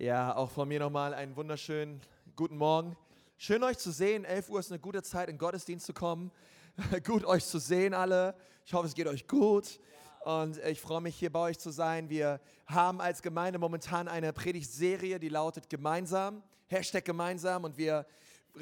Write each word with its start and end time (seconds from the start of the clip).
Ja, 0.00 0.34
auch 0.34 0.50
von 0.50 0.66
mir 0.66 0.80
nochmal 0.80 1.12
einen 1.12 1.36
wunderschönen 1.36 2.00
guten 2.34 2.56
Morgen. 2.56 2.96
Schön 3.36 3.62
euch 3.62 3.76
zu 3.76 3.90
sehen. 3.90 4.24
11 4.24 4.48
Uhr 4.48 4.58
ist 4.58 4.72
eine 4.72 4.80
gute 4.80 5.02
Zeit, 5.02 5.28
in 5.28 5.36
Gottesdienst 5.36 5.84
zu 5.84 5.92
kommen. 5.92 6.32
gut 7.04 7.22
euch 7.26 7.44
zu 7.44 7.58
sehen 7.58 7.92
alle. 7.92 8.34
Ich 8.64 8.72
hoffe, 8.72 8.86
es 8.86 8.94
geht 8.94 9.06
euch 9.06 9.28
gut. 9.28 9.78
Und 10.20 10.56
ich 10.64 10.80
freue 10.80 11.02
mich, 11.02 11.16
hier 11.16 11.30
bei 11.30 11.40
euch 11.40 11.58
zu 11.58 11.68
sein. 11.68 12.08
Wir 12.08 12.40
haben 12.64 13.02
als 13.02 13.20
Gemeinde 13.20 13.58
momentan 13.58 14.08
eine 14.08 14.32
Predigtserie, 14.32 15.20
die 15.20 15.28
lautet 15.28 15.68
Gemeinsam. 15.68 16.42
Hashtag 16.68 17.04
gemeinsam. 17.04 17.64
Und 17.64 17.76
wir 17.76 18.06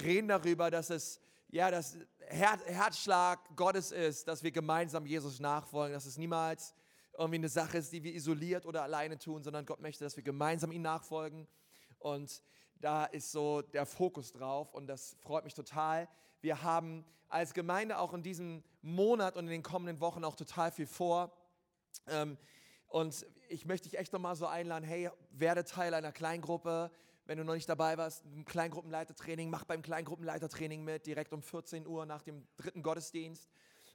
reden 0.03 0.27
darüber, 0.27 0.73
dass 0.73 0.91
es 0.91 1.21
ja, 1.51 1.71
das 1.71 1.97
Her 2.19 2.59
Herzschlag 2.67 3.39
Gottes 3.55 3.93
ist, 3.93 4.27
dass 4.27 4.43
wir 4.43 4.51
gemeinsam 4.51 5.07
Jesus 5.07 5.39
nachfolgen, 5.39 5.95
dass 5.95 6.05
es 6.05 6.19
niemals 6.19 6.75
irgendwie 7.19 7.39
eine 7.39 7.49
Sache 7.49 7.79
ist, 7.79 7.93
die 7.93 8.03
wir 8.05 8.15
isoliert 8.15 8.65
oder 8.65 8.85
alleine 8.85 9.19
tun, 9.19 9.43
sondern 9.43 9.67
Gott 9.67 9.81
möchte, 9.81 10.05
dass 10.05 10.17
wir 10.17 10.23
gemeinsam 10.23 10.71
ihm 10.71 10.83
nachfolgen. 10.83 11.49
Und 11.99 12.43
da 12.77 13.05
ist 13.05 13.33
so 13.33 13.61
der 13.61 13.87
Fokus 13.87 14.33
drauf 14.33 14.73
und 14.73 14.87
das 14.87 15.17
freut 15.21 15.45
mich 15.45 15.55
total. 15.55 16.09
Wir 16.41 16.63
haben 16.63 17.05
als 17.29 17.53
Gemeinde 17.55 17.99
auch 17.99 18.15
in 18.15 18.23
diesem 18.23 18.63
Monat 18.83 19.37
und 19.37 19.47
in 19.47 19.51
den 19.51 19.63
kommenden 19.65 20.01
Wochen 20.01 20.25
auch 20.25 20.37
total 20.37 20.71
viel 20.71 20.87
vor. 20.87 21.33
Ähm, 22.07 22.39
und 22.87 23.27
ich 23.49 23.67
möchte 23.67 23.89
dich 23.89 23.99
echt 23.99 24.13
nochmal 24.13 24.37
so 24.37 24.47
einladen, 24.47 24.85
hey, 24.85 25.11
werde 25.31 25.65
Teil 25.65 25.95
einer 25.95 26.13
Kleingruppe. 26.13 26.91
Wenn 27.27 27.37
du 27.37 27.45
noch 27.45 27.55
nicht 27.55 27.69
dabei 27.69 27.99
warst, 27.99 28.25
ein 28.25 28.45
Kleingruppenleitertraining, 28.45 29.51
mach 29.51 29.65
beim 29.65 29.83
Kleingruppenleitertraining 29.83 30.85
mit, 30.85 31.05
direkt 31.07 31.33
um 31.35 31.43
14 31.43 31.87
Uhr 31.87 32.07
nach 32.07 32.23
dem 32.23 32.47
dritten 32.57 32.83
Gottesdienst. 32.83 33.51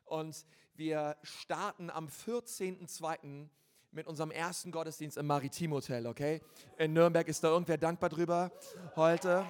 Und 0.06 0.46
wir 0.76 1.18
starten 1.24 1.90
am 1.90 2.08
14.02. 2.08 3.48
mit 3.92 4.08
unserem 4.08 4.32
ersten 4.32 4.72
Gottesdienst 4.72 5.18
im 5.18 5.28
Maritim 5.28 5.74
Hotel, 5.74 6.08
okay? 6.08 6.42
In 6.78 6.94
Nürnberg 6.94 7.28
ist 7.28 7.44
da 7.44 7.50
irgendwer 7.50 7.78
dankbar 7.78 8.10
drüber 8.10 8.52
heute? 8.96 9.46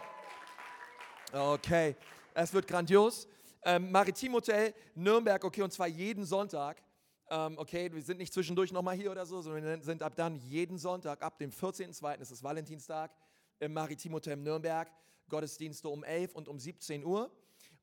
Okay, 1.32 1.96
es 2.34 2.54
wird 2.54 2.68
grandios. 2.68 3.28
Ähm, 3.64 3.92
Maritim 3.92 4.34
Hotel 4.34 4.74
Nürnberg, 4.96 5.44
okay, 5.44 5.62
und 5.62 5.72
zwar 5.72 5.88
jeden 5.88 6.26
Sonntag. 6.26 6.84
Ähm, 7.30 7.58
okay, 7.58 7.92
wir 7.94 8.02
sind 8.02 8.18
nicht 8.18 8.34
zwischendurch 8.34 8.72
nochmal 8.72 8.96
hier 8.96 9.12
oder 9.12 9.26
so, 9.26 9.42
sondern 9.42 9.64
wir 9.64 9.84
sind 9.84 10.04
ab 10.04 10.14
dann 10.16 10.36
jeden 10.36 10.78
Sonntag, 10.78 11.22
ab 11.24 11.40
dem 11.40 11.52
14.02., 11.52 12.18
das 12.18 12.32
ist 12.32 12.44
Valentinstag, 12.44 13.12
im 13.60 13.74
Maritim 13.74 14.14
Hotel 14.14 14.36
Nürnberg. 14.36 14.92
Gottesdienste 15.30 15.90
um 15.90 16.04
11 16.04 16.36
und 16.36 16.48
um 16.48 16.60
17 16.60 17.04
Uhr. 17.04 17.32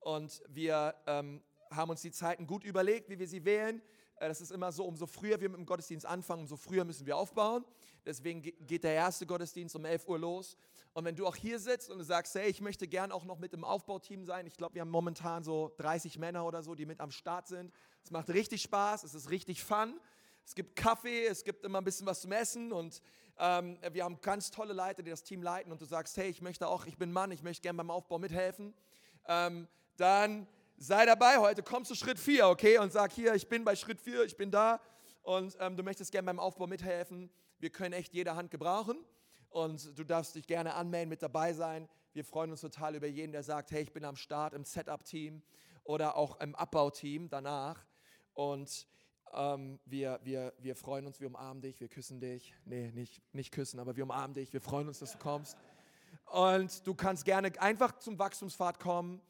Und 0.00 0.42
wir 0.48 0.94
ähm, 1.06 1.42
haben 1.70 1.90
uns 1.90 2.02
die 2.02 2.10
Zeiten 2.10 2.46
gut 2.46 2.64
überlegt, 2.64 3.08
wie 3.08 3.18
wir 3.18 3.28
sie 3.28 3.44
wählen. 3.44 3.80
Äh, 4.16 4.28
das 4.28 4.40
ist 4.40 4.52
immer 4.52 4.72
so, 4.72 4.84
umso 4.84 5.06
früher 5.06 5.40
wir 5.40 5.48
mit 5.48 5.58
dem 5.58 5.66
Gottesdienst 5.66 6.06
anfangen, 6.06 6.42
umso 6.42 6.56
früher 6.56 6.84
müssen 6.84 7.06
wir 7.06 7.16
aufbauen. 7.16 7.64
Deswegen 8.04 8.42
geht 8.42 8.84
der 8.84 8.94
erste 8.94 9.26
Gottesdienst 9.26 9.76
um 9.76 9.84
11 9.84 10.08
Uhr 10.08 10.18
los. 10.18 10.56
Und 10.92 11.04
wenn 11.04 11.14
du 11.14 11.26
auch 11.26 11.36
hier 11.36 11.58
sitzt 11.58 11.90
und 11.90 11.98
du 11.98 12.04
sagst, 12.04 12.34
hey, 12.34 12.48
ich 12.48 12.60
möchte 12.60 12.88
gern 12.88 13.12
auch 13.12 13.24
noch 13.24 13.38
mit 13.38 13.52
im 13.52 13.62
Aufbauteam 13.62 14.24
sein, 14.24 14.46
ich 14.46 14.56
glaube, 14.56 14.74
wir 14.74 14.80
haben 14.80 14.90
momentan 14.90 15.44
so 15.44 15.72
30 15.76 16.18
Männer 16.18 16.44
oder 16.44 16.62
so, 16.62 16.74
die 16.74 16.86
mit 16.86 17.00
am 17.00 17.10
Start 17.10 17.46
sind. 17.46 17.72
Es 18.02 18.10
macht 18.10 18.30
richtig 18.30 18.62
Spaß, 18.62 19.04
es 19.04 19.14
ist 19.14 19.30
richtig 19.30 19.62
fun. 19.62 20.00
Es 20.44 20.54
gibt 20.54 20.74
Kaffee, 20.74 21.26
es 21.26 21.44
gibt 21.44 21.64
immer 21.64 21.78
ein 21.78 21.84
bisschen 21.84 22.06
was 22.06 22.22
zum 22.22 22.32
Essen 22.32 22.72
und 22.72 23.00
ähm, 23.38 23.78
wir 23.92 24.04
haben 24.04 24.20
ganz 24.20 24.50
tolle 24.50 24.72
Leiter, 24.72 25.02
die 25.02 25.10
das 25.10 25.22
Team 25.22 25.42
leiten 25.42 25.70
und 25.70 25.80
du 25.80 25.84
sagst, 25.84 26.16
hey, 26.16 26.28
ich 26.28 26.42
möchte 26.42 26.66
auch, 26.66 26.86
ich 26.86 26.98
bin 26.98 27.12
Mann, 27.12 27.30
ich 27.30 27.42
möchte 27.42 27.62
gern 27.62 27.76
beim 27.76 27.90
Aufbau 27.90 28.18
mithelfen. 28.18 28.74
Ähm, 29.28 29.68
dann 29.96 30.46
sei 30.80 31.04
dabei 31.04 31.36
heute, 31.36 31.62
komm 31.62 31.84
zu 31.84 31.94
Schritt 31.94 32.18
4, 32.18 32.48
okay? 32.48 32.78
Und 32.78 32.90
sag 32.90 33.12
hier, 33.12 33.34
ich 33.34 33.48
bin 33.48 33.64
bei 33.64 33.76
Schritt 33.76 34.00
4, 34.00 34.24
ich 34.24 34.36
bin 34.38 34.50
da 34.50 34.80
und 35.22 35.54
ähm, 35.60 35.76
du 35.76 35.82
möchtest 35.82 36.10
gerne 36.10 36.24
beim 36.24 36.40
Aufbau 36.40 36.66
mithelfen. 36.66 37.30
Wir 37.58 37.68
können 37.68 37.92
echt 37.92 38.14
jede 38.14 38.34
Hand 38.34 38.50
gebrauchen 38.50 38.96
und 39.50 39.98
du 39.98 40.04
darfst 40.04 40.34
dich 40.34 40.46
gerne 40.46 40.74
anmelden, 40.74 41.10
mit 41.10 41.22
dabei 41.22 41.52
sein. 41.52 41.86
Wir 42.14 42.24
freuen 42.24 42.50
uns 42.50 42.62
total 42.62 42.96
über 42.96 43.06
jeden, 43.06 43.30
der 43.30 43.42
sagt, 43.42 43.70
hey, 43.72 43.82
ich 43.82 43.92
bin 43.92 44.06
am 44.06 44.16
Start 44.16 44.54
im 44.54 44.64
Setup-Team 44.64 45.42
oder 45.84 46.16
auch 46.16 46.40
im 46.40 46.54
Abbauteam 46.54 47.28
danach. 47.28 47.84
Und 48.32 48.86
ähm, 49.34 49.78
wir, 49.84 50.18
wir, 50.22 50.54
wir 50.58 50.74
freuen 50.76 51.06
uns, 51.06 51.20
wir 51.20 51.26
umarmen 51.26 51.60
dich, 51.60 51.78
wir 51.78 51.88
küssen 51.88 52.20
dich. 52.20 52.54
Nee, 52.64 52.90
nicht, 52.92 53.20
nicht 53.34 53.52
küssen, 53.52 53.80
aber 53.80 53.96
wir 53.96 54.04
umarmen 54.04 54.32
dich. 54.32 54.50
Wir 54.54 54.62
freuen 54.62 54.88
uns, 54.88 55.00
dass 55.00 55.12
du 55.12 55.18
kommst. 55.18 55.58
Und 56.24 56.86
du 56.86 56.94
kannst 56.94 57.26
gerne 57.26 57.52
einfach 57.60 57.98
zum 57.98 58.18
Wachstumspfad 58.18 58.80
kommen. 58.80 59.20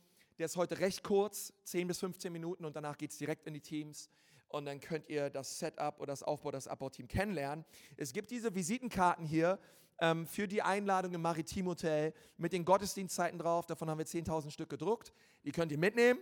Der 0.40 0.46
ist 0.46 0.56
heute 0.56 0.78
recht 0.78 1.04
kurz, 1.04 1.52
10 1.64 1.86
bis 1.86 1.98
15 1.98 2.32
Minuten 2.32 2.64
und 2.64 2.74
danach 2.74 2.96
geht 2.96 3.10
es 3.10 3.18
direkt 3.18 3.46
in 3.46 3.52
die 3.52 3.60
Teams. 3.60 4.08
Und 4.48 4.64
dann 4.64 4.80
könnt 4.80 5.06
ihr 5.10 5.28
das 5.28 5.58
Setup 5.58 5.98
oder 5.98 6.14
das 6.14 6.22
Aufbau, 6.22 6.50
das 6.50 6.66
Abbauteam 6.66 7.08
kennenlernen. 7.08 7.62
Es 7.98 8.14
gibt 8.14 8.30
diese 8.30 8.54
Visitenkarten 8.54 9.26
hier 9.26 9.58
ähm, 10.00 10.26
für 10.26 10.48
die 10.48 10.62
Einladung 10.62 11.12
im 11.12 11.20
Maritim 11.20 11.66
Hotel 11.66 12.14
mit 12.38 12.54
den 12.54 12.64
Gottesdienstzeiten 12.64 13.38
drauf. 13.38 13.66
Davon 13.66 13.90
haben 13.90 13.98
wir 13.98 14.06
10.000 14.06 14.50
Stück 14.50 14.70
gedruckt. 14.70 15.12
Die 15.44 15.52
könnt 15.52 15.72
ihr 15.72 15.78
mitnehmen. 15.78 16.18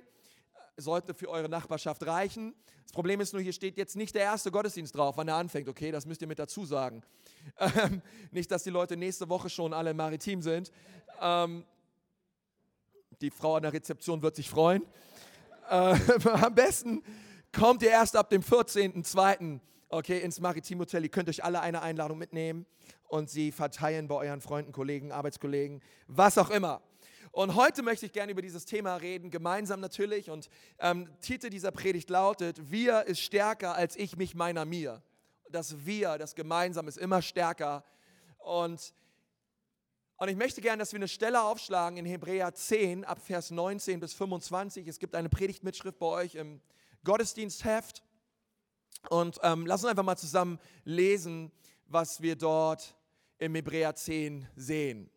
Sollte 0.77 1.15
für 1.15 1.29
eure 1.29 1.49
Nachbarschaft 1.49 2.05
reichen. 2.05 2.56
Das 2.83 2.91
Problem 2.91 3.21
ist 3.21 3.35
nur, 3.35 3.43
hier 3.43 3.53
steht 3.53 3.77
jetzt 3.77 3.95
nicht 3.95 4.17
der 4.17 4.23
erste 4.23 4.50
Gottesdienst 4.50 4.97
drauf, 4.97 5.17
wann 5.17 5.29
er 5.29 5.37
anfängt. 5.37 5.69
Okay, 5.69 5.93
das 5.93 6.06
müsst 6.06 6.23
ihr 6.23 6.29
mit 6.29 6.41
dazu 6.41 6.65
sagen. 6.65 7.05
Ähm, 7.61 8.03
nicht, 8.31 8.50
dass 8.50 8.65
die 8.65 8.71
Leute 8.71 8.97
nächste 8.97 9.29
Woche 9.29 9.49
schon 9.49 9.73
alle 9.73 9.93
im 9.93 9.97
Maritim 9.97 10.43
sind. 10.43 10.71
Ähm, 11.21 11.65
die 13.21 13.31
Frau 13.31 13.56
an 13.56 13.62
der 13.62 13.73
Rezeption 13.73 14.23
wird 14.23 14.37
sich 14.37 14.49
freuen. 14.49 14.83
Äh, 15.69 15.97
am 16.29 16.55
besten 16.55 17.03
kommt 17.53 17.83
ihr 17.83 17.91
erst 17.91 18.17
ab 18.17 18.31
dem 18.31 18.43
14.02. 18.43 19.61
Okay, 19.89 20.19
ins 20.19 20.41
Maritim 20.41 20.81
Hotel. 20.81 21.03
Ihr 21.03 21.09
könnt 21.09 21.29
euch 21.29 21.43
alle 21.43 21.61
eine 21.61 21.83
Einladung 21.83 22.19
mitnehmen 22.19 22.67
und 23.09 23.31
sie 23.31 23.53
verteilen 23.53 24.06
bei 24.06 24.17
euren 24.17 24.41
Freunden, 24.41 24.71
Kollegen, 24.71 25.12
Arbeitskollegen, 25.12 25.83
was 26.06 26.37
auch 26.37 26.51
immer. 26.51 26.83
Und 27.33 27.55
heute 27.55 27.83
möchte 27.83 28.06
ich 28.06 28.12
gerne 28.12 28.33
über 28.33 28.43
dieses 28.43 28.67
Thema 28.67 28.97
reden, 28.97 29.31
gemeinsam 29.31 29.81
natürlich. 29.81 30.31
Und 30.31 30.49
ähm, 30.79 31.09
Titel 31.21 31.50
dieser 31.50 31.71
Predigt 31.71 32.11
lautet: 32.11 32.71
Wir 32.71 33.05
ist 33.05 33.21
stärker 33.21 33.75
als 33.75 33.97
ich 33.97 34.17
mich 34.17 34.35
meiner 34.35 34.65
mir. 34.65 35.03
Das 35.50 35.87
Wir, 35.87 36.19
das 36.19 36.35
Gemeinsam 36.35 36.87
ist 36.87 36.99
immer 36.99 37.23
stärker. 37.23 37.85
Und 38.39 38.93
und 40.19 40.29
ich 40.29 40.37
möchte 40.37 40.61
gerne, 40.61 40.81
dass 40.81 40.93
wir 40.93 40.99
eine 40.99 41.06
Stelle 41.06 41.43
aufschlagen 41.43 41.97
in 41.97 42.05
Hebräer 42.05 42.53
10 42.53 43.05
ab 43.05 43.21
Vers 43.25 43.53
19 43.53 44.01
bis 44.01 44.15
25. 44.15 44.89
Es 44.89 44.99
gibt 44.99 45.15
eine 45.15 45.29
Predigtmitschrift 45.29 45.97
bei 45.97 46.06
euch 46.06 46.34
im 46.34 46.61
Gottesdienstheft. 47.05 48.03
Und 49.11 49.39
ähm, 49.45 49.65
lass 49.65 49.84
uns 49.84 49.91
einfach 49.91 50.03
mal 50.03 50.17
zusammen 50.17 50.59
lesen, 50.83 51.53
was 51.87 52.21
wir 52.21 52.34
dort 52.34 52.97
im 53.39 53.55
Hebräer 53.55 53.95
10 53.95 54.49
sehen. 54.56 55.09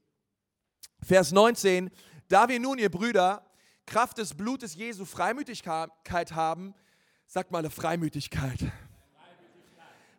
Vers 1.01 1.31
19. 1.31 1.89
Da 2.27 2.47
wir 2.47 2.59
nun, 2.59 2.77
ihr 2.77 2.91
Brüder, 2.91 3.43
Kraft 3.87 4.19
des 4.19 4.35
Blutes 4.35 4.75
Jesu 4.75 5.05
Freimütigkeit 5.05 6.31
haben, 6.31 6.75
sagt 7.25 7.49
mal 7.49 7.57
eine 7.57 7.71
Freimütigkeit. 7.71 8.59
Freimütigkeit. 8.59 8.71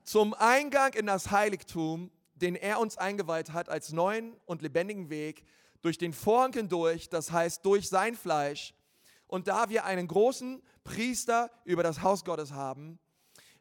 Zum 0.02 0.34
Eingang 0.34 0.94
in 0.94 1.06
das 1.06 1.30
Heiligtum 1.30 2.10
den 2.42 2.56
er 2.56 2.80
uns 2.80 2.98
eingeweiht 2.98 3.52
hat 3.52 3.68
als 3.68 3.92
neuen 3.92 4.36
und 4.46 4.62
lebendigen 4.62 5.08
Weg 5.08 5.44
durch 5.80 5.96
den 5.96 6.12
Vorhang 6.12 6.52
hindurch, 6.52 7.08
das 7.08 7.30
heißt 7.30 7.64
durch 7.64 7.88
sein 7.88 8.16
Fleisch. 8.16 8.74
Und 9.28 9.48
da 9.48 9.68
wir 9.68 9.84
einen 9.84 10.08
großen 10.08 10.60
Priester 10.84 11.50
über 11.64 11.82
das 11.82 12.02
Haus 12.02 12.24
Gottes 12.24 12.52
haben, 12.52 12.98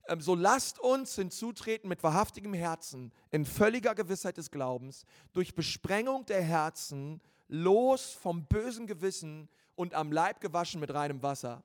ähm, 0.08 0.20
so 0.20 0.36
lasst 0.36 0.80
uns 0.80 1.16
hinzutreten 1.16 1.88
mit 1.88 2.04
wahrhaftigem 2.04 2.54
Herzen, 2.54 3.14
in 3.30 3.46
völliger 3.46 3.96
Gewissheit 3.96 4.38
des 4.38 4.52
Glaubens, 4.52 5.06
durch 5.34 5.56
Besprengung 5.56 6.26
der 6.26 6.42
Herzen, 6.42 7.22
los 7.48 8.12
vom 8.12 8.46
bösen 8.46 8.88
Gewissen 8.88 9.48
und 9.76 9.94
am 9.94 10.12
Leib 10.12 10.42
gewaschen 10.42 10.80
mit 10.80 10.94
reinem 10.94 11.22
Wasser. 11.22 11.64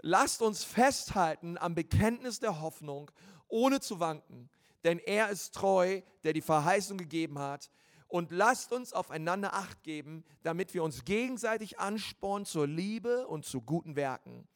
Lasst 0.00 0.42
uns 0.42 0.64
festhalten 0.64 1.56
am 1.58 1.74
Bekenntnis 1.74 2.40
der 2.40 2.60
Hoffnung, 2.60 3.10
ohne 3.48 3.80
zu 3.80 4.00
wanken 4.00 4.50
denn 4.84 4.98
er 4.98 5.30
ist 5.30 5.54
treu, 5.54 6.00
der 6.24 6.32
die 6.32 6.40
Verheißung 6.40 6.98
gegeben 6.98 7.38
hat. 7.38 7.70
Und 8.06 8.30
lasst 8.32 8.72
uns 8.72 8.92
aufeinander 8.92 9.52
acht 9.52 9.82
geben, 9.82 10.24
damit 10.42 10.72
wir 10.72 10.82
uns 10.82 11.04
gegenseitig 11.04 11.78
anspornen 11.78 12.46
zur 12.46 12.66
Liebe 12.66 13.26
und 13.26 13.44
zu 13.44 13.60
guten 13.60 13.96
Werken, 13.96 14.48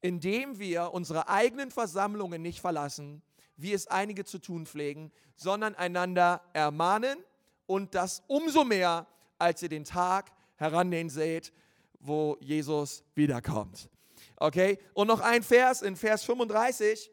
indem 0.00 0.60
wir 0.60 0.92
unsere 0.92 1.28
eigenen 1.28 1.72
Versammlungen 1.72 2.40
nicht 2.40 2.60
verlassen, 2.60 3.22
wie 3.56 3.72
es 3.72 3.88
einige 3.88 4.24
zu 4.24 4.38
tun 4.38 4.64
pflegen, 4.64 5.10
sondern 5.34 5.74
einander 5.74 6.40
ermahnen 6.52 7.18
und 7.66 7.94
das 7.94 8.22
umso 8.26 8.64
mehr, 8.64 9.06
als 9.38 9.62
ihr 9.62 9.68
den 9.68 9.84
Tag 9.84 10.30
herannähen 10.56 11.10
seht, 11.10 11.52
wo 11.98 12.36
Jesus 12.40 13.02
wiederkommt. 13.14 13.90
Okay? 14.36 14.78
Und 14.94 15.08
noch 15.08 15.20
ein 15.20 15.42
Vers 15.42 15.82
in 15.82 15.96
Vers 15.96 16.24
35 16.24 17.10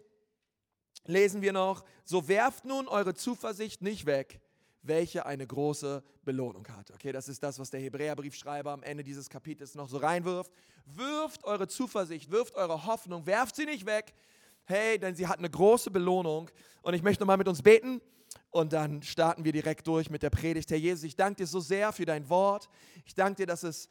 lesen 1.08 1.42
wir 1.42 1.54
noch, 1.54 1.84
so 2.04 2.28
werft 2.28 2.66
nun 2.66 2.88
eure 2.88 3.14
Zuversicht 3.14 3.82
nicht 3.82 4.06
weg, 4.06 4.40
welche 4.82 5.26
eine 5.26 5.46
große 5.46 6.04
Belohnung 6.24 6.68
hat. 6.70 6.92
Okay, 6.92 7.12
das 7.12 7.28
ist 7.28 7.44
das, 7.44 7.60
was 7.60 7.70
der 7.70 7.80
Hebräerbriefschreiber 7.80 8.72
am 8.72 8.84
Ende 8.84 9.04
dieses 9.04 9.30
Kapitels 9.30 9.76
noch 9.76 9.90
so 9.90 9.98
reinwirft. 9.98 10.52
Wirft 10.86 11.44
eure 11.44 11.68
Zuversicht, 11.68 12.32
wirft 12.32 12.56
eure 12.56 12.86
Hoffnung, 12.86 13.26
werft 13.26 13.56
sie 13.56 13.66
nicht 13.66 13.86
weg. 13.86 14.14
Hey, 14.66 15.00
denn 15.00 15.16
sie 15.16 15.28
hat 15.28 15.40
eine 15.40 15.50
große 15.50 15.92
Belohnung. 15.92 16.50
Und 16.82 16.94
ich 16.94 17.04
möchte 17.04 17.24
nochmal 17.24 17.38
mit 17.38 17.48
uns 17.48 17.62
beten. 17.62 18.02
und 18.50 18.74
dann 18.74 19.04
starten 19.04 19.44
wir 19.44 19.52
direkt 19.52 19.88
durch 19.88 20.10
mit 20.10 20.24
der 20.24 20.30
Predigt. 20.30 20.70
Herr 20.72 20.78
Jesus, 20.78 21.04
ich 21.04 21.16
danke 21.16 21.44
dir 21.44 21.48
so 21.48 21.60
sehr 21.60 21.92
für 21.92 22.06
dein 22.06 22.30
Wort. 22.30 22.70
Ich 23.06 23.14
danke 23.14 23.36
dir, 23.36 23.46
dass 23.46 23.64
es, 23.64 23.88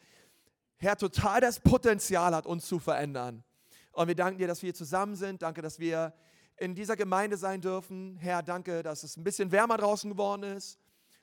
Herr, 0.78 0.96
total 0.96 1.40
das 1.40 1.60
Potenzial 1.60 2.34
hat, 2.34 2.46
uns 2.46 2.66
zu 2.66 2.78
verändern. 2.78 3.44
Und 3.92 4.08
wir 4.08 4.14
danken 4.14 4.38
dir, 4.38 4.46
dass 4.46 4.62
wir 4.62 4.68
hier 4.68 4.74
zusammen 4.74 5.14
sind. 5.14 5.42
Danke, 5.42 5.62
dass 5.62 5.78
wir 5.78 6.12
in 6.56 6.74
dieser 6.74 6.96
Gemeinde 6.96 7.36
sein 7.36 7.60
dürfen. 7.60 8.16
Herr, 8.16 8.42
danke, 8.42 8.82
dass 8.82 9.02
es 9.02 9.16
ein 9.16 9.24
bisschen 9.24 9.52
wärmer 9.52 9.76
draußen 9.76 10.10
geworden 10.10 10.42
ist 10.42 10.78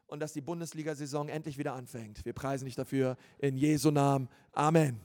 und 0.08 0.20
dass 0.20 0.34
die 0.34 0.42
Bundesliga-Saison 0.42 1.30
endlich 1.30 1.58
wieder 1.58 1.74
anfängt. 1.74 2.24
Wir 2.26 2.34
preisen 2.34 2.66
dich 2.66 2.76
dafür 2.76 3.18
in 3.40 3.58
Jesu 3.58 3.92
Namen. 3.92 4.30
Amen. 4.52 5.00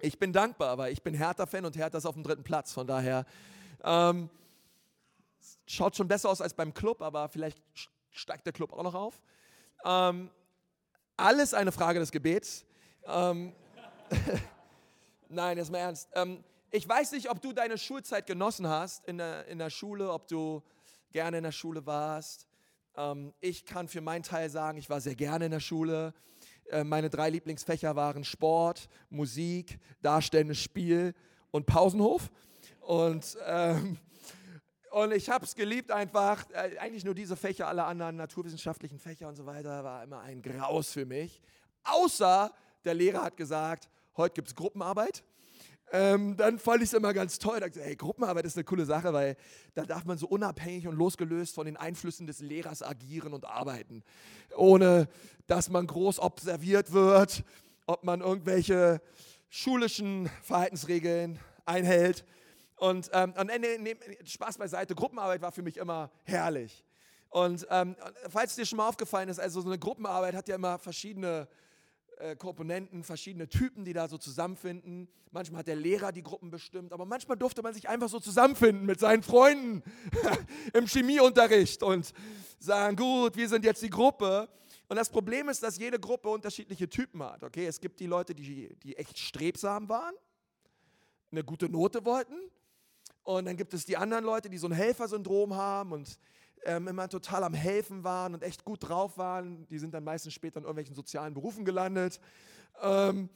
Ich 0.00 0.18
bin 0.18 0.32
dankbar, 0.32 0.78
weil 0.78 0.92
ich 0.92 1.02
bin 1.02 1.14
Hertha-Fan 1.14 1.64
und 1.64 1.76
Hertha 1.76 1.98
ist 1.98 2.06
auf 2.06 2.14
dem 2.14 2.22
dritten 2.22 2.42
Platz. 2.42 2.72
Von 2.72 2.86
daher 2.86 3.24
ähm, 3.82 4.30
schaut 5.66 5.96
schon 5.96 6.08
besser 6.08 6.28
aus 6.28 6.40
als 6.40 6.54
beim 6.54 6.72
Club, 6.72 7.02
aber 7.02 7.28
vielleicht 7.28 7.62
steigt 8.10 8.46
der 8.46 8.52
Club 8.52 8.72
auch 8.72 8.82
noch 8.82 8.94
auf. 8.94 9.20
Ähm, 9.84 10.30
alles 11.16 11.54
eine 11.54 11.72
Frage 11.72 11.98
des 11.98 12.12
Gebets. 12.12 12.64
Ähm, 13.06 13.52
Nein, 15.28 15.58
jetzt 15.58 15.70
mal 15.70 15.78
ernst. 15.78 16.08
Ähm, 16.14 16.44
ich 16.76 16.86
weiß 16.86 17.12
nicht, 17.12 17.30
ob 17.30 17.40
du 17.40 17.54
deine 17.54 17.78
Schulzeit 17.78 18.26
genossen 18.26 18.68
hast 18.68 19.02
in 19.08 19.16
der, 19.16 19.46
in 19.46 19.58
der 19.58 19.70
Schule, 19.70 20.12
ob 20.12 20.28
du 20.28 20.62
gerne 21.10 21.38
in 21.38 21.44
der 21.44 21.52
Schule 21.52 21.86
warst. 21.86 22.46
Ähm, 22.96 23.32
ich 23.40 23.64
kann 23.64 23.88
für 23.88 24.02
meinen 24.02 24.22
Teil 24.22 24.50
sagen, 24.50 24.76
ich 24.76 24.90
war 24.90 25.00
sehr 25.00 25.14
gerne 25.14 25.46
in 25.46 25.52
der 25.52 25.60
Schule. 25.60 26.12
Äh, 26.70 26.84
meine 26.84 27.08
drei 27.08 27.30
Lieblingsfächer 27.30 27.96
waren 27.96 28.24
Sport, 28.24 28.90
Musik, 29.08 29.78
Darstellendes 30.02 30.58
Spiel 30.58 31.14
und 31.50 31.64
Pausenhof. 31.64 32.30
Und, 32.80 33.38
ähm, 33.46 33.96
und 34.90 35.14
ich 35.14 35.30
habe 35.30 35.46
es 35.46 35.54
geliebt 35.54 35.90
einfach. 35.90 36.44
Äh, 36.50 36.76
eigentlich 36.78 37.06
nur 37.06 37.14
diese 37.14 37.36
Fächer, 37.36 37.68
alle 37.68 37.84
anderen 37.84 38.16
naturwissenschaftlichen 38.16 38.98
Fächer 38.98 39.28
und 39.28 39.36
so 39.36 39.46
weiter, 39.46 39.82
war 39.82 40.04
immer 40.04 40.20
ein 40.20 40.42
Graus 40.42 40.90
für 40.90 41.06
mich. 41.06 41.40
Außer 41.84 42.52
der 42.84 42.92
Lehrer 42.92 43.22
hat 43.22 43.38
gesagt, 43.38 43.88
heute 44.18 44.34
gibt 44.34 44.48
es 44.48 44.54
Gruppenarbeit. 44.54 45.24
Ähm, 45.92 46.36
dann 46.36 46.58
fand 46.58 46.82
ich 46.82 46.88
es 46.88 46.94
immer 46.94 47.14
ganz 47.14 47.38
toll. 47.38 47.60
Da 47.60 47.66
hey, 47.66 47.94
Gruppenarbeit 47.94 48.44
ist 48.44 48.56
eine 48.56 48.64
coole 48.64 48.84
Sache, 48.84 49.12
weil 49.12 49.36
da 49.74 49.84
darf 49.84 50.04
man 50.04 50.18
so 50.18 50.26
unabhängig 50.26 50.88
und 50.88 50.96
losgelöst 50.96 51.54
von 51.54 51.66
den 51.66 51.76
Einflüssen 51.76 52.26
des 52.26 52.40
Lehrers 52.40 52.82
agieren 52.82 53.32
und 53.32 53.44
arbeiten, 53.44 54.02
ohne 54.56 55.08
dass 55.46 55.68
man 55.68 55.86
groß 55.86 56.18
observiert 56.18 56.92
wird, 56.92 57.44
ob 57.86 58.02
man 58.04 58.20
irgendwelche 58.20 59.00
schulischen 59.48 60.28
Verhaltensregeln 60.42 61.38
einhält. 61.64 62.24
Und 62.76 63.08
ähm, 63.12 63.32
am 63.36 63.48
Ende, 63.48 63.80
ne, 63.80 63.96
Spaß 64.24 64.58
beiseite, 64.58 64.94
Gruppenarbeit 64.94 65.40
war 65.40 65.52
für 65.52 65.62
mich 65.62 65.76
immer 65.76 66.10
herrlich. 66.24 66.84
Und 67.30 67.66
ähm, 67.70 67.96
falls 68.28 68.56
dir 68.56 68.66
schon 68.66 68.78
mal 68.78 68.88
aufgefallen 68.88 69.28
ist, 69.28 69.38
also 69.38 69.60
so 69.60 69.68
eine 69.68 69.78
Gruppenarbeit 69.78 70.34
hat 70.34 70.48
ja 70.48 70.56
immer 70.56 70.78
verschiedene 70.78 71.48
äh, 72.18 72.36
Komponenten, 72.36 73.04
verschiedene 73.04 73.48
Typen, 73.48 73.84
die 73.84 73.92
da 73.92 74.08
so 74.08 74.18
zusammenfinden. 74.18 75.08
Manchmal 75.30 75.60
hat 75.60 75.66
der 75.66 75.76
Lehrer 75.76 76.12
die 76.12 76.22
Gruppen 76.22 76.50
bestimmt, 76.50 76.92
aber 76.92 77.04
manchmal 77.04 77.36
durfte 77.36 77.62
man 77.62 77.74
sich 77.74 77.88
einfach 77.88 78.08
so 78.08 78.20
zusammenfinden 78.20 78.86
mit 78.86 79.00
seinen 79.00 79.22
Freunden 79.22 79.82
im 80.72 80.86
Chemieunterricht 80.86 81.82
und 81.82 82.12
sagen, 82.58 82.96
gut, 82.96 83.36
wir 83.36 83.48
sind 83.48 83.64
jetzt 83.64 83.82
die 83.82 83.90
Gruppe. 83.90 84.48
Und 84.88 84.96
das 84.96 85.10
Problem 85.10 85.48
ist, 85.48 85.62
dass 85.62 85.78
jede 85.78 85.98
Gruppe 85.98 86.28
unterschiedliche 86.28 86.88
Typen 86.88 87.22
hat. 87.22 87.42
Okay, 87.42 87.66
es 87.66 87.80
gibt 87.80 88.00
die 88.00 88.06
Leute, 88.06 88.34
die, 88.34 88.74
die 88.82 88.96
echt 88.96 89.18
strebsam 89.18 89.88
waren, 89.88 90.14
eine 91.30 91.44
gute 91.44 91.68
Note 91.68 92.04
wollten. 92.04 92.36
Und 93.24 93.46
dann 93.46 93.56
gibt 93.56 93.74
es 93.74 93.84
die 93.84 93.96
anderen 93.96 94.24
Leute, 94.24 94.48
die 94.48 94.56
so 94.56 94.68
ein 94.68 94.72
Helfersyndrom 94.72 95.54
haben 95.54 95.92
und 95.92 96.18
ähm, 96.66 96.88
immer 96.88 97.08
total 97.08 97.44
am 97.44 97.54
Helfen 97.54 98.04
waren 98.04 98.34
und 98.34 98.42
echt 98.42 98.64
gut 98.64 98.88
drauf 98.88 99.16
waren. 99.16 99.66
Die 99.68 99.78
sind 99.78 99.94
dann 99.94 100.04
meistens 100.04 100.34
später 100.34 100.58
in 100.58 100.64
irgendwelchen 100.64 100.94
sozialen 100.94 101.32
Berufen 101.32 101.64
gelandet. 101.64 102.20
Ähm, 102.82 103.30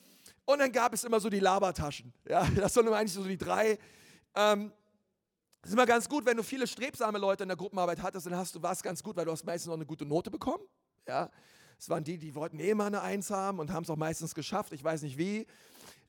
und 0.45 0.59
dann 0.59 0.73
gab 0.73 0.93
es 0.93 1.05
immer 1.05 1.21
so 1.21 1.31
die 1.31 1.39
Labertaschen. 1.39 2.13
Ja, 2.29 2.45
das 2.57 2.75
sind 2.75 2.89
eigentlich 2.89 3.13
so 3.13 3.25
die 3.25 3.39
drei. 3.39 3.79
Ähm, 4.35 4.73
das 5.63 5.71
ist 5.71 5.75
immer 5.75 5.87
ganz 5.87 6.09
gut, 6.09 6.27
wenn 6.27 6.37
du 6.37 6.43
viele 6.43 6.67
strebsame 6.67 7.19
Leute 7.19 7.45
in 7.45 7.49
der 7.49 7.57
Gruppenarbeit 7.57 8.03
hattest, 8.03 8.27
dann 8.27 8.37
hast 8.37 8.55
du 8.55 8.63
was 8.63 8.83
ganz 8.83 9.03
gut, 9.03 9.17
weil 9.17 9.27
du 9.27 9.31
hast 9.31 9.45
meistens 9.45 9.69
noch 9.69 9.75
eine 9.75 9.87
gute 9.87 10.07
Note 10.07 10.31
bekommen. 10.31 10.65
Ja, 11.07 11.31
es 11.79 11.89
waren 11.89 12.03
die, 12.03 12.19
die 12.19 12.35
wollten 12.35 12.59
eh 12.59 12.75
mal 12.75 12.87
eine 12.87 13.01
Eins 13.01 13.31
haben 13.31 13.59
und 13.59 13.71
haben 13.71 13.85
es 13.85 13.91
auch 13.91 13.97
meistens 13.97 14.35
geschafft. 14.35 14.73
Ich 14.73 14.83
weiß 14.83 15.03
nicht 15.03 15.19
wie. 15.19 15.47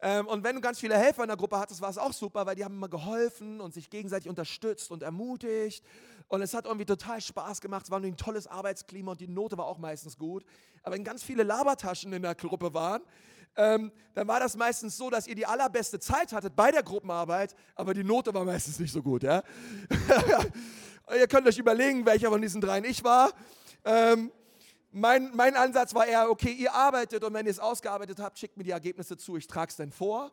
Ähm, 0.04 0.28
und 0.28 0.44
wenn 0.44 0.56
du 0.56 0.62
ganz 0.62 0.80
viele 0.80 0.98
Helfer 0.98 1.22
in 1.24 1.28
der 1.28 1.38
Gruppe 1.38 1.60
hattest, 1.60 1.80
war 1.80 1.90
es 1.90 1.98
auch 1.98 2.14
super, 2.14 2.46
weil 2.46 2.56
die 2.56 2.66
haben 2.66 2.74
immer 2.74 2.90
geholfen 2.90 3.62
und 3.62 3.74
sich 3.74 3.90
gegenseitig 3.90 4.28
unterstützt 4.28 4.90
und 4.90 5.04
ermutigt. 5.04 5.84
Und 6.28 6.42
es 6.42 6.54
hat 6.54 6.66
irgendwie 6.66 6.86
total 6.86 7.22
Spaß 7.22 7.62
gemacht. 7.62 7.86
Es 7.86 7.92
war 7.92 8.00
ein 8.00 8.18
tolles 8.18 8.48
Arbeitsklima 8.48 9.12
und 9.12 9.22
die 9.22 9.28
Note 9.28 9.58
war 9.58 9.66
auch 9.66 9.78
meistens 9.78 10.18
gut. 10.18 10.44
Aber 10.82 10.96
wenn 10.96 11.04
ganz 11.04 11.22
viele 11.22 11.44
Labertaschen 11.44 12.12
in 12.14 12.24
der 12.24 12.34
Gruppe 12.34 12.74
waren, 12.74 13.04
ähm, 13.56 13.92
dann 14.14 14.28
war 14.28 14.40
das 14.40 14.56
meistens 14.56 14.98
so, 14.98 15.10
dass 15.10 15.28
ihr 15.28 15.36
die 15.36 15.46
allerbeste 15.46 16.00
Zeit 16.00 16.32
hattet 16.32 16.56
bei 16.56 16.72
der 16.72 16.84
Gruppenarbeit, 16.84 17.54
aber 17.76 17.94
die 17.94 18.04
Note 18.04 18.34
war 18.34 18.46
meistens 18.46 18.80
nicht 18.80 18.94
so 18.94 19.04
gut. 19.04 19.24
Ja? 19.24 19.44
ihr 21.16 21.28
könnt 21.28 21.48
euch 21.48 21.58
überlegen, 21.58 22.06
welcher 22.06 22.30
von 22.30 22.42
diesen 22.42 22.62
dreien 22.62 22.86
ich 22.86 23.04
war. 23.04 23.32
Ähm, 23.84 24.32
mein, 24.92 25.32
mein 25.36 25.56
Ansatz 25.56 25.94
war 25.96 26.06
eher, 26.06 26.30
okay, 26.30 26.52
ihr 26.52 26.74
arbeitet 26.74 27.24
und 27.24 27.34
wenn 27.34 27.46
ihr 27.46 27.52
es 27.52 27.60
ausgearbeitet 27.60 28.20
habt, 28.20 28.38
schickt 28.38 28.58
mir 28.58 28.64
die 28.64 28.72
Ergebnisse 28.72 29.18
zu, 29.18 29.38
ich 29.38 29.48
trage 29.48 29.70
es 29.70 29.78
dann 29.78 29.92
vor 29.92 30.32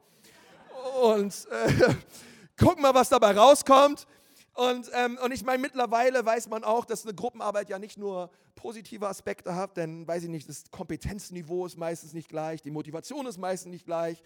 und 1.03 1.47
äh, 1.51 1.95
gucken 2.59 2.83
mal, 2.83 2.95
was 2.95 3.09
dabei 3.09 3.33
rauskommt. 3.33 4.07
Und, 4.55 4.91
ähm, 4.93 5.19
und 5.23 5.33
ich 5.33 5.45
meine, 5.45 5.63
mittlerweile 5.63 6.25
weiß 6.25 6.49
man 6.49 6.65
auch, 6.65 6.85
dass 6.85 7.05
eine 7.05 7.15
Gruppenarbeit 7.15 7.69
ja 7.69 7.79
nicht 7.79 7.97
nur 7.97 8.31
positive 8.57 9.07
Aspekte 9.07 9.55
hat, 9.55 9.77
denn, 9.77 10.07
weiß 10.09 10.25
ich 10.25 10.29
nicht, 10.29 10.49
das 10.49 10.65
Kompetenzniveau 10.73 11.65
ist 11.65 11.79
meistens 11.79 12.13
nicht 12.13 12.29
gleich, 12.29 12.61
die 12.61 12.73
Motivation 12.73 13.27
ist 13.27 13.39
meistens 13.39 13.71
nicht 13.71 13.87
gleich. 13.87 14.21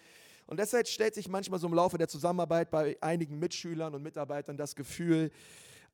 Und 0.47 0.59
deshalb 0.59 0.87
stellt 0.87 1.13
sich 1.13 1.29
manchmal 1.29 1.59
so 1.59 1.67
im 1.67 1.73
Laufe 1.75 1.99
der 1.99 2.07
Zusammenarbeit 2.07 2.71
bei 2.71 2.97
einigen 2.99 3.37
Mitschülern 3.37 3.93
und 3.93 4.01
Mitarbeitern 4.01 4.57
das 4.57 4.75
Gefühl 4.75 5.31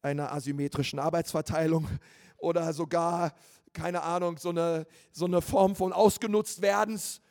einer 0.01 0.31
asymmetrischen 0.31 0.99
Arbeitsverteilung 0.99 1.87
oder 2.37 2.71
sogar 2.71 3.33
keine 3.73 4.03
Ahnung, 4.03 4.37
so 4.37 4.49
eine, 4.49 4.85
so 5.11 5.25
eine 5.25 5.41
Form 5.41 5.75
von 5.75 5.93
ausgenutzt 5.93 6.61
werdens, 6.61 7.21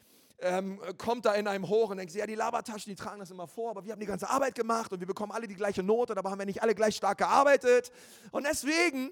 ähm, 0.40 0.80
kommt 0.96 1.24
da 1.24 1.34
in 1.34 1.48
einem 1.48 1.68
hoch 1.68 1.90
und 1.90 1.96
denkt, 1.96 2.14
ja, 2.14 2.26
die 2.26 2.36
Labertaschen, 2.36 2.90
die 2.90 2.96
tragen 2.96 3.18
das 3.18 3.30
immer 3.30 3.48
vor, 3.48 3.70
aber 3.70 3.84
wir 3.84 3.92
haben 3.92 4.00
die 4.00 4.06
ganze 4.06 4.30
Arbeit 4.30 4.54
gemacht 4.54 4.92
und 4.92 5.00
wir 5.00 5.06
bekommen 5.06 5.32
alle 5.32 5.48
die 5.48 5.56
gleiche 5.56 5.82
Note, 5.82 6.14
dabei 6.14 6.30
haben 6.30 6.38
wir 6.38 6.46
nicht 6.46 6.62
alle 6.62 6.74
gleich 6.74 6.96
stark 6.96 7.18
gearbeitet. 7.18 7.90
Und 8.30 8.46
deswegen 8.46 9.10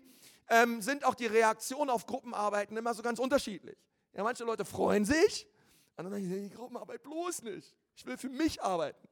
ähm, 0.49 0.81
sind 0.83 1.05
auch 1.05 1.15
die 1.15 1.27
Reaktionen 1.27 1.91
auf 1.91 2.07
Gruppenarbeiten 2.07 2.77
immer 2.77 2.95
so 2.95 3.03
ganz 3.03 3.19
unterschiedlich. 3.19 3.77
Ja, 4.13 4.23
manche 4.23 4.45
Leute 4.45 4.65
freuen 4.65 5.05
sich, 5.05 5.49
andere 5.97 6.15
sagen, 6.15 6.49
die 6.49 6.55
Gruppenarbeit 6.55 7.03
bloß 7.03 7.43
nicht. 7.43 7.75
Ich 7.97 8.07
will 8.07 8.17
für 8.17 8.29
mich 8.29 8.63
arbeiten. 8.63 9.09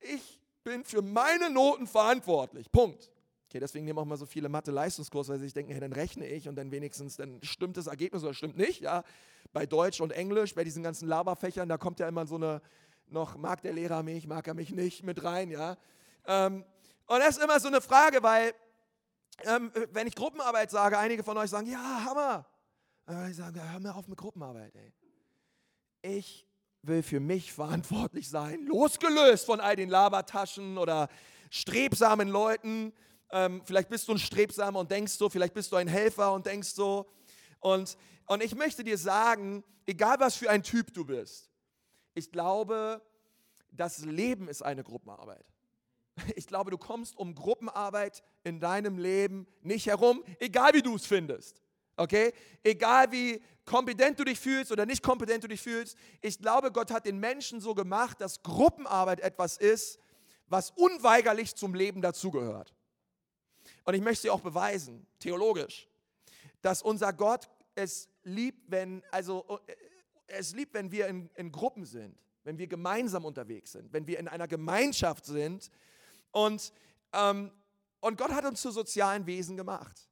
Ich 0.00 0.40
bin 0.64 0.84
für 0.84 1.02
meine 1.02 1.50
Noten 1.50 1.86
verantwortlich. 1.86 2.70
Punkt. 2.70 3.10
Okay, 3.48 3.60
deswegen 3.60 3.86
nehmen 3.86 3.98
auch 3.98 4.04
mal 4.04 4.18
so 4.18 4.26
viele 4.26 4.50
Mathe-Leistungskurse, 4.50 5.32
weil 5.32 5.38
sie 5.38 5.46
sich 5.46 5.54
denken, 5.54 5.72
hey, 5.72 5.80
dann 5.80 5.94
rechne 5.94 6.26
ich 6.26 6.48
und 6.50 6.56
dann 6.56 6.70
wenigstens, 6.70 7.16
dann 7.16 7.42
stimmt 7.42 7.78
das 7.78 7.86
Ergebnis 7.86 8.22
oder 8.22 8.34
stimmt 8.34 8.58
nicht. 8.58 8.82
Ja, 8.82 9.04
bei 9.54 9.64
Deutsch 9.64 10.02
und 10.02 10.12
Englisch, 10.12 10.54
bei 10.54 10.64
diesen 10.64 10.82
ganzen 10.82 11.08
Laberfächern, 11.08 11.66
da 11.66 11.78
kommt 11.78 11.98
ja 11.98 12.06
immer 12.06 12.26
so 12.26 12.34
eine, 12.34 12.60
noch 13.06 13.38
mag 13.38 13.62
der 13.62 13.72
Lehrer 13.72 14.02
mich, 14.02 14.26
mag 14.26 14.46
er 14.46 14.52
mich 14.52 14.70
nicht 14.70 15.02
mit 15.02 15.24
rein, 15.24 15.50
ja. 15.50 15.78
Ähm, 16.26 16.62
und 17.06 17.18
das 17.20 17.38
ist 17.38 17.42
immer 17.42 17.58
so 17.58 17.68
eine 17.68 17.80
Frage, 17.80 18.22
weil 18.22 18.52
ähm, 19.44 19.72
wenn 19.92 20.06
ich 20.06 20.14
Gruppenarbeit 20.14 20.70
sage, 20.70 20.98
einige 20.98 21.22
von 21.22 21.38
euch 21.38 21.48
sagen, 21.48 21.70
ja, 21.70 22.04
Hammer. 22.04 22.44
Aber 23.06 23.28
ich 23.28 23.36
sage, 23.36 23.62
hör 23.72 23.80
mir 23.80 23.94
auf 23.94 24.08
mit 24.08 24.18
Gruppenarbeit, 24.18 24.74
ey. 24.76 24.92
Ich 26.02 26.46
will 26.82 27.02
für 27.02 27.20
mich 27.20 27.52
verantwortlich 27.54 28.28
sein, 28.28 28.66
losgelöst 28.66 29.46
von 29.46 29.60
all 29.60 29.74
den 29.74 29.88
Labertaschen 29.88 30.76
oder 30.76 31.08
strebsamen 31.50 32.28
Leuten, 32.28 32.92
ähm, 33.30 33.62
vielleicht 33.64 33.88
bist 33.88 34.08
du 34.08 34.12
ein 34.12 34.18
Strebsamer 34.18 34.80
und 34.80 34.90
denkst 34.90 35.12
so, 35.12 35.28
vielleicht 35.28 35.54
bist 35.54 35.72
du 35.72 35.76
ein 35.76 35.88
Helfer 35.88 36.32
und 36.32 36.46
denkst 36.46 36.70
so. 36.70 37.10
Und, 37.60 37.96
und 38.26 38.42
ich 38.42 38.54
möchte 38.54 38.84
dir 38.84 38.98
sagen, 38.98 39.64
egal 39.86 40.16
was 40.18 40.36
für 40.36 40.50
ein 40.50 40.62
Typ 40.62 40.92
du 40.94 41.04
bist, 41.04 41.50
ich 42.14 42.30
glaube, 42.30 43.02
das 43.70 44.04
Leben 44.04 44.48
ist 44.48 44.62
eine 44.62 44.82
Gruppenarbeit. 44.82 45.44
Ich 46.34 46.46
glaube, 46.46 46.72
du 46.72 46.78
kommst 46.78 47.16
um 47.16 47.34
Gruppenarbeit 47.34 48.24
in 48.42 48.58
deinem 48.58 48.98
Leben 48.98 49.46
nicht 49.62 49.86
herum, 49.86 50.24
egal 50.40 50.74
wie 50.74 50.82
du 50.82 50.96
es 50.96 51.06
findest. 51.06 51.62
Okay? 51.96 52.32
Egal 52.64 53.12
wie 53.12 53.40
kompetent 53.64 54.18
du 54.18 54.24
dich 54.24 54.40
fühlst 54.40 54.72
oder 54.72 54.86
nicht 54.86 55.02
kompetent 55.02 55.44
du 55.44 55.48
dich 55.48 55.60
fühlst. 55.60 55.96
Ich 56.20 56.38
glaube, 56.38 56.72
Gott 56.72 56.90
hat 56.90 57.06
den 57.06 57.18
Menschen 57.18 57.60
so 57.60 57.74
gemacht, 57.74 58.20
dass 58.20 58.42
Gruppenarbeit 58.42 59.20
etwas 59.20 59.58
ist, 59.58 59.98
was 60.48 60.70
unweigerlich 60.70 61.54
zum 61.54 61.74
Leben 61.74 62.00
dazugehört. 62.00 62.74
Und 63.88 63.94
ich 63.94 64.02
möchte 64.02 64.26
dir 64.26 64.34
auch 64.34 64.42
beweisen, 64.42 65.06
theologisch, 65.18 65.88
dass 66.60 66.82
unser 66.82 67.10
Gott 67.14 67.48
es 67.74 68.06
liebt, 68.22 68.70
wenn, 68.70 69.02
also, 69.10 69.60
äh, 69.66 69.72
es 70.26 70.54
liebt, 70.54 70.74
wenn 70.74 70.92
wir 70.92 71.06
in, 71.06 71.30
in 71.36 71.50
Gruppen 71.50 71.86
sind, 71.86 72.22
wenn 72.44 72.58
wir 72.58 72.66
gemeinsam 72.66 73.24
unterwegs 73.24 73.72
sind, 73.72 73.90
wenn 73.90 74.06
wir 74.06 74.18
in 74.18 74.28
einer 74.28 74.46
Gemeinschaft 74.46 75.24
sind. 75.24 75.70
Und, 76.32 76.70
ähm, 77.14 77.50
und 78.00 78.18
Gott 78.18 78.30
hat 78.30 78.44
uns 78.44 78.60
zu 78.60 78.72
sozialen 78.72 79.24
Wesen 79.24 79.56
gemacht. 79.56 80.06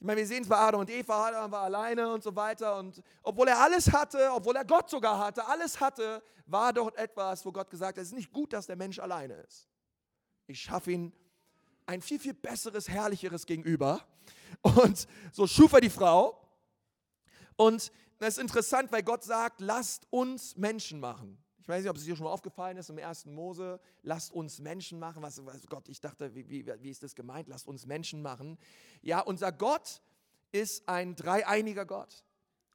Ich 0.00 0.04
meine, 0.04 0.18
wir 0.18 0.26
sehen 0.26 0.42
es 0.42 0.48
bei 0.48 0.58
Adam 0.58 0.80
und 0.80 0.90
Eva, 0.90 1.28
Adam 1.28 1.52
war 1.52 1.62
alleine 1.62 2.12
und 2.12 2.24
so 2.24 2.34
weiter. 2.34 2.76
Und 2.76 3.00
obwohl 3.22 3.46
er 3.46 3.60
alles 3.60 3.92
hatte, 3.92 4.32
obwohl 4.32 4.56
er 4.56 4.64
Gott 4.64 4.90
sogar 4.90 5.16
hatte, 5.16 5.46
alles 5.46 5.78
hatte, 5.78 6.24
war 6.46 6.72
dort 6.72 6.96
etwas, 6.96 7.46
wo 7.46 7.52
Gott 7.52 7.70
gesagt 7.70 7.98
hat, 7.98 8.02
es 8.02 8.08
ist 8.08 8.16
nicht 8.16 8.32
gut, 8.32 8.52
dass 8.52 8.66
der 8.66 8.74
Mensch 8.74 8.98
alleine 8.98 9.34
ist. 9.34 9.68
Ich 10.48 10.60
schaffe 10.60 10.90
ihn 10.90 11.12
ein 11.86 12.02
viel, 12.02 12.18
viel 12.18 12.34
besseres, 12.34 12.88
herrlicheres 12.88 13.46
Gegenüber. 13.46 14.04
Und 14.62 15.06
so 15.32 15.46
schuf 15.46 15.72
er 15.72 15.80
die 15.80 15.90
Frau. 15.90 16.40
Und 17.56 17.90
das 18.18 18.36
ist 18.36 18.38
interessant, 18.38 18.92
weil 18.92 19.02
Gott 19.02 19.24
sagt, 19.24 19.60
lasst 19.60 20.06
uns 20.10 20.56
Menschen 20.56 21.00
machen. 21.00 21.38
Ich 21.66 21.68
weiß 21.68 21.82
nicht, 21.82 21.90
ob 21.90 21.96
es 21.96 22.04
dir 22.04 22.14
schon 22.14 22.24
mal 22.24 22.30
aufgefallen 22.30 22.76
ist 22.76 22.90
im 22.90 22.98
ersten 22.98 23.34
Mose, 23.34 23.80
lasst 24.02 24.32
uns 24.32 24.60
Menschen 24.60 25.00
machen. 25.00 25.22
Was, 25.22 25.44
was 25.44 25.66
Gott, 25.66 25.88
ich 25.88 26.00
dachte, 26.00 26.32
wie, 26.34 26.48
wie, 26.48 26.64
wie 26.80 26.90
ist 26.90 27.02
das 27.02 27.14
gemeint? 27.14 27.48
Lasst 27.48 27.66
uns 27.66 27.86
Menschen 27.86 28.22
machen. 28.22 28.56
Ja, 29.02 29.20
unser 29.20 29.50
Gott 29.50 30.00
ist 30.52 30.88
ein 30.88 31.16
dreieiniger 31.16 31.84
Gott. 31.84 32.24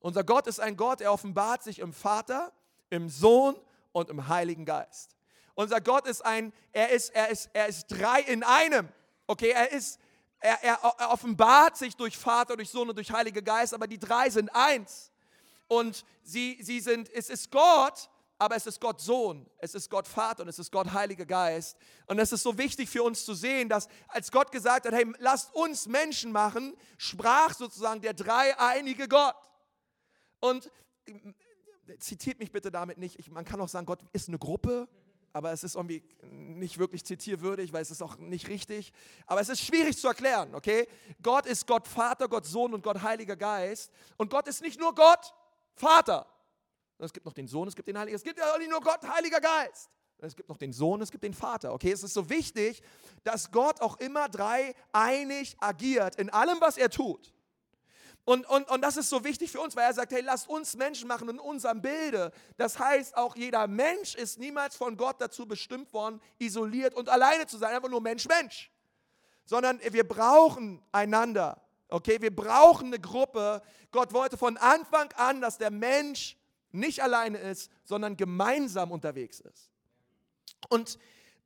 Unser 0.01 0.23
Gott 0.23 0.47
ist 0.47 0.59
ein 0.59 0.75
Gott, 0.75 0.99
er 0.99 1.13
offenbart 1.13 1.63
sich 1.63 1.79
im 1.79 1.93
Vater, 1.93 2.51
im 2.89 3.07
Sohn 3.07 3.55
und 3.91 4.09
im 4.09 4.27
Heiligen 4.27 4.65
Geist. 4.65 5.15
Unser 5.53 5.79
Gott 5.79 6.07
ist 6.07 6.25
ein, 6.25 6.51
er 6.71 6.89
ist, 6.89 7.09
er 7.09 7.29
ist, 7.29 7.49
er 7.53 7.67
ist 7.67 7.87
drei 7.87 8.21
in 8.21 8.43
einem. 8.43 8.89
Okay, 9.27 9.51
er 9.51 9.71
ist, 9.71 9.99
er, 10.39 10.63
er, 10.63 11.11
offenbart 11.11 11.77
sich 11.77 11.95
durch 11.95 12.17
Vater, 12.17 12.55
durch 12.55 12.69
Sohn 12.69 12.89
und 12.89 12.95
durch 12.95 13.11
Heiliger 13.11 13.41
Geist, 13.41 13.73
aber 13.73 13.87
die 13.87 13.99
drei 13.99 14.29
sind 14.29 14.49
eins. 14.55 15.11
Und 15.67 16.03
sie, 16.23 16.57
sie 16.61 16.79
sind, 16.79 17.09
es 17.09 17.29
ist 17.29 17.51
Gott, 17.51 18.09
aber 18.41 18.55
es 18.55 18.65
ist 18.65 18.81
Gott 18.81 18.99
Sohn, 18.99 19.47
es 19.59 19.75
ist 19.75 19.87
Gott 19.89 20.07
Vater 20.07 20.41
und 20.41 20.49
es 20.49 20.57
ist 20.57 20.71
Gott 20.71 20.91
Heiliger 20.91 21.27
Geist. 21.27 21.77
Und 22.07 22.17
es 22.17 22.31
ist 22.31 22.41
so 22.41 22.57
wichtig 22.57 22.89
für 22.89 23.03
uns 23.03 23.23
zu 23.23 23.35
sehen, 23.35 23.69
dass 23.69 23.87
als 24.07 24.31
Gott 24.31 24.51
gesagt 24.51 24.87
hat, 24.87 24.93
hey, 24.93 25.05
lasst 25.19 25.53
uns 25.53 25.85
Menschen 25.85 26.31
machen, 26.31 26.75
sprach 26.97 27.53
sozusagen 27.53 28.01
der 28.01 28.15
dreieinige 28.15 29.07
Gott. 29.07 29.35
Und 30.39 30.71
äh, 31.05 31.97
zitiert 31.99 32.39
mich 32.39 32.51
bitte 32.51 32.71
damit 32.71 32.97
nicht, 32.97 33.19
ich, 33.19 33.29
man 33.29 33.45
kann 33.45 33.61
auch 33.61 33.69
sagen, 33.69 33.85
Gott 33.85 33.99
ist 34.11 34.27
eine 34.27 34.39
Gruppe, 34.39 34.89
aber 35.33 35.51
es 35.51 35.63
ist 35.63 35.75
irgendwie 35.75 36.03
nicht 36.21 36.77
wirklich 36.77 37.03
zitierwürdig, 37.05 37.73
weil 37.73 37.81
es 37.81 37.91
ist 37.91 38.01
auch 38.01 38.17
nicht 38.17 38.47
richtig. 38.47 38.91
Aber 39.25 39.41
es 39.41 39.49
ist 39.49 39.61
schwierig 39.61 39.97
zu 39.97 40.07
erklären, 40.07 40.53
okay? 40.55 40.87
Gott 41.21 41.45
ist 41.45 41.67
Gott 41.67 41.87
Vater, 41.87 42.27
Gott 42.27 42.45
Sohn 42.45 42.73
und 42.73 42.83
Gott 42.83 43.01
Heiliger 43.01 43.35
Geist. 43.35 43.91
Und 44.17 44.29
Gott 44.29 44.47
ist 44.47 44.61
nicht 44.61 44.79
nur 44.79 44.93
Gott 44.93 45.33
Vater, 45.75 46.27
es 47.05 47.13
gibt 47.13 47.25
noch 47.25 47.33
den 47.33 47.47
Sohn, 47.47 47.67
es 47.67 47.75
gibt 47.75 47.87
den 47.87 47.97
Heiligen, 47.97 48.15
es 48.15 48.23
gibt 48.23 48.37
ja 48.37 48.57
nicht 48.57 48.69
nur 48.69 48.81
Gott, 48.81 48.99
Heiliger 49.07 49.39
Geist. 49.39 49.89
Es 50.19 50.35
gibt 50.35 50.49
noch 50.49 50.57
den 50.57 50.71
Sohn, 50.71 51.01
es 51.01 51.09
gibt 51.09 51.23
den 51.23 51.33
Vater. 51.33 51.73
Okay, 51.73 51.91
es 51.91 52.03
ist 52.03 52.13
so 52.13 52.29
wichtig, 52.29 52.83
dass 53.23 53.51
Gott 53.51 53.81
auch 53.81 53.97
immer 53.97 54.29
dreieinig 54.29 55.57
agiert 55.59 56.15
in 56.17 56.29
allem, 56.29 56.61
was 56.61 56.77
er 56.77 56.91
tut. 56.91 57.33
Und, 58.23 58.47
und, 58.47 58.69
und 58.69 58.81
das 58.81 58.97
ist 58.97 59.09
so 59.09 59.23
wichtig 59.23 59.51
für 59.51 59.59
uns, 59.59 59.75
weil 59.75 59.85
er 59.85 59.93
sagt, 59.93 60.11
hey, 60.11 60.21
lasst 60.21 60.47
uns 60.47 60.75
Menschen 60.75 61.07
machen 61.07 61.27
in 61.27 61.39
unserem 61.39 61.81
Bilde. 61.81 62.31
Das 62.55 62.77
heißt, 62.77 63.17
auch 63.17 63.35
jeder 63.35 63.67
Mensch 63.67 64.15
ist 64.15 64.37
niemals 64.37 64.75
von 64.75 64.95
Gott 64.95 65.19
dazu 65.19 65.47
bestimmt 65.47 65.91
worden, 65.91 66.21
isoliert 66.37 66.93
und 66.93 67.09
alleine 67.09 67.47
zu 67.47 67.57
sein, 67.57 67.75
einfach 67.75 67.89
nur 67.89 68.01
Mensch, 68.01 68.27
Mensch. 68.27 68.71
Sondern 69.45 69.79
wir 69.81 70.07
brauchen 70.07 70.83
einander. 70.91 71.61
Okay, 71.89 72.21
wir 72.21 72.33
brauchen 72.33 72.87
eine 72.87 72.99
Gruppe. 72.99 73.61
Gott 73.91 74.13
wollte 74.13 74.37
von 74.37 74.55
Anfang 74.57 75.11
an, 75.13 75.41
dass 75.41 75.57
der 75.57 75.71
Mensch 75.71 76.37
nicht 76.71 77.01
alleine 77.01 77.39
ist, 77.39 77.71
sondern 77.83 78.15
gemeinsam 78.15 78.91
unterwegs 78.91 79.39
ist. 79.39 79.69
Und 80.69 80.97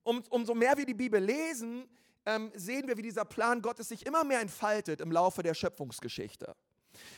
um, 0.03 0.23
umso 0.29 0.53
mehr 0.53 0.77
wir 0.77 0.85
die 0.85 0.93
Bibel 0.93 1.23
lesen, 1.23 1.89
ähm, 2.25 2.51
sehen 2.55 2.87
wir, 2.87 2.97
wie 2.97 3.01
dieser 3.01 3.25
Plan 3.25 3.61
Gottes 3.61 3.89
sich 3.89 4.05
immer 4.05 4.23
mehr 4.23 4.41
entfaltet 4.41 5.01
im 5.01 5.11
Laufe 5.11 5.43
der 5.43 5.53
Schöpfungsgeschichte. 5.53 6.55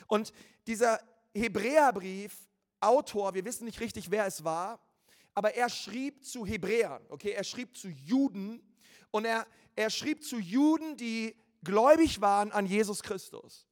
Und 0.07 0.33
dieser 0.65 0.99
Hebräerbrief, 1.33 2.35
Autor, 2.79 3.33
wir 3.33 3.45
wissen 3.45 3.65
nicht 3.65 3.79
richtig, 3.79 4.11
wer 4.11 4.25
es 4.25 4.43
war, 4.43 4.79
aber 5.33 5.55
er 5.55 5.69
schrieb 5.69 6.25
zu 6.25 6.45
Hebräern, 6.45 7.03
okay, 7.09 7.31
er 7.31 7.43
schrieb 7.43 7.75
zu 7.77 7.89
Juden 7.89 8.61
und 9.11 9.25
er, 9.25 9.45
er 9.75 9.89
schrieb 9.89 10.23
zu 10.23 10.37
Juden, 10.37 10.97
die 10.97 11.35
gläubig 11.63 12.21
waren 12.21 12.51
an 12.51 12.65
Jesus 12.65 13.03
Christus. 13.03 13.67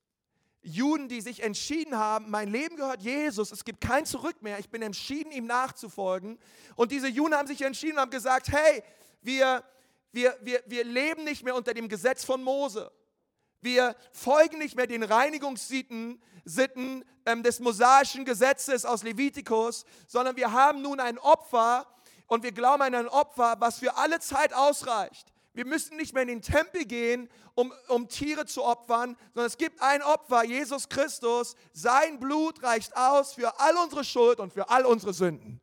Juden, 0.61 1.07
die 1.07 1.21
sich 1.21 1.43
entschieden 1.43 1.95
haben, 1.95 2.31
mein 2.31 2.49
Leben 2.49 2.75
gehört 2.75 3.01
Jesus, 3.03 3.51
es 3.51 3.63
gibt 3.63 3.81
kein 3.81 4.05
Zurück 4.05 4.41
mehr, 4.41 4.57
ich 4.57 4.69
bin 4.69 4.81
entschieden, 4.81 5.31
ihm 5.31 5.45
nachzufolgen. 5.45 6.39
Und 6.75 6.91
diese 6.91 7.07
Juden 7.07 7.35
haben 7.35 7.47
sich 7.47 7.61
entschieden 7.61 7.93
und 7.93 8.01
haben 8.01 8.11
gesagt, 8.11 8.51
hey, 8.51 8.83
wir, 9.21 9.63
wir, 10.15 10.37
wir, 10.41 10.63
wir 10.65 10.83
leben 10.83 11.23
nicht 11.23 11.43
mehr 11.43 11.55
unter 11.55 11.73
dem 11.73 11.89
Gesetz 11.89 12.23
von 12.23 12.41
Mose. 12.41 12.91
Wir 13.61 13.95
folgen 14.11 14.59
nicht 14.59 14.75
mehr 14.75 14.87
den 14.87 15.03
Reinigungssitten 15.03 16.21
Sitten, 16.45 17.03
ähm, 17.25 17.41
des 17.41 17.59
mosaischen 17.59 18.23
Gesetzes 18.23 18.85
aus 18.85 19.01
Levitikus, 19.01 19.83
sondern 20.07 20.35
wir 20.35 20.51
haben 20.51 20.83
nun 20.83 20.99
ein 20.99 21.17
Opfer 21.17 21.87
und 22.27 22.43
wir 22.43 22.51
glauben 22.51 22.83
an 22.83 22.93
ein 22.93 23.07
Opfer, 23.07 23.55
was 23.59 23.79
für 23.79 23.97
alle 23.97 24.19
Zeit 24.19 24.53
ausreicht. 24.53 25.33
Wir 25.53 25.65
müssen 25.65 25.97
nicht 25.97 26.13
mehr 26.13 26.21
in 26.21 26.27
den 26.27 26.41
Tempel 26.43 26.85
gehen, 26.85 27.29
um, 27.55 27.73
um 27.87 28.07
Tiere 28.09 28.45
zu 28.45 28.63
opfern, 28.63 29.17
sondern 29.33 29.47
es 29.47 29.57
gibt 29.57 29.81
ein 29.81 30.03
Opfer, 30.03 30.43
Jesus 30.43 30.87
Christus. 30.87 31.55
Sein 31.73 32.19
Blut 32.19 32.61
reicht 32.61 32.95
aus 32.95 33.33
für 33.33 33.59
all 33.59 33.75
unsere 33.77 34.03
Schuld 34.03 34.39
und 34.39 34.53
für 34.53 34.69
all 34.69 34.85
unsere 34.85 35.13
Sünden. 35.13 35.61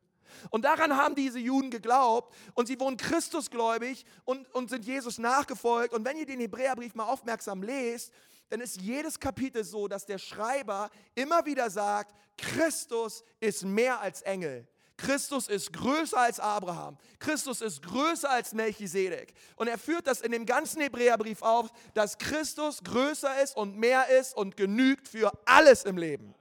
Und 0.49 0.65
daran 0.65 0.97
haben 0.97 1.15
diese 1.15 1.39
Juden 1.39 1.69
geglaubt 1.69 2.33
und 2.53 2.67
sie 2.67 2.79
wurden 2.79 2.97
Christusgläubig 2.97 4.05
und, 4.25 4.53
und 4.53 4.69
sind 4.69 4.85
Jesus 4.85 5.17
nachgefolgt. 5.17 5.93
Und 5.93 6.05
wenn 6.05 6.17
ihr 6.17 6.25
den 6.25 6.39
Hebräerbrief 6.39 6.95
mal 6.95 7.05
aufmerksam 7.05 7.63
lest, 7.63 8.11
dann 8.49 8.61
ist 8.61 8.79
jedes 8.79 9.19
Kapitel 9.19 9.63
so, 9.63 9.87
dass 9.87 10.05
der 10.05 10.17
Schreiber 10.17 10.89
immer 11.15 11.45
wieder 11.45 11.69
sagt, 11.69 12.13
Christus 12.37 13.23
ist 13.39 13.63
mehr 13.63 13.99
als 13.99 14.21
Engel. 14.21 14.67
Christus 14.97 15.47
ist 15.47 15.73
größer 15.73 16.19
als 16.19 16.39
Abraham. 16.39 16.97
Christus 17.19 17.61
ist 17.61 17.81
größer 17.81 18.29
als 18.29 18.53
Melchisedek. 18.53 19.33
Und 19.55 19.67
er 19.67 19.77
führt 19.77 20.07
das 20.07 20.21
in 20.21 20.31
dem 20.31 20.45
ganzen 20.45 20.81
Hebräerbrief 20.81 21.41
auf, 21.41 21.71
dass 21.93 22.17
Christus 22.17 22.83
größer 22.83 23.41
ist 23.41 23.57
und 23.57 23.77
mehr 23.77 24.07
ist 24.09 24.35
und 24.35 24.55
genügt 24.55 25.07
für 25.07 25.31
alles 25.45 25.83
im 25.83 25.97
Leben. 25.97 26.35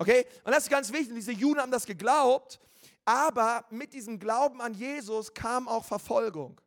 Okay? 0.00 0.26
Und 0.44 0.52
das 0.52 0.64
ist 0.64 0.70
ganz 0.70 0.92
wichtig. 0.92 1.14
Diese 1.14 1.32
Juden 1.32 1.60
haben 1.60 1.70
das 1.70 1.84
geglaubt, 1.84 2.58
aber 3.04 3.64
mit 3.70 3.92
diesem 3.92 4.18
Glauben 4.18 4.60
an 4.60 4.74
Jesus 4.74 5.32
kam 5.34 5.68
auch 5.68 5.84
Verfolgung. 5.84 6.60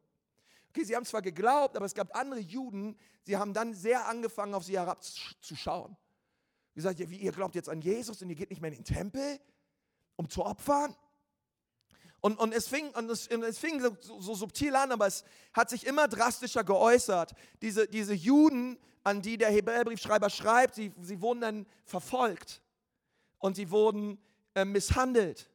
Okay, 0.69 0.83
sie 0.83 0.95
haben 0.95 1.05
zwar 1.05 1.21
geglaubt, 1.21 1.75
aber 1.75 1.85
es 1.85 1.93
gab 1.93 2.15
andere 2.15 2.39
Juden, 2.39 2.95
sie 3.23 3.35
haben 3.35 3.53
dann 3.53 3.73
sehr 3.73 4.07
angefangen, 4.07 4.53
auf 4.53 4.63
sie 4.63 4.77
herabzuschauen. 4.77 5.97
Sie 6.69 6.75
gesagt, 6.75 6.99
ja, 6.99 7.09
wie 7.09 7.17
ihr 7.17 7.31
glaubt 7.31 7.55
jetzt 7.55 7.69
an 7.69 7.81
Jesus 7.81 8.21
und 8.21 8.29
ihr 8.29 8.35
geht 8.35 8.49
nicht 8.49 8.61
mehr 8.61 8.71
in 8.71 8.77
den 8.77 8.85
Tempel? 8.85 9.39
um 10.15 10.29
zu 10.29 10.45
opfern. 10.45 10.95
Und, 12.21 12.39
und, 12.39 12.53
es 12.53 12.67
fing, 12.67 12.89
und 12.91 13.09
es, 13.09 13.27
es 13.27 13.59
fing 13.59 13.81
so, 13.81 13.97
so, 13.99 14.33
subtil 14.33 14.75
an, 14.75 14.91
aber 14.91 15.07
es 15.07 15.25
hat 15.53 15.69
sich 15.69 15.85
immer 15.85 16.07
drastischer 16.07 16.63
geäußert. 16.63 17.33
Diese, 17.61 17.87
diese 17.87 18.13
Juden, 18.13 18.77
an 19.03 19.21
die 19.21 19.37
der 19.37 19.49
Hebräerbriefschreiber 19.49 20.29
schreibt, 20.29 20.75
sie, 20.75 20.93
sie 21.01 21.21
wurden 21.21 21.41
dann 21.41 21.65
verfolgt 21.83 22.62
und 23.43 23.57
sie 23.57 23.69
wurden 23.71 24.17
äh, 24.55 24.63
misshandelt 24.63 25.49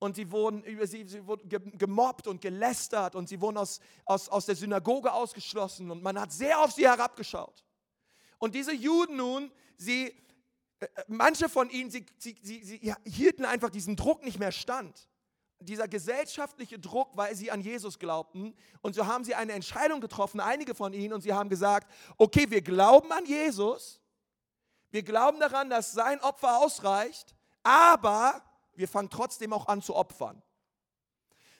und 0.00 0.16
sie 0.16 0.32
wurden, 0.32 0.64
sie, 0.88 1.06
sie 1.06 1.24
wurden 1.24 1.48
gemobbt 1.78 2.26
und 2.26 2.40
gelästert 2.40 3.14
und 3.14 3.28
sie 3.28 3.40
wurden 3.40 3.58
aus, 3.58 3.78
aus, 4.06 4.28
aus 4.28 4.46
der 4.46 4.56
Synagoge 4.56 5.12
ausgeschlossen 5.12 5.88
und 5.92 6.02
man 6.02 6.20
hat 6.20 6.32
sehr 6.32 6.58
auf 6.58 6.72
sie 6.72 6.88
herabgeschaut. 6.88 7.64
Und 8.38 8.56
diese 8.56 8.72
Juden 8.72 9.18
nun, 9.18 9.52
sie, 9.76 10.08
äh, 10.80 10.86
äh, 10.86 11.04
manche 11.06 11.48
von 11.48 11.70
ihnen, 11.70 11.92
sie, 11.92 12.06
sie, 12.18 12.36
sie, 12.42 12.64
sie 12.64 12.92
hielten 13.04 13.44
einfach 13.44 13.70
diesen 13.70 13.94
Druck 13.94 14.24
nicht 14.24 14.40
mehr 14.40 14.50
stand. 14.52 15.08
Dieser 15.60 15.86
gesellschaftliche 15.86 16.80
Druck, 16.80 17.16
weil 17.16 17.36
sie 17.36 17.52
an 17.52 17.60
Jesus 17.60 18.00
glaubten. 18.00 18.56
Und 18.80 18.96
so 18.96 19.06
haben 19.06 19.22
sie 19.22 19.36
eine 19.36 19.52
Entscheidung 19.52 20.00
getroffen, 20.00 20.40
einige 20.40 20.74
von 20.74 20.92
ihnen, 20.92 21.12
und 21.12 21.20
sie 21.20 21.32
haben 21.32 21.50
gesagt, 21.50 21.88
okay, 22.16 22.50
wir 22.50 22.62
glauben 22.62 23.12
an 23.12 23.26
Jesus, 23.26 24.00
wir 24.90 25.02
glauben 25.02 25.40
daran, 25.40 25.70
dass 25.70 25.92
sein 25.92 26.20
Opfer 26.20 26.58
ausreicht, 26.58 27.34
aber 27.62 28.42
wir 28.74 28.88
fangen 28.88 29.10
trotzdem 29.10 29.52
auch 29.52 29.66
an 29.68 29.82
zu 29.82 29.94
opfern. 29.94 30.42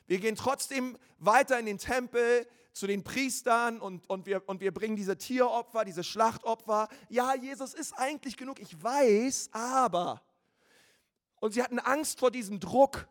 Wir 0.06 0.18
gehen 0.18 0.36
trotzdem 0.36 0.96
weiter 1.18 1.58
in 1.58 1.66
den 1.66 1.78
Tempel, 1.78 2.46
zu 2.72 2.86
den 2.86 3.02
Priestern 3.02 3.80
und, 3.80 4.08
und, 4.08 4.24
wir, 4.26 4.48
und 4.48 4.60
wir 4.60 4.72
bringen 4.72 4.96
diese 4.96 5.18
Tieropfer, 5.18 5.84
diese 5.84 6.04
Schlachtopfer. 6.04 6.88
Ja, 7.08 7.34
Jesus 7.34 7.74
ist 7.74 7.92
eigentlich 7.92 8.36
genug, 8.36 8.60
ich 8.60 8.80
weiß, 8.82 9.50
aber. 9.52 10.22
Und 11.40 11.52
sie 11.52 11.62
hatten 11.62 11.80
Angst 11.80 12.20
vor 12.20 12.30
diesem 12.30 12.60
Druck 12.60 13.08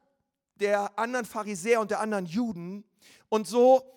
der 0.55 0.97
anderen 0.97 1.25
Pharisäer 1.25 1.81
und 1.81 1.91
der 1.91 1.99
anderen 1.99 2.25
Juden. 2.25 2.85
Und 3.29 3.45
so 3.45 3.93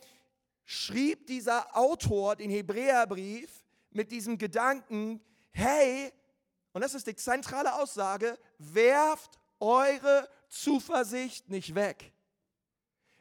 schrieb 0.65 1.27
dieser 1.27 1.77
Autor 1.77 2.37
den 2.37 2.51
Hebräerbrief 2.51 3.65
mit 3.91 4.11
diesem 4.11 4.39
Gedanken, 4.39 5.21
hey, 5.53 6.13
und 6.73 6.83
das 6.83 6.95
ist 6.95 7.07
die 7.07 7.17
zentrale 7.17 7.75
Aussage, 7.75 8.39
werft 8.59 9.39
eure 9.59 10.29
Zuversicht 10.49 11.49
nicht 11.49 11.75
weg. 11.75 12.13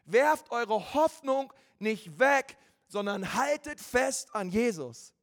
Werft 0.05 0.51
eure 0.51 0.93
Hoffnung 0.93 1.53
nicht 1.77 2.19
weg, 2.19 2.57
sondern 2.87 3.33
haltet 3.33 3.79
fest 3.79 4.33
an 4.33 4.49
Jesus. 4.49 5.13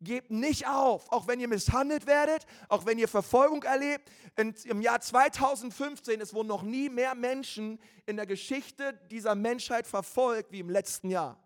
Gebt 0.00 0.30
nicht 0.30 0.68
auf, 0.68 1.10
auch 1.10 1.26
wenn 1.26 1.40
ihr 1.40 1.48
misshandelt 1.48 2.06
werdet, 2.06 2.46
auch 2.68 2.86
wenn 2.86 2.98
ihr 2.98 3.08
Verfolgung 3.08 3.64
erlebt. 3.64 4.08
Im 4.36 4.80
Jahr 4.80 5.00
2015 5.00 6.20
es 6.20 6.32
wurden 6.34 6.46
noch 6.46 6.62
nie 6.62 6.88
mehr 6.88 7.16
Menschen 7.16 7.80
in 8.06 8.16
der 8.16 8.26
Geschichte 8.26 8.92
dieser 9.10 9.34
Menschheit 9.34 9.86
verfolgt 9.86 10.52
wie 10.52 10.60
im 10.60 10.70
letzten 10.70 11.10
Jahr. 11.10 11.36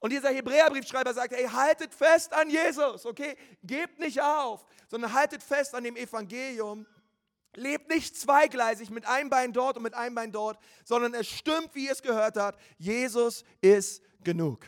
Und 0.00 0.10
dieser 0.10 0.30
Hebräerbriefschreiber 0.30 1.14
sagt, 1.14 1.34
hey, 1.34 1.46
haltet 1.46 1.94
fest 1.94 2.32
an 2.32 2.50
Jesus, 2.50 3.06
okay? 3.06 3.36
Gebt 3.62 3.98
nicht 3.98 4.20
auf, 4.20 4.66
sondern 4.88 5.12
haltet 5.12 5.42
fest 5.42 5.74
an 5.74 5.84
dem 5.84 5.96
Evangelium. 5.96 6.86
Lebt 7.54 7.88
nicht 7.88 8.16
zweigleisig 8.16 8.90
mit 8.90 9.06
einem 9.06 9.30
Bein 9.30 9.52
dort 9.52 9.76
und 9.76 9.82
mit 9.84 9.94
einem 9.94 10.14
Bein 10.14 10.32
dort, 10.32 10.58
sondern 10.84 11.14
es 11.14 11.28
stimmt, 11.28 11.70
wie 11.74 11.86
ihr 11.86 11.92
es 11.92 12.02
gehört 12.02 12.36
habt. 12.36 12.60
Jesus 12.78 13.44
ist 13.60 14.02
genug. 14.24 14.66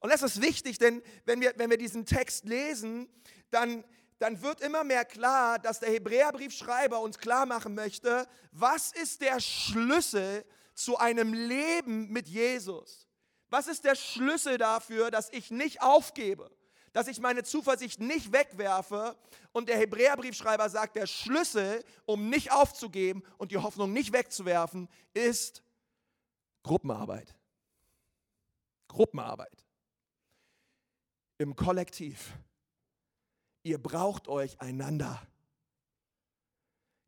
Und 0.00 0.10
das 0.10 0.22
ist 0.22 0.40
wichtig, 0.42 0.78
denn 0.78 1.02
wenn 1.24 1.40
wir, 1.40 1.52
wenn 1.56 1.70
wir 1.70 1.78
diesen 1.78 2.06
Text 2.06 2.46
lesen, 2.46 3.08
dann, 3.50 3.84
dann 4.18 4.42
wird 4.42 4.60
immer 4.60 4.82
mehr 4.82 5.04
klar, 5.04 5.58
dass 5.58 5.80
der 5.80 5.90
Hebräerbriefschreiber 5.90 7.00
uns 7.00 7.18
klar 7.18 7.46
machen 7.46 7.74
möchte, 7.74 8.26
was 8.50 8.92
ist 8.92 9.20
der 9.20 9.40
Schlüssel 9.40 10.44
zu 10.74 10.96
einem 10.96 11.34
Leben 11.34 12.10
mit 12.10 12.28
Jesus? 12.28 13.09
Was 13.50 13.66
ist 13.66 13.84
der 13.84 13.94
Schlüssel 13.94 14.58
dafür, 14.58 15.10
dass 15.10 15.30
ich 15.30 15.50
nicht 15.50 15.82
aufgebe? 15.82 16.50
dass 16.92 17.06
ich 17.06 17.20
meine 17.20 17.44
Zuversicht 17.44 18.00
nicht 18.00 18.32
wegwerfe. 18.32 19.16
Und 19.52 19.68
der 19.68 19.78
Hebräerbriefschreiber 19.78 20.68
sagt, 20.68 20.96
der 20.96 21.06
Schlüssel, 21.06 21.84
um 22.04 22.28
nicht 22.28 22.52
aufzugeben 22.52 23.22
und 23.38 23.52
die 23.52 23.58
Hoffnung 23.58 23.92
nicht 23.92 24.12
wegzuwerfen, 24.12 24.88
ist 25.14 25.62
Gruppenarbeit. 26.62 27.34
Gruppenarbeit 28.88 29.64
im 31.38 31.56
Kollektiv. 31.56 32.32
Ihr 33.62 33.82
braucht 33.82 34.28
euch 34.28 34.60
einander. 34.60 35.20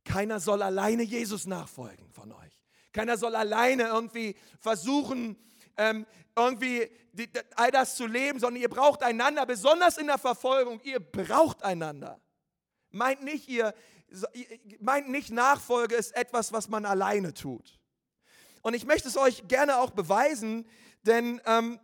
Keiner 0.05 0.41
soll 0.41 0.63
alleine 0.63 1.03
Jesus 1.03 1.47
nachfolgen 1.47 2.11
von 2.13 2.33
euch. 2.33 2.61
Keiner 2.93 3.17
soll 3.17 3.37
alleine 3.37 3.85
irgendwie 3.85 4.37
versuchen, 4.59 5.37
ähm, 5.77 6.07
irgendwie 6.37 6.91
die, 7.13 7.29
all 7.57 7.71
das 7.71 7.97
zu 7.97 8.07
leben, 8.07 8.39
sondern 8.39 8.61
ihr 8.63 8.69
braucht 8.69 9.03
einander, 9.03 9.45
besonders 9.47 9.99
in 9.99 10.07
der 10.07 10.19
Verfolgung. 10.19 10.81
Ihr 10.83 11.01
braucht 11.01 11.63
einander. 11.63 12.21
Meint 12.91 13.23
nicht, 13.23 13.49
ihr, 13.49 13.75
meint 14.81 15.09
nicht, 15.09 15.31
Nachfolge 15.31 15.95
ist 15.95 16.15
etwas, 16.17 16.53
was 16.53 16.69
man 16.69 16.85
alleine 16.85 17.35
tut. 17.35 17.79
Und 18.63 18.75
ich 18.75 18.87
möchte 18.87 19.09
es 19.09 19.17
euch 19.17 19.47
gerne 19.49 19.79
auch 19.79 19.91
beweisen, 19.91 20.67
denn, 21.03 21.41
ähm, 21.47 21.81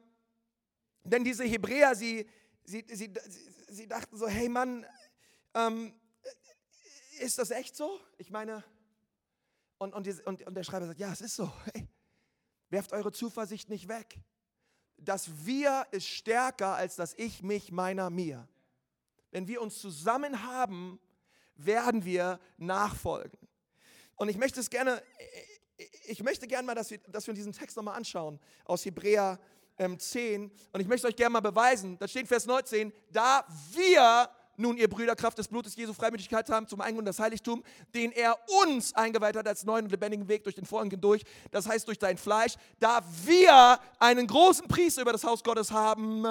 denn 1.03 1.25
diese 1.25 1.45
Hebräer, 1.45 1.95
sie, 1.95 2.29
sie, 2.65 2.85
sie, 2.89 3.13
sie 3.69 3.89
dachten 3.89 4.17
so, 4.17 4.29
hey 4.29 4.49
Mann, 4.49 4.87
ähm, 5.55 5.93
ist 7.21 7.39
das 7.39 7.51
echt 7.51 7.75
so? 7.75 7.99
Ich 8.17 8.31
meine, 8.31 8.63
und, 9.79 9.93
und, 9.95 10.27
und, 10.27 10.47
und 10.47 10.55
der 10.55 10.63
Schreiber 10.63 10.87
sagt, 10.87 11.01
ja, 11.01 11.13
es 11.13 11.21
ist 11.21 11.37
so. 11.37 11.51
Hey, 11.73 11.89
werft 12.71 12.93
eure 12.93 13.13
Zuversicht 13.13 13.69
nicht 13.69 13.89
weg. 13.89 14.19
Das 14.97 15.47
Wir 15.47 15.87
ist 15.91 16.07
stärker 16.07 16.75
als 16.75 16.97
das 16.97 17.15
Ich, 17.15 17.43
mich, 17.43 17.71
meiner, 17.71 18.11
mir. 18.11 18.49
Wenn 19.31 19.47
wir 19.47 19.63
uns 19.63 19.81
zusammen 19.81 20.43
haben, 20.43 20.99
werden 21.55 22.05
wir 22.05 22.41
nachfolgen. 22.57 23.39
Und 24.17 24.29
ich 24.29 24.37
möchte 24.37 24.61
es 24.61 24.71
gerne, 24.71 25.03
ich 26.07 26.23
möchte 26.23 26.47
gerne 26.47 26.67
mal, 26.67 26.75
dass 26.75 26.91
wir, 26.91 26.99
dass 27.09 27.27
wir 27.27 27.35
diesen 27.35 27.53
Text 27.53 27.77
nochmal 27.77 27.97
anschauen 27.97 28.41
aus 28.65 28.85
Hebräer 28.85 29.39
ähm, 29.79 29.99
10. 29.99 30.51
Und 30.73 30.81
ich 30.81 30.89
möchte 30.89 31.07
euch 31.07 31.17
gerne 31.17 31.35
mal 31.35 31.41
beweisen, 31.41 31.97
da 31.99 32.09
steht 32.09 32.27
Vers 32.27 32.47
19, 32.47 32.93
da 33.11 33.47
wir 33.73 34.29
nun, 34.59 34.77
ihr 34.77 34.89
Brüder, 34.89 35.15
Kraft 35.17 35.39
des 35.39 35.49
Blutes 35.49 35.77
Jesu 35.77 35.93
Freimütigkeit 35.93 36.49
haben 36.51 36.67
zum 36.67 36.81
Eingang 36.81 37.05
das 37.05 37.19
Heiligtum, 37.19 37.63
den 37.95 38.13
er 38.13 38.37
uns 38.65 38.95
eingeweiht 38.95 39.37
hat 39.37 39.47
als 39.47 39.65
neuen 39.65 39.85
und 39.85 39.91
lebendigen 39.91 40.29
Weg 40.29 40.45
durch 40.45 40.55
den 40.55 40.65
Vorhang 40.65 40.91
hindurch, 40.91 41.23
das 41.51 41.69
heißt 41.69 41.87
durch 41.87 41.99
dein 41.99 42.19
Fleisch, 42.19 42.55
da 42.79 43.03
wir 43.25 43.79
einen 43.99 44.27
großen 44.27 44.67
Priester 44.69 45.03
über 45.03 45.13
das 45.13 45.25
Haus 45.25 45.43
Gottes 45.43 45.71
haben, 45.71 46.25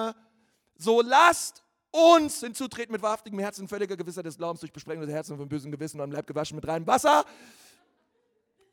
so 0.78 1.02
lasst 1.02 1.63
uns 1.91 2.41
hinzutreten 2.41 2.91
mit 2.91 3.02
wahrhaftigem 3.02 3.39
Herzen, 3.39 3.67
völliger 3.67 3.97
Gewissheit 3.97 4.25
des 4.25 4.38
Glaubens 4.38 4.60
durch 4.60 4.73
Besprengung 4.73 5.06
des 5.06 5.13
Herzens 5.13 5.38
von 5.38 5.47
bösen 5.47 5.71
Gewissen 5.71 5.99
und 6.02 6.12
Leib 6.12 6.28
gewaschen 6.28 6.56
mit 6.56 6.67
reinem 6.67 6.86
Wasser. 6.86 7.25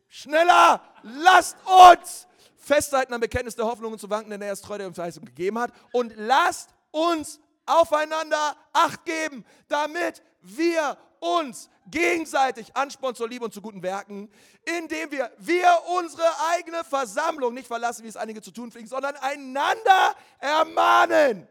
Schneller, 0.08 0.82
lasst 1.02 1.56
uns 1.92 2.26
festhalten 2.64 3.12
am 3.12 3.20
Bekenntnis 3.20 3.54
der 3.54 3.66
Hoffnung 3.66 3.92
und 3.92 3.98
zu 3.98 4.10
wanken, 4.10 4.30
denn 4.30 4.42
er 4.42 4.52
ist 4.52 4.64
treu, 4.64 4.78
der 4.78 4.86
uns 4.86 4.96
Verheißung 4.96 5.24
gegeben 5.24 5.58
hat. 5.58 5.72
Und 5.92 6.14
lasst 6.16 6.70
uns 6.90 7.40
aufeinander 7.66 8.56
Acht 8.72 9.04
geben, 9.04 9.44
damit 9.68 10.22
wir 10.42 10.96
uns 11.20 11.70
gegenseitig 11.86 12.74
Ansporn 12.76 13.14
zur 13.14 13.28
Liebe 13.28 13.44
und 13.44 13.54
zu 13.54 13.60
guten 13.60 13.82
Werken, 13.82 14.30
indem 14.64 15.10
wir, 15.10 15.30
wir 15.38 15.70
unsere 15.98 16.28
eigene 16.52 16.84
Versammlung 16.84 17.54
nicht 17.54 17.66
verlassen, 17.66 18.04
wie 18.04 18.08
es 18.08 18.16
einige 18.16 18.42
zu 18.42 18.50
tun 18.50 18.70
pflegen, 18.70 18.88
sondern 18.88 19.16
einander 19.16 20.14
ermahnen. 20.38 21.48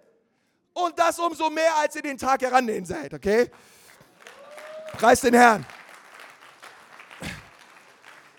Und 0.73 0.97
das 0.97 1.19
umso 1.19 1.49
mehr, 1.49 1.75
als 1.77 1.95
ihr 1.95 2.01
den 2.01 2.17
Tag 2.17 2.41
herannehmen 2.41 2.85
seid, 2.85 3.13
okay? 3.13 3.51
Preis 4.93 5.21
den 5.21 5.33
Herrn. 5.33 5.65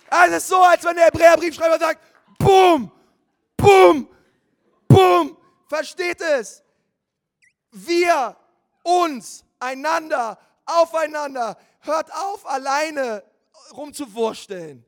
Also 0.08 0.36
es 0.36 0.42
ist 0.44 0.48
so, 0.48 0.62
als 0.62 0.84
wenn 0.84 0.96
der 0.96 1.06
Hebräerbriefschreiber 1.06 1.78
sagt, 1.78 2.00
Boom, 2.38 2.90
Boom, 3.56 4.08
Boom. 4.86 5.36
Versteht 5.68 6.20
es? 6.20 6.62
Wir, 7.74 8.36
uns, 8.82 9.44
einander, 9.58 10.38
aufeinander. 10.64 11.58
Hört 11.80 12.12
auf, 12.14 12.46
alleine 12.46 13.22
rumzuwursteln. 13.72 14.84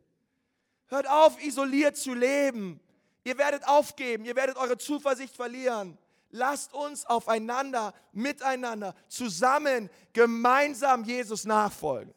Hört 0.86 1.08
auf, 1.08 1.42
isoliert 1.42 1.96
zu 1.96 2.14
leben. 2.14 2.80
Ihr 3.24 3.38
werdet 3.38 3.66
aufgeben, 3.66 4.24
ihr 4.24 4.36
werdet 4.36 4.56
eure 4.56 4.78
Zuversicht 4.78 5.34
verlieren. 5.34 5.98
Lasst 6.30 6.72
uns 6.74 7.04
aufeinander, 7.06 7.92
miteinander, 8.12 8.94
zusammen, 9.08 9.90
gemeinsam 10.12 11.02
Jesus 11.02 11.44
nachfolgen. 11.44 12.14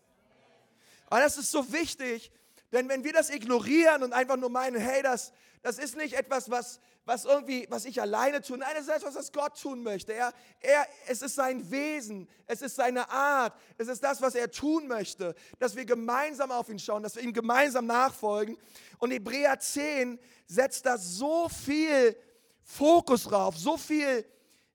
Und 1.10 1.19
das 1.19 1.38
ist 1.39 1.49
so 1.49 1.71
wichtig, 1.73 2.32
denn 2.71 2.89
wenn 2.89 3.03
wir 3.03 3.13
das 3.13 3.32
ignorieren 3.32 4.03
und 4.03 4.13
einfach 4.13 4.38
nur 4.38 4.51
meinen, 4.51 4.79
hey, 4.79 5.01
das, 5.01 5.34
das 5.63 5.79
ist 5.79 5.97
nicht 5.97 6.13
etwas, 6.13 6.51
was, 6.51 6.79
was 7.10 7.26
irgendwie, 7.26 7.65
was 7.69 7.86
ich 7.86 8.00
alleine 8.00 8.39
tue. 8.39 8.58
Nein, 8.58 8.76
es 8.76 8.84
ist 8.84 8.89
etwas, 8.89 9.15
was 9.15 9.32
Gott 9.32 9.60
tun 9.60 9.82
möchte. 9.82 10.13
Er, 10.13 10.32
er, 10.60 10.88
es 11.08 11.24
ist 11.24 11.34
sein 11.34 11.69
Wesen, 11.72 12.30
es 12.45 12.62
ist 12.62 12.76
seine 12.76 13.10
Art, 13.10 13.54
es 13.80 13.88
ist 13.88 14.04
das, 14.04 14.22
was 14.22 14.36
er 14.36 14.52
tun 14.52 14.88
möchte, 14.88 15.34
dass 15.58 15.76
wir 15.76 15.86
gemeinsam 15.86 16.52
auf 16.52 16.69
ihn 16.69 16.78
schauen, 16.78 17.02
dass 17.02 17.15
wir 17.15 17.24
ihm 17.24 17.34
gemeinsam 17.34 17.88
nachfolgen. 17.88 18.58
Und 19.00 19.10
Hebräer 19.10 19.60
10 19.60 20.19
setzt 20.45 20.86
da 20.86 21.00
so 21.00 21.50
viel 21.50 22.15
Fokus 22.62 23.24
drauf, 23.24 23.58
so 23.58 23.76
viel, 23.76 24.24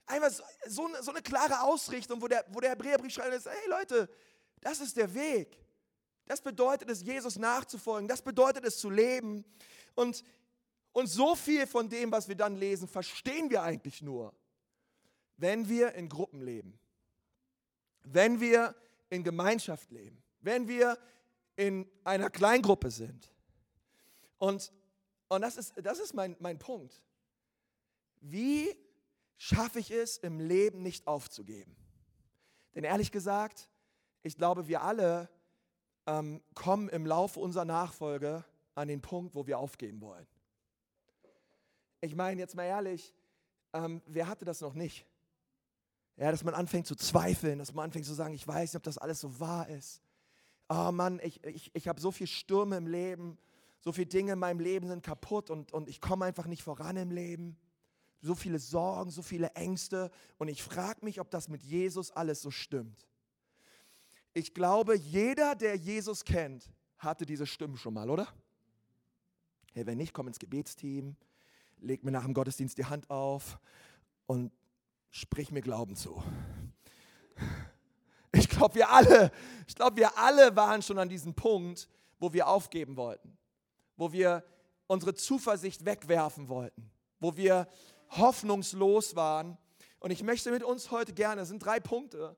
einfach 0.05 0.33
so, 0.67 0.91
so 1.01 1.13
eine 1.13 1.23
klare 1.23 1.63
Ausrichtung, 1.63 2.21
wo 2.21 2.27
der, 2.27 2.45
wo 2.49 2.59
der 2.59 2.71
Hebräerbrief 2.71 3.15
schreibt, 3.15 3.47
hey 3.47 3.69
Leute, 3.69 4.09
das 4.61 4.81
ist 4.81 4.97
der 4.97 5.15
Weg. 5.15 5.57
Das 6.27 6.41
bedeutet 6.41 6.91
es, 6.91 7.03
Jesus 7.03 7.39
nachzufolgen. 7.39 8.09
Das 8.09 8.23
bedeutet 8.23 8.65
es 8.65 8.79
zu 8.79 8.91
leben. 8.91 9.45
Und, 9.95 10.25
und 10.95 11.09
so 11.09 11.35
viel 11.35 11.67
von 11.67 11.89
dem, 11.89 12.13
was 12.13 12.29
wir 12.29 12.37
dann 12.37 12.55
lesen, 12.55 12.87
verstehen 12.87 13.51
wir 13.51 13.63
eigentlich 13.65 14.01
nur, 14.01 14.33
wenn 15.37 15.69
wir 15.69 15.93
in 15.95 16.09
Gruppen 16.09 16.41
leben. 16.41 16.79
Wenn 18.05 18.41
wir 18.41 18.77
in 19.11 19.25
Gemeinschaft 19.25 19.91
leben. 19.91 20.23
Wenn 20.41 20.69
wir 20.69 20.97
in 21.57 21.91
einer 22.05 22.31
Kleingruppe 22.31 22.93
sind. 22.93 23.29
Und, 24.39 24.73
und 25.29 25.43
das 25.43 25.57
ist, 25.57 25.75
das 25.83 25.99
ist 25.99 26.15
mein, 26.15 26.37
mein 26.39 26.61
Punkt. 26.61 27.03
Wie 28.21 28.73
schaffe 29.37 29.81
ich 29.81 29.91
es, 29.91 30.17
im 30.19 30.39
Leben 30.39 30.81
nicht 30.81 31.09
aufzugeben? 31.09 31.75
Denn 32.77 32.85
ehrlich 32.85 33.11
gesagt, 33.11 33.69
ich 34.23 34.37
glaube, 34.37 34.69
wir 34.69 34.83
alle 34.83 35.29
ähm, 36.07 36.41
kommen 36.55 36.89
im 36.89 37.05
Laufe 37.05 37.41
unserer 37.41 37.65
Nachfolge 37.65 38.45
an 38.77 38.87
den 38.87 39.01
Punkt, 39.01 39.35
wo 39.35 39.45
wir 39.49 39.59
aufgeben 39.59 40.01
wollen. 40.01 40.27
Ich 42.05 42.15
meine, 42.15 42.39
jetzt 42.41 42.55
mal 42.55 42.65
ehrlich, 42.65 43.15
ähm, 43.73 44.03
wer 44.07 44.29
hatte 44.29 44.45
das 44.45 44.61
noch 44.61 44.75
nicht? 44.75 45.07
Ja, 46.17 46.31
dass 46.31 46.45
man 46.45 46.55
anfängt 46.55 46.87
zu 46.87 46.95
zweifeln, 46.95 47.59
dass 47.59 47.73
man 47.73 47.87
anfängt 47.87 48.05
zu 48.05 48.13
sagen, 48.13 48.35
ich 48.35 48.47
weiß 48.47 48.73
nicht, 48.73 48.77
ob 48.77 48.83
das 48.83 48.99
alles 48.99 49.21
so 49.21 49.41
wahr 49.41 49.69
ist. 49.69 50.03
Oh 50.69 50.93
Mann, 50.93 51.19
ich, 51.23 51.43
ich, 51.45 51.71
ich 51.75 51.89
habe 51.89 52.01
so 52.01 52.11
viele 52.11 52.29
Stürme 52.29 52.77
im 52.77 52.87
Leben, 52.87 53.39
so 53.81 53.91
viele 53.91 54.07
Dinge 54.07 54.33
in 54.33 54.39
meinem 54.39 54.61
Leben 54.61 54.87
sind 54.87 55.03
kaputt 55.03 55.51
und, 55.51 55.73
und 55.73 55.89
ich 55.89 56.01
komme 56.01 56.27
einfach 56.27 56.47
nicht 56.47 56.63
voran 56.63 56.97
im 56.97 57.11
Leben. 57.11 57.57
So 58.21 58.35
viele 58.35 58.59
Sorgen, 58.59 59.11
so 59.11 59.23
viele 59.23 59.51
Ängste 59.55 60.11
und 60.39 60.49
ich 60.49 60.63
frage 60.63 61.05
mich, 61.05 61.21
ob 61.21 61.31
das 61.31 61.49
mit 61.49 61.63
Jesus 61.63 62.11
alles 62.11 62.41
so 62.41 62.51
stimmt. 62.51 63.07
Ich 64.35 64.53
glaube, 64.53 64.97
jeder, 64.97 65.55
der 65.55 65.77
Jesus 65.77 66.25
kennt, 66.25 66.71
hatte 66.99 67.27
diese 67.27 67.47
Stimmen 67.47 67.77
schon 67.77 67.95
mal, 67.95 68.09
oder? 68.11 68.29
Hey, 69.73 69.87
wenn 69.87 69.99
nicht, 69.99 70.13
komm 70.13 70.29
ins 70.29 70.39
Gebetsteam, 70.39 71.17
leg 71.85 72.03
mir 72.03 72.11
nach 72.11 72.25
dem 72.25 72.35
Gottesdienst 72.35 72.79
die 72.79 72.87
Hand 72.87 73.11
auf 73.11 73.59
und 74.27 74.51
sprich 75.11 75.51
mir 75.51 75.61
Glauben 75.61 75.97
zu. 75.97 76.23
Ich 78.33 78.49
glaube, 78.49 78.75
wir 78.75 78.91
alle, 78.91 79.31
ich 79.69 79.75
glaube, 79.75 79.97
wir 79.97 80.19
alle 80.19 80.57
waren 80.57 80.83
schon 80.83 80.99
an 80.99 81.09
diesem 81.09 81.35
Punkt, 81.35 81.89
wo 82.19 82.33
wir 82.33 82.49
aufgeben 82.49 82.97
wollten, 82.97 83.37
wo 83.97 84.13
wir 84.13 84.45
unsere 84.87 85.15
Zuversicht 85.15 85.85
wegwerfen 85.85 86.49
wollten, 86.49 86.91
wo 87.21 87.37
wir 87.37 87.69
hoffnungslos 88.11 89.15
waren. 89.15 89.57
Und 90.01 90.11
ich 90.11 90.23
möchte 90.23 90.51
mit 90.51 90.63
uns 90.63 90.91
heute 90.91 91.13
gerne, 91.13 91.43
es 91.43 91.49
sind 91.49 91.65
drei 91.65 91.81
Punkte, 91.81 92.37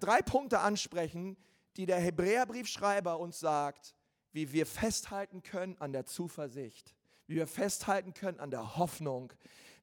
drei 0.00 0.20
Punkte 0.22 0.60
ansprechen, 0.60 1.36
die 1.76 1.86
der 1.86 1.98
Hebräerbriefschreiber 1.98 3.18
uns 3.18 3.40
sagt, 3.40 3.94
wie 4.32 4.52
wir 4.52 4.66
festhalten 4.66 5.42
können 5.42 5.76
an 5.78 5.92
der 5.92 6.06
Zuversicht, 6.06 6.94
wie 7.26 7.36
wir 7.36 7.46
festhalten 7.46 8.14
können 8.14 8.40
an 8.40 8.50
der 8.50 8.76
Hoffnung, 8.76 9.32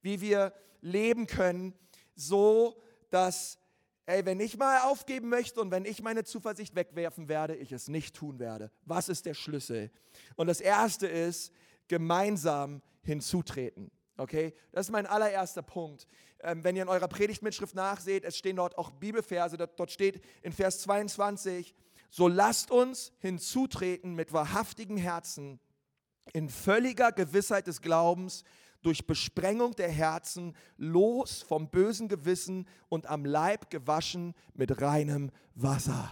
wie 0.01 0.21
wir 0.21 0.53
leben 0.81 1.27
können, 1.27 1.73
so 2.15 2.81
dass, 3.09 3.57
ey, 4.05 4.25
wenn 4.25 4.39
ich 4.39 4.57
mal 4.57 4.81
aufgeben 4.81 5.29
möchte 5.29 5.61
und 5.61 5.71
wenn 5.71 5.85
ich 5.85 6.01
meine 6.01 6.23
Zuversicht 6.23 6.75
wegwerfen 6.75 7.27
werde, 7.27 7.55
ich 7.55 7.71
es 7.71 7.87
nicht 7.87 8.15
tun 8.15 8.39
werde. 8.39 8.71
Was 8.85 9.09
ist 9.09 9.25
der 9.25 9.33
Schlüssel? 9.33 9.91
Und 10.35 10.47
das 10.47 10.61
erste 10.61 11.07
ist, 11.07 11.51
gemeinsam 11.87 12.81
hinzutreten. 13.01 13.91
Okay, 14.17 14.53
das 14.73 14.87
ist 14.87 14.91
mein 14.91 15.07
allererster 15.07 15.61
Punkt. 15.61 16.05
Ähm, 16.41 16.63
wenn 16.63 16.75
ihr 16.75 16.83
in 16.83 16.89
eurer 16.89 17.07
Predigtmitschrift 17.07 17.73
nachseht, 17.73 18.25
es 18.25 18.37
stehen 18.37 18.57
dort 18.57 18.77
auch 18.77 18.91
Bibelverse, 18.91 19.57
dort, 19.57 19.91
steht 19.91 20.21
in 20.41 20.51
Vers 20.51 20.81
22, 20.81 21.73
so 22.09 22.27
lasst 22.27 22.69
uns 22.69 23.13
hinzutreten 23.19 24.15
mit 24.15 24.33
wahrhaftigen 24.33 24.97
Herzen, 24.97 25.59
in 26.33 26.49
völliger 26.49 27.11
Gewissheit 27.11 27.67
des 27.67 27.81
Glaubens, 27.81 28.43
durch 28.81 29.05
Besprengung 29.05 29.75
der 29.75 29.89
Herzen, 29.89 30.55
los 30.77 31.41
vom 31.41 31.69
bösen 31.69 32.07
Gewissen 32.07 32.65
und 32.87 33.07
am 33.07 33.25
Leib 33.25 33.69
gewaschen 33.69 34.33
mit 34.53 34.81
reinem 34.81 35.31
Wasser. 35.53 36.09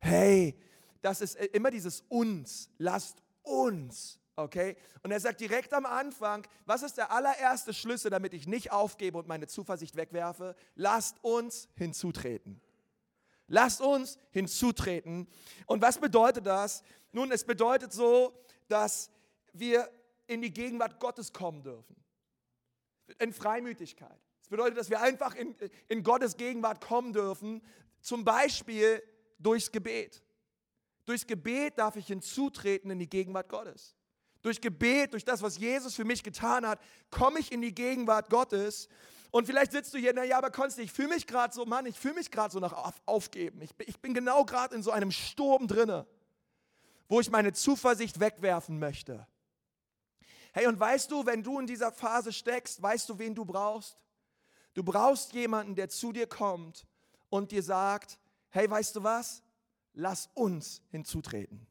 Hey, 0.00 0.58
das 1.02 1.20
ist 1.20 1.36
äh, 1.36 1.46
immer 1.46 1.70
dieses 1.70 2.04
uns, 2.08 2.70
lasst 2.78 3.22
uns 3.42 4.18
Okay? 4.36 4.76
Und 5.02 5.10
er 5.10 5.20
sagt 5.20 5.40
direkt 5.40 5.72
am 5.72 5.86
Anfang, 5.86 6.46
was 6.66 6.82
ist 6.82 6.98
der 6.98 7.10
allererste 7.10 7.72
Schlüssel, 7.72 8.10
damit 8.10 8.34
ich 8.34 8.46
nicht 8.46 8.70
aufgebe 8.70 9.16
und 9.16 9.26
meine 9.26 9.46
Zuversicht 9.46 9.96
wegwerfe? 9.96 10.54
Lasst 10.74 11.16
uns 11.24 11.68
hinzutreten. 11.74 12.60
Lasst 13.48 13.80
uns 13.80 14.18
hinzutreten. 14.30 15.26
Und 15.64 15.80
was 15.80 15.98
bedeutet 15.98 16.44
das? 16.44 16.82
Nun, 17.12 17.32
es 17.32 17.44
bedeutet 17.44 17.94
so, 17.94 18.34
dass 18.68 19.10
wir 19.52 19.90
in 20.26 20.42
die 20.42 20.52
Gegenwart 20.52 21.00
Gottes 21.00 21.32
kommen 21.32 21.62
dürfen. 21.62 21.96
In 23.18 23.32
Freimütigkeit. 23.32 24.20
Es 24.42 24.48
bedeutet, 24.48 24.78
dass 24.78 24.90
wir 24.90 25.00
einfach 25.00 25.34
in, 25.34 25.54
in 25.88 26.02
Gottes 26.02 26.36
Gegenwart 26.36 26.80
kommen 26.80 27.12
dürfen, 27.12 27.62
zum 28.00 28.24
Beispiel 28.24 29.02
durchs 29.38 29.72
Gebet. 29.72 30.22
Durchs 31.04 31.26
Gebet 31.26 31.78
darf 31.78 31.96
ich 31.96 32.06
hinzutreten 32.06 32.90
in 32.90 32.98
die 32.98 33.08
Gegenwart 33.08 33.48
Gottes. 33.48 33.96
Durch 34.42 34.60
Gebet, 34.60 35.12
durch 35.12 35.24
das, 35.24 35.42
was 35.42 35.58
Jesus 35.58 35.94
für 35.94 36.04
mich 36.04 36.22
getan 36.22 36.66
hat, 36.66 36.80
komme 37.10 37.40
ich 37.40 37.50
in 37.50 37.60
die 37.60 37.74
Gegenwart 37.74 38.30
Gottes. 38.30 38.88
Und 39.30 39.46
vielleicht 39.46 39.72
sitzt 39.72 39.92
du 39.94 39.98
hier, 39.98 40.12
naja, 40.12 40.38
aber 40.38 40.50
Konsti, 40.50 40.82
ich 40.82 40.92
fühle 40.92 41.08
mich 41.08 41.26
gerade 41.26 41.52
so, 41.52 41.64
Mann, 41.64 41.86
ich 41.86 41.98
fühle 41.98 42.14
mich 42.14 42.30
gerade 42.30 42.52
so 42.52 42.60
nach 42.60 42.72
auf, 42.72 42.94
Aufgeben. 43.06 43.60
Ich, 43.62 43.70
ich 43.86 43.98
bin 44.00 44.14
genau 44.14 44.44
gerade 44.44 44.74
in 44.74 44.82
so 44.82 44.90
einem 44.90 45.10
Sturm 45.10 45.66
drinne, 45.66 46.06
wo 47.08 47.20
ich 47.20 47.30
meine 47.30 47.52
Zuversicht 47.52 48.20
wegwerfen 48.20 48.78
möchte. 48.78 49.26
Hey, 50.52 50.66
und 50.66 50.80
weißt 50.80 51.10
du, 51.10 51.26
wenn 51.26 51.42
du 51.42 51.60
in 51.60 51.66
dieser 51.66 51.92
Phase 51.92 52.32
steckst, 52.32 52.82
weißt 52.82 53.08
du, 53.08 53.18
wen 53.18 53.34
du 53.34 53.44
brauchst? 53.44 53.98
Du 54.74 54.82
brauchst 54.82 55.32
jemanden, 55.32 55.74
der 55.74 55.88
zu 55.88 56.12
dir 56.12 56.26
kommt 56.26 56.86
und 57.28 57.52
dir 57.52 57.62
sagt, 57.62 58.18
hey, 58.50 58.68
weißt 58.68 58.96
du 58.96 59.02
was? 59.02 59.42
Lass 59.92 60.30
uns 60.34 60.82
hinzutreten. 60.90 61.66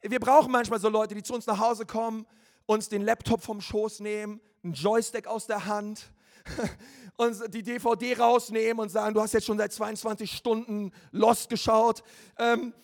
Wir 0.00 0.20
brauchen 0.20 0.52
manchmal 0.52 0.80
so 0.80 0.88
Leute, 0.88 1.14
die 1.14 1.22
zu 1.22 1.34
uns 1.34 1.46
nach 1.46 1.58
Hause 1.58 1.86
kommen, 1.86 2.26
uns 2.66 2.88
den 2.88 3.02
Laptop 3.02 3.42
vom 3.42 3.60
Schoß 3.60 4.00
nehmen, 4.00 4.40
einen 4.62 4.74
Joystick 4.74 5.26
aus 5.26 5.46
der 5.46 5.64
Hand, 5.64 6.12
uns 7.16 7.42
die 7.48 7.62
DVD 7.62 8.18
rausnehmen 8.18 8.80
und 8.80 8.90
sagen, 8.90 9.14
du 9.14 9.20
hast 9.22 9.32
jetzt 9.32 9.46
schon 9.46 9.58
seit 9.58 9.72
22 9.72 10.30
Stunden 10.30 10.92
Lost 11.10 11.48
geschaut. 11.48 12.02
Ähm, 12.38 12.74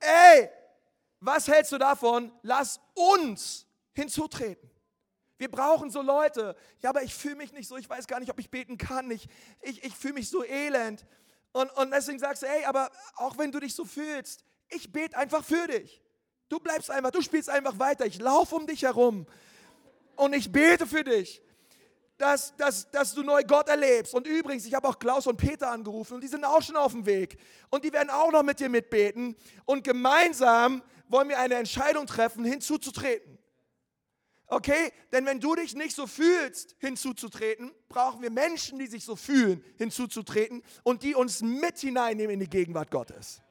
ey, 0.00 0.50
was 1.20 1.48
hältst 1.48 1.72
du 1.72 1.78
davon? 1.78 2.32
Lass 2.42 2.80
uns 2.94 3.66
hinzutreten. 3.92 4.70
Wir 5.38 5.50
brauchen 5.50 5.90
so 5.90 6.02
Leute. 6.02 6.56
Ja, 6.80 6.90
aber 6.90 7.02
ich 7.02 7.14
fühle 7.14 7.36
mich 7.36 7.52
nicht 7.52 7.68
so, 7.68 7.76
ich 7.76 7.88
weiß 7.88 8.06
gar 8.06 8.20
nicht, 8.20 8.30
ob 8.30 8.38
ich 8.38 8.50
beten 8.50 8.78
kann. 8.78 9.10
Ich, 9.10 9.28
ich, 9.60 9.84
ich 9.84 9.94
fühle 9.94 10.14
mich 10.14 10.30
so 10.30 10.44
elend. 10.44 11.04
Und, 11.52 11.70
und 11.76 11.90
deswegen 11.90 12.18
sagst 12.18 12.42
du, 12.42 12.46
ey, 12.46 12.64
aber 12.64 12.90
auch 13.16 13.38
wenn 13.38 13.52
du 13.52 13.60
dich 13.60 13.74
so 13.74 13.84
fühlst, 13.84 14.44
ich 14.68 14.92
bete 14.92 15.16
einfach 15.16 15.44
für 15.44 15.66
dich. 15.66 16.02
Du 16.48 16.60
bleibst 16.60 16.90
einfach, 16.90 17.10
du 17.10 17.22
spielst 17.22 17.50
einfach 17.50 17.78
weiter. 17.78 18.06
Ich 18.06 18.18
laufe 18.18 18.54
um 18.54 18.66
dich 18.66 18.82
herum 18.82 19.26
und 20.16 20.32
ich 20.32 20.50
bete 20.52 20.86
für 20.86 21.04
dich, 21.04 21.42
dass, 22.18 22.56
dass, 22.56 22.90
dass 22.90 23.14
du 23.14 23.22
neu 23.22 23.42
Gott 23.44 23.68
erlebst. 23.68 24.14
Und 24.14 24.26
übrigens, 24.26 24.64
ich 24.64 24.74
habe 24.74 24.88
auch 24.88 24.98
Klaus 24.98 25.26
und 25.26 25.36
Peter 25.36 25.70
angerufen 25.70 26.14
und 26.14 26.20
die 26.22 26.28
sind 26.28 26.44
auch 26.44 26.62
schon 26.62 26.76
auf 26.76 26.92
dem 26.92 27.04
Weg. 27.04 27.38
Und 27.70 27.84
die 27.84 27.92
werden 27.92 28.10
auch 28.10 28.32
noch 28.32 28.42
mit 28.42 28.58
dir 28.58 28.68
mitbeten. 28.68 29.36
Und 29.64 29.84
gemeinsam 29.84 30.82
wollen 31.08 31.28
wir 31.28 31.38
eine 31.38 31.56
Entscheidung 31.56 32.06
treffen, 32.06 32.44
hinzuzutreten. 32.44 33.38
Okay? 34.46 34.92
Denn 35.12 35.26
wenn 35.26 35.40
du 35.40 35.54
dich 35.56 35.74
nicht 35.74 35.94
so 35.94 36.06
fühlst, 36.06 36.76
hinzuzutreten, 36.78 37.72
brauchen 37.88 38.22
wir 38.22 38.30
Menschen, 38.30 38.78
die 38.78 38.86
sich 38.86 39.04
so 39.04 39.16
fühlen, 39.16 39.62
hinzuzutreten 39.76 40.62
und 40.84 41.02
die 41.02 41.14
uns 41.14 41.42
mit 41.42 41.78
hineinnehmen 41.78 42.34
in 42.34 42.40
die 42.40 42.48
Gegenwart 42.48 42.90
Gottes. 42.90 43.42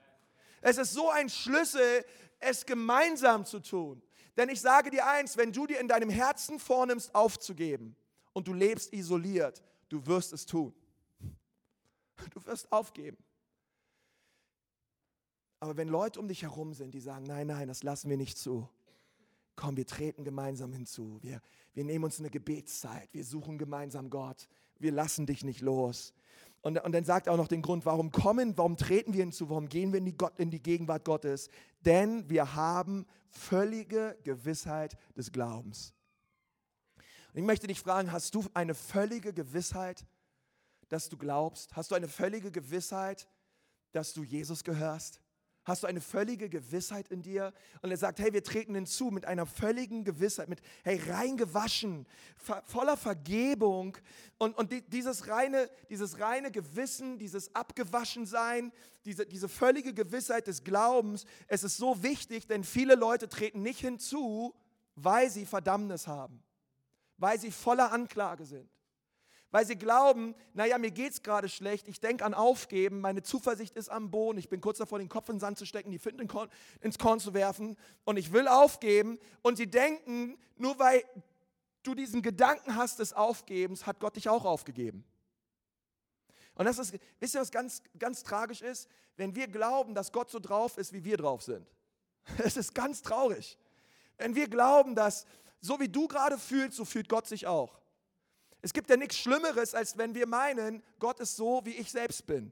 Es 0.62 0.78
ist 0.78 0.94
so 0.94 1.12
ein 1.12 1.30
Schlüssel, 1.30 2.04
es 2.40 2.66
gemeinsam 2.66 3.46
zu 3.46 3.60
tun. 3.60 4.02
Denn 4.38 4.50
ich 4.50 4.60
sage 4.60 4.90
dir 4.90 5.06
eins, 5.06 5.38
wenn 5.38 5.52
du 5.52 5.68
dir 5.68 5.80
in 5.80 5.88
deinem 5.88 6.10
Herzen 6.10 6.60
vornimmst, 6.60 7.14
aufzugeben 7.14 7.96
und 8.36 8.50
du 8.50 8.54
lebst 8.54 8.94
isoliert, 8.94 9.64
du 9.88 10.06
wirst 10.06 10.34
es 10.34 10.46
tun. 10.46 10.74
Du 12.32 12.46
wirst 12.46 12.72
aufgeben. 12.72 13.18
Aber 15.60 15.78
wenn 15.78 15.88
Leute 15.88 16.20
um 16.20 16.28
dich 16.28 16.44
herum 16.44 16.74
sind, 16.74 16.94
die 16.94 17.00
sagen, 17.00 17.26
nein, 17.26 17.48
nein, 17.48 17.68
das 17.68 17.82
lassen 17.82 18.10
wir 18.10 18.18
nicht 18.18 18.38
zu. 18.38 18.70
Komm, 19.56 19.78
wir 19.78 19.88
treten 19.88 20.24
gemeinsam 20.24 20.74
hinzu. 20.74 21.18
Wir, 21.22 21.42
wir 21.74 21.86
nehmen 21.86 22.04
uns 22.04 22.20
eine 22.20 22.30
Gebetszeit. 22.30 23.08
Wir 23.14 23.24
suchen 23.24 23.58
gemeinsam 23.58 24.10
Gott. 24.10 24.48
Wir 24.80 24.92
lassen 24.92 25.26
dich 25.26 25.44
nicht 25.46 25.62
los. 25.62 26.14
Und, 26.62 26.78
und 26.84 26.92
dann 26.92 27.06
sagt 27.06 27.28
er 27.28 27.34
auch 27.34 27.38
noch 27.38 27.48
den 27.48 27.62
Grund, 27.62 27.86
warum 27.86 28.12
kommen, 28.12 28.58
warum 28.58 28.76
treten 28.76 29.14
wir 29.14 29.22
hinzu, 29.22 29.50
warum 29.50 29.70
gehen 29.70 29.94
wir 29.94 30.00
in 30.00 30.06
die, 30.06 30.18
Gott, 30.18 30.38
in 30.38 30.52
die 30.52 30.62
Gegenwart 30.62 31.06
Gottes? 31.06 31.50
Denn 31.86 32.30
wir 32.30 32.54
haben 32.54 33.06
völlige 33.30 34.18
Gewissheit 34.24 34.98
des 35.16 35.32
Glaubens. 35.32 35.95
Und 37.36 37.42
ich 37.42 37.48
möchte 37.48 37.68
dich 37.68 37.82
fragen, 37.82 38.14
hast 38.14 38.34
du 38.34 38.46
eine 38.54 38.74
völlige 38.74 39.34
Gewissheit, 39.34 40.06
dass 40.88 41.10
du 41.10 41.18
glaubst? 41.18 41.76
Hast 41.76 41.92
du 41.92 41.96
eine 41.96 42.08
völlige 42.08 42.50
Gewissheit, 42.50 43.28
dass 43.92 44.14
du 44.14 44.24
Jesus 44.24 44.64
gehörst? 44.64 45.20
Hast 45.66 45.84
du 45.84 45.88
eine 45.88 46.00
völlige 46.00 46.48
Gewissheit 46.48 47.10
in 47.10 47.22
dir? 47.22 47.52
Und 47.82 47.92
er 47.92 47.98
sagt, 47.98 48.20
hey, 48.20 48.32
wir 48.32 48.42
treten 48.42 48.74
hinzu 48.74 49.12
mit 49.12 49.26
einer 49.26 49.46
völligen 49.46 50.06
Gewissheit, 50.06 50.48
mit, 50.48 50.62
hey, 50.86 50.98
reingewaschen, 51.10 52.08
voller 52.64 52.96
Vergebung. 52.96 53.98
Und, 54.38 54.58
und 54.58 54.72
dieses, 54.94 55.28
reine, 55.28 55.70
dieses 55.90 56.22
reine 56.22 56.52
Gewissen, 56.52 57.20
dieses 57.20 57.54
Abgewaschensein, 57.54 58.72
diese, 59.04 59.26
diese 59.26 59.50
völlige 59.50 59.94
Gewissheit 59.94 60.48
des 60.48 60.64
Glaubens, 60.64 61.26
es 61.50 61.66
ist 61.66 61.76
so 61.76 62.02
wichtig, 62.02 62.48
denn 62.48 62.64
viele 62.64 62.96
Leute 62.96 63.28
treten 63.28 63.62
nicht 63.62 63.82
hinzu, 63.82 64.56
weil 64.96 65.30
sie 65.30 65.46
Verdammnis 65.46 66.08
haben, 66.08 66.42
weil 67.18 67.40
sie 67.40 67.52
voller 67.52 67.92
Anklage 67.92 68.46
sind 68.46 68.70
weil 69.56 69.66
sie 69.66 69.78
glauben, 69.78 70.36
naja, 70.54 70.78
mir 70.78 70.92
geht 70.92 71.14
es 71.14 71.24
gerade 71.24 71.48
schlecht, 71.48 71.88
ich 71.88 72.02
denke 72.02 72.26
an 72.26 72.34
Aufgeben, 72.34 73.00
meine 73.00 73.24
Zuversicht 73.24 73.78
ist 73.78 73.88
am 73.88 74.12
Boden, 74.12 74.38
ich 74.38 74.50
bin 74.50 74.60
kurz 74.60 74.80
davor, 74.80 75.00
den 75.00 75.08
Kopf 75.08 75.30
in 75.30 75.36
den 75.36 75.40
Sand 75.40 75.58
zu 75.58 75.66
stecken, 75.66 75.92
die 75.92 75.98
Flinte 75.98 76.28
ins 76.82 77.00
Korn 77.00 77.20
zu 77.22 77.34
werfen 77.34 77.78
und 78.04 78.18
ich 78.18 78.34
will 78.34 78.50
aufgeben. 78.50 79.18
Und 79.44 79.56
sie 79.56 79.68
denken, 79.68 80.38
nur 80.58 80.78
weil 80.78 81.06
du 81.84 81.96
diesen 81.96 82.22
Gedanken 82.22 82.76
hast 82.76 83.00
des 83.00 83.14
Aufgebens, 83.14 83.86
hat 83.86 84.02
Gott 84.02 84.18
dich 84.18 84.28
auch 84.28 84.44
aufgegeben. 84.44 85.06
Und 86.56 86.66
das 86.66 86.78
ist, 86.78 86.94
wisst 87.22 87.36
ihr, 87.36 87.40
was 87.40 87.52
ganz, 87.52 87.82
ganz 87.98 88.24
tragisch 88.24 88.62
ist? 88.62 88.90
Wenn 89.16 89.38
wir 89.38 89.48
glauben, 89.48 89.96
dass 89.96 90.12
Gott 90.12 90.30
so 90.30 90.40
drauf 90.40 90.78
ist, 90.78 90.92
wie 90.92 91.06
wir 91.06 91.16
drauf 91.16 91.44
sind. 91.44 91.66
Es 92.44 92.58
ist 92.58 92.76
ganz 92.76 93.02
traurig. 93.02 93.58
Wenn 94.18 94.36
wir 94.36 94.50
glauben, 94.50 94.96
dass 94.96 95.26
so 95.62 95.80
wie 95.80 95.90
du 95.90 96.08
gerade 96.08 96.38
fühlst, 96.38 96.78
so 96.78 96.86
fühlt 96.86 97.10
Gott 97.10 97.28
sich 97.28 97.48
auch. 97.48 97.80
Es 98.62 98.74
gibt 98.74 98.90
ja 98.90 98.98
nichts 98.98 99.18
Schlimmeres, 99.18 99.76
als 99.76 99.98
wenn 99.98 100.16
wir 100.16 100.28
meinen, 100.28 100.82
Gott 101.00 101.20
ist 101.20 101.36
so, 101.36 101.62
wie 101.66 101.76
ich 101.76 101.92
selbst 101.92 102.26
bin. 102.26 102.52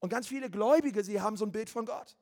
Und 0.00 0.08
ganz 0.08 0.26
viele 0.26 0.50
Gläubige, 0.50 1.04
sie 1.04 1.20
haben 1.20 1.36
so 1.36 1.44
ein 1.44 1.52
Bild 1.52 1.70
von 1.70 1.86
Gott. 1.86 2.16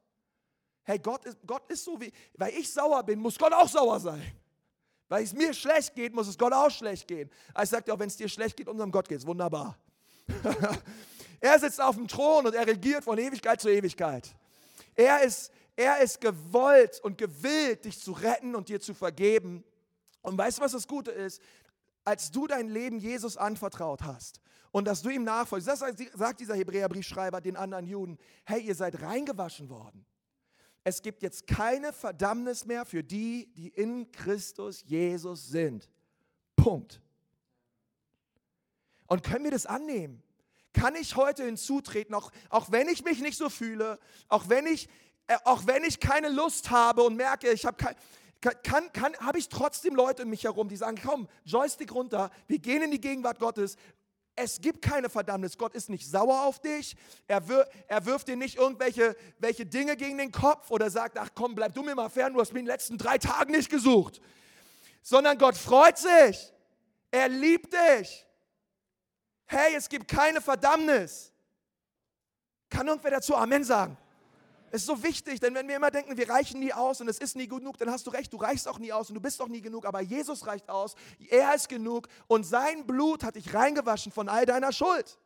Hey, 0.82 0.98
Gott 0.98 1.24
ist, 1.24 1.38
Gott 1.46 1.70
ist 1.70 1.84
so 1.84 1.98
wie, 2.00 2.12
weil 2.36 2.52
ich 2.54 2.70
sauer 2.70 3.02
bin, 3.02 3.18
muss 3.18 3.38
Gott 3.38 3.52
auch 3.52 3.68
sauer 3.68 4.00
sein. 4.00 4.22
Weil 5.08 5.24
es 5.24 5.32
mir 5.32 5.54
schlecht 5.54 5.94
geht, 5.94 6.14
muss 6.14 6.28
es 6.28 6.36
Gott 6.36 6.52
auch 6.52 6.70
schlecht 6.70 7.08
gehen. 7.08 7.30
Also 7.54 7.70
sagt 7.70 7.88
er 7.88 7.94
auch, 7.94 7.98
wenn 7.98 8.08
es 8.08 8.16
dir 8.16 8.28
schlecht 8.28 8.56
geht, 8.56 8.68
unserem 8.68 8.92
Gott 8.92 9.08
geht 9.08 9.18
es 9.18 9.26
wunderbar. 9.26 9.78
er 11.40 11.58
sitzt 11.58 11.80
auf 11.80 11.96
dem 11.96 12.06
Thron 12.06 12.46
und 12.46 12.54
er 12.54 12.66
regiert 12.66 13.02
von 13.02 13.18
Ewigkeit 13.18 13.60
zu 13.60 13.68
Ewigkeit. 13.68 14.34
Er 14.94 15.22
ist, 15.22 15.50
er 15.74 16.00
ist 16.00 16.20
gewollt 16.20 17.00
und 17.00 17.16
gewillt, 17.16 17.86
dich 17.86 17.98
zu 17.98 18.12
retten 18.12 18.54
und 18.54 18.68
dir 18.68 18.80
zu 18.80 18.94
vergeben. 18.94 19.64
Und 20.22 20.36
weißt 20.36 20.58
du, 20.58 20.62
was 20.62 20.72
das 20.72 20.86
Gute 20.86 21.10
ist? 21.10 21.40
Als 22.04 22.30
du 22.30 22.46
dein 22.46 22.68
Leben 22.68 22.98
Jesus 22.98 23.36
anvertraut 23.36 24.02
hast 24.02 24.40
und 24.70 24.86
dass 24.86 25.02
du 25.02 25.10
ihm 25.10 25.24
nachfolgst, 25.24 25.68
das 25.68 25.80
sagt 26.14 26.40
dieser 26.40 26.54
Hebräerbriefschreiber 26.54 27.40
den 27.40 27.56
anderen 27.56 27.86
Juden, 27.86 28.18
hey, 28.44 28.60
ihr 28.62 28.74
seid 28.74 29.02
reingewaschen 29.02 29.68
worden. 29.68 30.06
Es 30.82 31.02
gibt 31.02 31.22
jetzt 31.22 31.46
keine 31.46 31.92
Verdammnis 31.92 32.64
mehr 32.64 32.86
für 32.86 33.04
die, 33.04 33.52
die 33.54 33.68
in 33.68 34.10
Christus 34.12 34.82
Jesus 34.86 35.48
sind. 35.48 35.90
Punkt. 36.56 37.00
Und 39.06 39.22
können 39.22 39.44
wir 39.44 39.50
das 39.50 39.66
annehmen? 39.66 40.22
Kann 40.72 40.94
ich 40.94 41.16
heute 41.16 41.44
hinzutreten, 41.44 42.14
auch, 42.14 42.30
auch 42.48 42.70
wenn 42.70 42.88
ich 42.88 43.04
mich 43.04 43.20
nicht 43.20 43.36
so 43.36 43.50
fühle, 43.50 43.98
auch 44.28 44.48
wenn 44.48 44.66
ich, 44.66 44.88
äh, 45.26 45.36
auch 45.44 45.66
wenn 45.66 45.82
ich 45.84 45.98
keine 45.98 46.28
Lust 46.28 46.70
habe 46.70 47.02
und 47.02 47.16
merke, 47.16 47.50
ich 47.50 47.66
habe 47.66 47.76
kein, 47.76 47.96
kann, 48.40 48.92
kann, 48.92 49.16
habe 49.18 49.38
ich 49.38 49.48
trotzdem 49.48 49.94
Leute 49.94 50.22
um 50.22 50.30
mich 50.30 50.44
herum, 50.44 50.68
die 50.68 50.76
sagen, 50.76 50.98
komm, 51.04 51.28
Joystick 51.44 51.92
runter, 51.92 52.30
wir 52.46 52.58
gehen 52.58 52.82
in 52.82 52.90
die 52.90 53.00
Gegenwart 53.00 53.38
Gottes. 53.38 53.76
Es 54.34 54.60
gibt 54.60 54.80
keine 54.80 55.10
Verdammnis. 55.10 55.58
Gott 55.58 55.74
ist 55.74 55.90
nicht 55.90 56.08
sauer 56.08 56.44
auf 56.44 56.60
dich. 56.60 56.96
Er, 57.26 57.46
wir, 57.48 57.68
er 57.88 58.06
wirft 58.06 58.28
dir 58.28 58.36
nicht 58.36 58.56
irgendwelche 58.56 59.14
welche 59.38 59.66
Dinge 59.66 59.96
gegen 59.96 60.16
den 60.16 60.32
Kopf 60.32 60.70
oder 60.70 60.90
sagt, 60.90 61.18
ach 61.18 61.28
komm, 61.34 61.54
bleib 61.54 61.74
du 61.74 61.82
mir 61.82 61.94
mal 61.94 62.08
fern, 62.08 62.32
du 62.32 62.40
hast 62.40 62.52
mich 62.52 62.60
in 62.60 62.66
den 62.66 62.72
letzten 62.72 62.96
drei 62.96 63.18
Tagen 63.18 63.52
nicht 63.52 63.68
gesucht. 63.68 64.20
Sondern 65.02 65.36
Gott 65.36 65.56
freut 65.56 65.98
sich. 65.98 66.52
Er 67.10 67.28
liebt 67.28 67.72
dich. 67.72 68.26
Hey, 69.46 69.74
es 69.76 69.88
gibt 69.88 70.08
keine 70.08 70.40
Verdammnis. 70.40 71.32
Kann 72.70 72.86
irgendwer 72.86 73.10
dazu 73.10 73.34
Amen 73.34 73.64
sagen? 73.64 73.98
Es 74.70 74.82
ist 74.82 74.86
so 74.86 75.02
wichtig, 75.02 75.40
denn 75.40 75.54
wenn 75.54 75.66
wir 75.66 75.76
immer 75.76 75.90
denken, 75.90 76.16
wir 76.16 76.28
reichen 76.28 76.60
nie 76.60 76.72
aus 76.72 77.00
und 77.00 77.08
es 77.08 77.18
ist 77.18 77.34
nie 77.34 77.48
genug, 77.48 77.76
dann 77.78 77.90
hast 77.90 78.06
du 78.06 78.10
recht, 78.10 78.32
du 78.32 78.36
reichst 78.36 78.68
auch 78.68 78.78
nie 78.78 78.92
aus 78.92 79.08
und 79.08 79.14
du 79.16 79.20
bist 79.20 79.40
auch 79.42 79.48
nie 79.48 79.60
genug, 79.60 79.84
aber 79.84 80.00
Jesus 80.00 80.46
reicht 80.46 80.68
aus, 80.68 80.94
er 81.28 81.54
ist 81.54 81.68
genug 81.68 82.08
und 82.28 82.44
sein 82.44 82.86
Blut 82.86 83.24
hat 83.24 83.34
dich 83.34 83.52
reingewaschen 83.52 84.12
von 84.12 84.28
all 84.28 84.46
deiner 84.46 84.72
Schuld. 84.72 85.18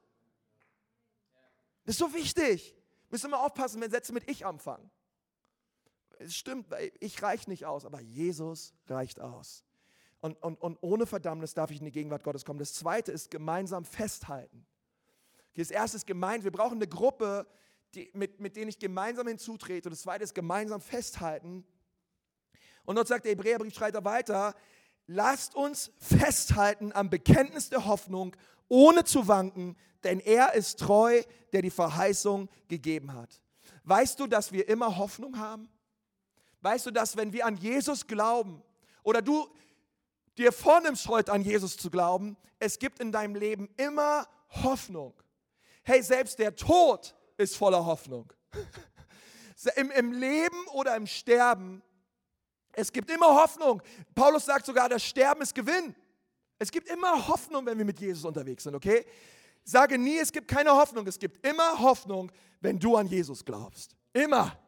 Das 1.85 1.95
ist 1.95 1.99
so 1.99 2.15
wichtig. 2.15 2.75
Müssen 3.11 3.31
wir 3.31 3.39
aufpassen, 3.39 3.81
wenn 3.81 3.91
Sätze 3.91 4.13
mit 4.13 4.29
Ich 4.31 4.47
anfangen. 4.47 4.91
Es 6.19 6.35
stimmt, 6.35 6.67
ich 7.01 7.23
reiche 7.23 7.51
nicht 7.51 7.67
aus, 7.67 7.85
aber 7.85 8.01
Jesus 8.01 8.73
reicht 8.89 9.21
aus. 9.21 9.63
Und, 10.21 10.43
und, 10.43 10.59
und 10.61 10.79
ohne 10.81 11.05
Verdammnis 11.05 11.53
darf 11.53 11.71
ich 11.71 11.81
in 11.81 11.85
die 11.85 11.93
Gegenwart 11.93 12.25
Gottes 12.25 12.47
kommen. 12.47 12.59
Das 12.59 12.73
zweite 12.73 13.13
ist 13.13 13.31
gemeinsam 13.31 13.85
festhalten. 13.85 14.67
Das 15.55 15.71
erste 15.71 15.99
ist 15.99 16.07
gemeint, 16.07 16.45
wir 16.45 16.51
brauchen 16.51 16.79
eine 16.79 16.89
Gruppe, 16.89 17.47
die, 17.97 18.11
mit, 18.13 18.41
mit 18.41 18.57
denen 18.57 18.69
ich 18.69 18.79
gemeinsam 18.79 19.27
hinzutrete. 19.27 19.89
Und 19.89 19.93
das 19.93 20.03
zweite 20.03 20.25
ist 20.25 20.35
gemeinsam 20.35 20.81
festhalten. 20.81 21.65
Und 22.85 22.97
dort 22.97 23.09
sagt 23.09 23.25
der 23.25 23.33
Hebräerbriefschreiter 23.33 24.05
weiter, 24.05 24.55
lasst 25.07 25.55
uns 25.55 25.91
festhalten 25.99 26.93
am 26.93 27.11
Bekenntnis 27.11 27.71
der 27.71 27.87
Hoffnung, 27.87 28.37
ohne 28.69 29.05
zu 29.05 29.29
wanken, 29.29 29.77
denn 30.03 30.21
er 30.21 30.55
ist 30.55 30.79
treu, 30.79 31.23
der 31.53 31.63
die 31.63 31.71
Verheißung 31.71 32.49
gegeben 32.69 33.13
hat. 33.13 33.41
Weißt 33.85 34.19
du, 34.21 34.27
dass 34.27 34.53
wir 34.53 34.69
immer 34.69 34.97
Hoffnung 34.97 35.39
haben? 35.39 35.69
Weißt 36.61 36.87
du, 36.87 36.91
dass 36.91 37.17
wenn 37.17 37.33
wir 37.33 37.47
an 37.47 37.57
Jesus 37.57 38.07
glauben 38.07 38.63
oder 39.03 39.21
du 39.21 39.47
dir 40.39 40.53
vornimmst 40.53 41.07
heute 41.09 41.33
an 41.33 41.43
Jesus 41.43 41.77
zu 41.77 41.91
glauben, 41.91 42.37
es 42.59 42.79
gibt 42.79 43.01
in 43.01 43.13
deinem 43.13 43.35
Leben 43.35 43.69
immer 43.77 44.27
Hoffnung. 44.63 45.15
Hey, 45.83 46.03
selbst 46.03 46.39
der 46.39 46.57
Tod 46.57 47.15
ist 47.37 47.57
voller 47.57 47.85
Hoffnung. 47.85 48.33
Im, 49.77 49.91
Im 49.91 50.13
Leben 50.13 50.67
oder 50.73 50.95
im 50.95 51.07
Sterben, 51.07 51.83
es 52.73 52.93
gibt 52.93 53.11
immer 53.11 53.35
Hoffnung. 53.35 53.81
Paulus 54.15 54.45
sagt 54.45 54.67
sogar, 54.67 54.89
das 54.89 55.03
Sterben 55.03 55.41
ist 55.43 55.55
Gewinn. 55.55 55.95
Es 56.59 56.71
gibt 56.71 56.89
immer 56.89 57.29
Hoffnung, 57.29 57.65
wenn 57.67 57.79
wir 57.79 57.85
mit 57.85 57.99
Jesus 58.01 58.25
unterwegs 58.25 58.65
sind, 58.65 58.75
okay? 58.75 59.07
Sage 59.65 59.97
nie, 59.97 60.19
es 60.19 60.33
gibt 60.33 60.49
keine 60.49 60.73
Hoffnung. 60.73 61.07
Es 61.07 61.19
gibt 61.19 61.47
immer 61.47 61.79
Hoffnung, 61.81 62.31
wenn 62.61 62.79
du 62.79 62.97
an 62.97 63.07
Jesus 63.07 63.45
glaubst. 63.45 63.97
Immer. 64.13 64.59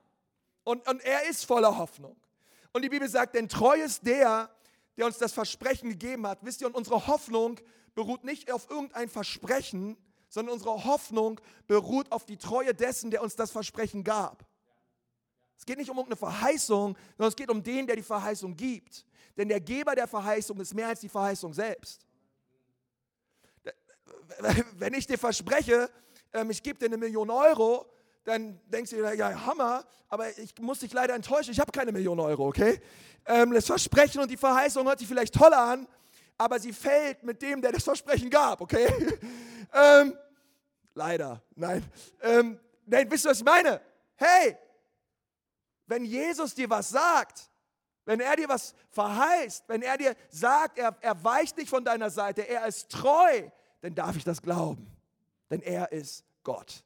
Und, 0.64 0.88
und 0.88 1.04
er 1.04 1.28
ist 1.28 1.44
voller 1.44 1.76
Hoffnung. 1.76 2.16
Und 2.72 2.82
die 2.82 2.88
Bibel 2.88 3.08
sagt, 3.08 3.34
denn 3.34 3.48
treu 3.48 3.76
ist 3.76 4.06
der, 4.06 4.50
der 4.96 5.06
uns 5.06 5.18
das 5.18 5.32
Versprechen 5.32 5.90
gegeben 5.90 6.26
hat. 6.26 6.38
Wisst 6.42 6.60
ihr, 6.60 6.66
und 6.66 6.74
unsere 6.74 7.06
Hoffnung 7.06 7.60
beruht 7.94 8.24
nicht 8.24 8.50
auf 8.50 8.70
irgendein 8.70 9.08
Versprechen, 9.08 9.96
sondern 10.36 10.52
unsere 10.52 10.84
Hoffnung 10.84 11.40
beruht 11.66 12.12
auf 12.12 12.26
die 12.26 12.36
Treue 12.36 12.74
dessen, 12.74 13.10
der 13.10 13.22
uns 13.22 13.36
das 13.36 13.50
Versprechen 13.50 14.04
gab. 14.04 14.44
Es 15.56 15.64
geht 15.64 15.78
nicht 15.78 15.88
um 15.88 15.96
irgendeine 15.96 16.18
Verheißung, 16.18 16.94
sondern 17.16 17.28
es 17.30 17.36
geht 17.36 17.48
um 17.48 17.62
den, 17.62 17.86
der 17.86 17.96
die 17.96 18.02
Verheißung 18.02 18.54
gibt. 18.54 19.06
Denn 19.38 19.48
der 19.48 19.60
Geber 19.60 19.94
der 19.94 20.06
Verheißung 20.06 20.60
ist 20.60 20.74
mehr 20.74 20.88
als 20.88 21.00
die 21.00 21.08
Verheißung 21.08 21.54
selbst. 21.54 22.06
Wenn 24.74 24.92
ich 24.92 25.06
dir 25.06 25.16
verspreche, 25.16 25.88
ähm, 26.34 26.50
ich 26.50 26.62
gebe 26.62 26.78
dir 26.78 26.84
eine 26.84 26.98
Million 26.98 27.30
Euro, 27.30 27.86
dann 28.24 28.60
denkst 28.66 28.90
du 28.90 28.96
dir, 28.96 29.14
ja, 29.14 29.46
Hammer, 29.46 29.86
aber 30.10 30.38
ich 30.38 30.54
muss 30.60 30.80
dich 30.80 30.92
leider 30.92 31.14
enttäuschen, 31.14 31.52
ich 31.52 31.60
habe 31.60 31.72
keine 31.72 31.92
Million 31.92 32.20
Euro, 32.20 32.48
okay? 32.48 32.78
Ähm, 33.24 33.52
das 33.54 33.64
Versprechen 33.64 34.20
und 34.20 34.30
die 34.30 34.36
Verheißung 34.36 34.86
hört 34.86 34.98
sich 34.98 35.08
vielleicht 35.08 35.32
toll 35.32 35.54
an, 35.54 35.88
aber 36.36 36.60
sie 36.60 36.74
fällt 36.74 37.22
mit 37.22 37.40
dem, 37.40 37.62
der 37.62 37.72
das 37.72 37.84
Versprechen 37.84 38.28
gab, 38.28 38.60
okay? 38.60 38.86
ähm, 39.72 40.12
leider, 40.96 41.42
nein. 41.54 41.84
Ähm, 42.22 42.58
nein, 42.86 43.10
wisst 43.10 43.24
ihr, 43.24 43.30
was 43.30 43.38
ich 43.38 43.44
meine? 43.44 43.80
Hey, 44.16 44.56
wenn 45.86 46.04
Jesus 46.04 46.54
dir 46.54 46.68
was 46.68 46.88
sagt, 46.88 47.50
wenn 48.04 48.20
er 48.20 48.36
dir 48.36 48.48
was 48.48 48.74
verheißt, 48.90 49.68
wenn 49.68 49.82
er 49.82 49.98
dir 49.98 50.16
sagt, 50.30 50.78
er, 50.78 50.96
er 51.00 51.22
weicht 51.22 51.56
nicht 51.56 51.68
von 51.68 51.84
deiner 51.84 52.10
Seite, 52.10 52.48
er 52.48 52.66
ist 52.66 52.90
treu, 52.90 53.50
dann 53.80 53.94
darf 53.94 54.16
ich 54.16 54.24
das 54.24 54.42
glauben. 54.42 54.90
Denn 55.50 55.60
er 55.60 55.92
ist 55.92 56.24
Gott. 56.42 56.82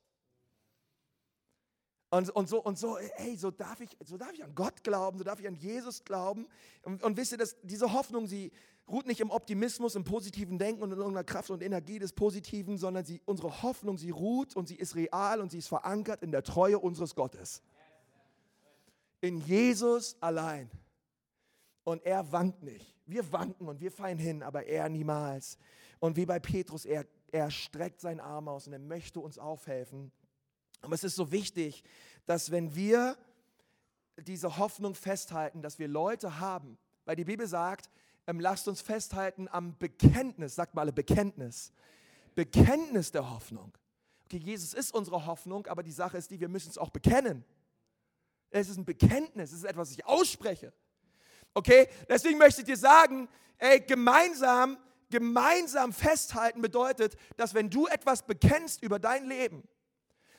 Und, 2.10 2.28
und, 2.30 2.48
so, 2.48 2.60
und 2.60 2.76
so, 2.76 2.98
hey, 2.98 3.36
so 3.36 3.52
darf, 3.52 3.80
ich, 3.80 3.96
so 4.04 4.16
darf 4.18 4.32
ich 4.32 4.42
an 4.42 4.52
Gott 4.54 4.82
glauben, 4.82 5.18
so 5.18 5.24
darf 5.24 5.38
ich 5.38 5.46
an 5.46 5.54
Jesus 5.54 6.02
glauben. 6.02 6.48
Und, 6.82 7.02
und 7.04 7.16
wisst 7.16 7.32
ihr, 7.32 7.38
dass 7.38 7.56
diese 7.62 7.92
Hoffnung, 7.92 8.26
sie 8.26 8.50
ruht 8.90 9.06
nicht 9.06 9.20
im 9.20 9.30
Optimismus, 9.30 9.94
im 9.94 10.04
positiven 10.04 10.58
Denken 10.58 10.82
und 10.82 10.92
in 10.92 10.98
irgendeiner 10.98 11.24
Kraft 11.24 11.50
und 11.50 11.62
Energie 11.62 11.98
des 11.98 12.12
Positiven, 12.12 12.76
sondern 12.76 13.04
sie, 13.04 13.20
unsere 13.24 13.62
Hoffnung, 13.62 13.98
sie 13.98 14.10
ruht 14.10 14.56
und 14.56 14.68
sie 14.68 14.74
ist 14.74 14.96
real 14.96 15.40
und 15.40 15.50
sie 15.50 15.58
ist 15.58 15.68
verankert 15.68 16.22
in 16.22 16.32
der 16.32 16.42
Treue 16.42 16.78
unseres 16.78 17.14
Gottes. 17.14 17.62
In 19.20 19.38
Jesus 19.38 20.16
allein. 20.20 20.70
Und 21.84 22.04
er 22.04 22.30
wankt 22.32 22.62
nicht. 22.62 22.96
Wir 23.06 23.32
wanken 23.32 23.68
und 23.68 23.80
wir 23.80 23.90
fallen 23.90 24.18
hin, 24.18 24.42
aber 24.42 24.66
er 24.66 24.88
niemals. 24.88 25.58
Und 25.98 26.16
wie 26.16 26.26
bei 26.26 26.38
Petrus, 26.38 26.84
er, 26.84 27.06
er 27.32 27.50
streckt 27.50 28.00
seinen 28.00 28.20
Arm 28.20 28.48
aus 28.48 28.66
und 28.66 28.72
er 28.72 28.78
möchte 28.78 29.20
uns 29.20 29.38
aufhelfen. 29.38 30.12
Aber 30.82 30.94
es 30.94 31.04
ist 31.04 31.16
so 31.16 31.30
wichtig, 31.30 31.82
dass 32.26 32.50
wenn 32.50 32.74
wir 32.74 33.16
diese 34.18 34.58
Hoffnung 34.58 34.94
festhalten, 34.94 35.62
dass 35.62 35.78
wir 35.78 35.88
Leute 35.88 36.40
haben, 36.40 36.78
weil 37.04 37.16
die 37.16 37.24
Bibel 37.24 37.46
sagt, 37.46 37.90
ähm, 38.30 38.38
lasst 38.38 38.68
uns 38.68 38.80
festhalten 38.80 39.48
am 39.50 39.76
Bekenntnis, 39.76 40.54
sagt 40.54 40.74
mal 40.74 40.82
alle 40.82 40.92
Bekenntnis, 40.92 41.72
Bekenntnis 42.36 43.10
der 43.10 43.28
Hoffnung. 43.28 43.72
Okay, 44.24 44.36
Jesus 44.36 44.72
ist 44.72 44.94
unsere 44.94 45.26
Hoffnung, 45.26 45.66
aber 45.66 45.82
die 45.82 45.90
Sache 45.90 46.16
ist 46.16 46.30
die, 46.30 46.38
wir 46.38 46.48
müssen 46.48 46.70
es 46.70 46.78
auch 46.78 46.90
bekennen. 46.90 47.44
Es 48.50 48.68
ist 48.68 48.76
ein 48.76 48.84
Bekenntnis, 48.84 49.50
es 49.50 49.58
ist 49.58 49.64
etwas, 49.64 49.88
was 49.88 49.98
ich 49.98 50.06
ausspreche. 50.06 50.72
Okay, 51.54 51.88
deswegen 52.08 52.38
möchte 52.38 52.60
ich 52.60 52.66
dir 52.66 52.76
sagen, 52.76 53.28
ey, 53.58 53.80
gemeinsam, 53.80 54.78
gemeinsam 55.10 55.92
festhalten 55.92 56.62
bedeutet, 56.62 57.16
dass 57.36 57.52
wenn 57.52 57.68
du 57.68 57.88
etwas 57.88 58.24
bekennst 58.24 58.84
über 58.84 59.00
dein 59.00 59.26
Leben, 59.26 59.64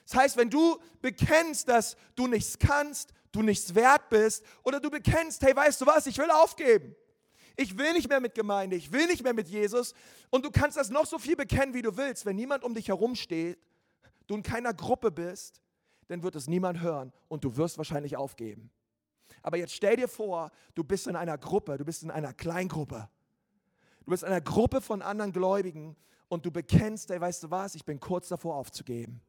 das 0.06 0.16
heißt, 0.16 0.38
wenn 0.38 0.50
du 0.50 0.80
bekennst, 1.02 1.68
dass 1.68 1.98
du 2.16 2.28
nichts 2.28 2.58
kannst, 2.58 3.14
du 3.34 3.42
nichts 3.42 3.76
wert 3.76 4.08
bist, 4.10 4.46
oder 4.64 4.80
du 4.80 4.90
bekennst, 4.90 5.42
hey, 5.42 5.54
weißt 5.54 5.82
du 5.82 5.86
was, 5.86 6.06
ich 6.08 6.18
will 6.18 6.32
aufgeben. 6.32 6.96
Ich 7.62 7.78
will 7.78 7.94
nicht 7.94 8.10
mehr 8.10 8.20
mit 8.20 8.36
Gemeinde, 8.36 8.76
ich 8.76 8.92
will 8.92 9.08
nicht 9.08 9.24
mehr 9.24 9.34
mit 9.34 9.48
Jesus. 9.48 9.94
Und 10.30 10.46
du 10.46 10.52
kannst 10.52 10.78
das 10.78 10.90
noch 10.90 11.06
so 11.06 11.20
viel 11.20 11.36
bekennen, 11.36 11.74
wie 11.74 11.82
du 11.82 11.96
willst. 11.98 12.26
Wenn 12.26 12.36
niemand 12.36 12.64
um 12.64 12.74
dich 12.74 12.88
herum 12.88 13.16
steht, 13.16 13.60
du 14.28 14.36
in 14.36 14.44
keiner 14.44 14.74
Gruppe 14.74 15.12
bist, 15.12 15.62
dann 16.08 16.24
wird 16.24 16.36
es 16.36 16.48
niemand 16.48 16.82
hören 16.82 17.14
und 17.28 17.44
du 17.44 17.56
wirst 17.58 17.78
wahrscheinlich 17.78 18.18
aufgeben. 18.18 18.72
Aber 19.42 19.58
jetzt 19.58 19.74
stell 19.74 19.96
dir 19.96 20.08
vor, 20.08 20.52
du 20.76 20.84
bist 20.84 21.08
in 21.08 21.16
einer 21.16 21.38
Gruppe, 21.38 21.78
du 21.78 21.86
bist 21.86 22.04
in 22.04 22.12
einer 22.12 22.34
Kleingruppe. 22.34 23.10
Du 24.06 24.12
bist 24.12 24.24
in 24.24 24.30
einer 24.30 24.42
Gruppe 24.42 24.82
von 24.82 25.02
anderen 25.02 25.32
Gläubigen 25.32 25.96
und 26.28 26.46
du 26.46 26.52
bekennst, 26.52 27.10
hey, 27.10 27.22
weißt 27.22 27.44
du 27.44 27.52
was, 27.52 27.76
ich 27.76 27.86
bin 27.86 28.00
kurz 28.00 28.28
davor 28.28 28.56
aufzugeben 28.56 29.22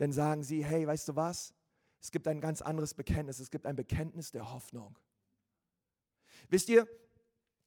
dann 0.00 0.12
sagen 0.12 0.42
sie, 0.42 0.64
hey, 0.64 0.86
weißt 0.86 1.08
du 1.08 1.16
was? 1.16 1.52
Es 2.00 2.10
gibt 2.10 2.26
ein 2.26 2.40
ganz 2.40 2.62
anderes 2.62 2.94
Bekenntnis. 2.94 3.38
Es 3.38 3.50
gibt 3.50 3.66
ein 3.66 3.76
Bekenntnis 3.76 4.30
der 4.30 4.50
Hoffnung. 4.50 4.96
Wisst 6.48 6.70
ihr, 6.70 6.88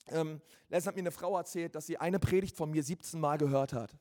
Ähm, 0.07 0.41
letztens 0.69 0.87
hat 0.87 0.95
mir 0.95 1.01
eine 1.01 1.11
Frau 1.11 1.37
erzählt, 1.37 1.75
dass 1.75 1.85
sie 1.85 1.97
eine 1.97 2.19
Predigt 2.19 2.57
von 2.57 2.71
mir 2.71 2.83
17 2.83 3.19
Mal 3.19 3.37
gehört 3.37 3.73
hat. 3.73 3.95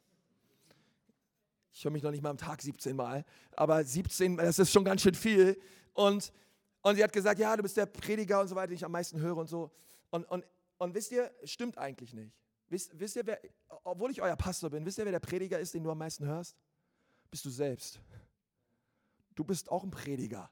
Ich 1.73 1.85
höre 1.85 1.91
mich 1.91 2.03
noch 2.03 2.11
nicht 2.11 2.23
mal 2.23 2.31
am 2.31 2.39
Tag 2.39 2.61
17 2.61 2.95
Mal, 2.95 3.25
aber 3.57 3.83
17, 3.83 4.37
das 4.37 4.59
ist 4.59 4.73
schon 4.73 4.85
ganz 4.85 5.03
schön 5.03 5.15
viel. 5.15 5.59
Und, 5.95 6.33
und 6.83 6.97
sie 6.97 7.03
hat 7.03 7.13
gesagt, 7.13 7.39
ja, 7.39 7.57
du 7.57 7.63
bist 7.63 7.77
der 7.77 7.87
Prediger 7.87 8.41
und 8.41 8.49
so 8.49 8.55
weiter, 8.55 8.69
den 8.69 8.77
ich 8.77 8.85
am 8.85 8.93
meisten 8.93 9.21
höre 9.21 9.37
und 9.37 9.49
so. 9.49 9.71
Und, 10.11 10.25
und, 10.25 10.45
und 10.79 10.95
wisst 10.95 11.13
ihr, 11.13 11.33
stimmt 11.45 11.79
eigentlich 11.79 12.13
nicht. 12.13 12.37
Wisst, 12.69 12.99
wisst 12.99 13.17
ihr, 13.17 13.27
wer, 13.27 13.41
obwohl 13.85 14.11
ich 14.11 14.21
euer 14.21 14.37
Pastor 14.37 14.71
bin, 14.71 14.85
wisst 14.85 14.99
ihr, 14.99 15.05
wer 15.05 15.13
der 15.13 15.21
Prediger 15.21 15.59
ist, 15.59 15.75
den 15.75 15.85
du 15.85 15.91
am 15.91 15.99
meisten 15.99 16.27
hörst? 16.27 16.57
Bist 17.31 17.45
du 17.45 17.51
selbst. 17.51 18.01
Du 19.35 19.45
bist 19.45 19.71
auch 19.71 19.85
ein 19.85 19.91
Prediger. 19.91 20.51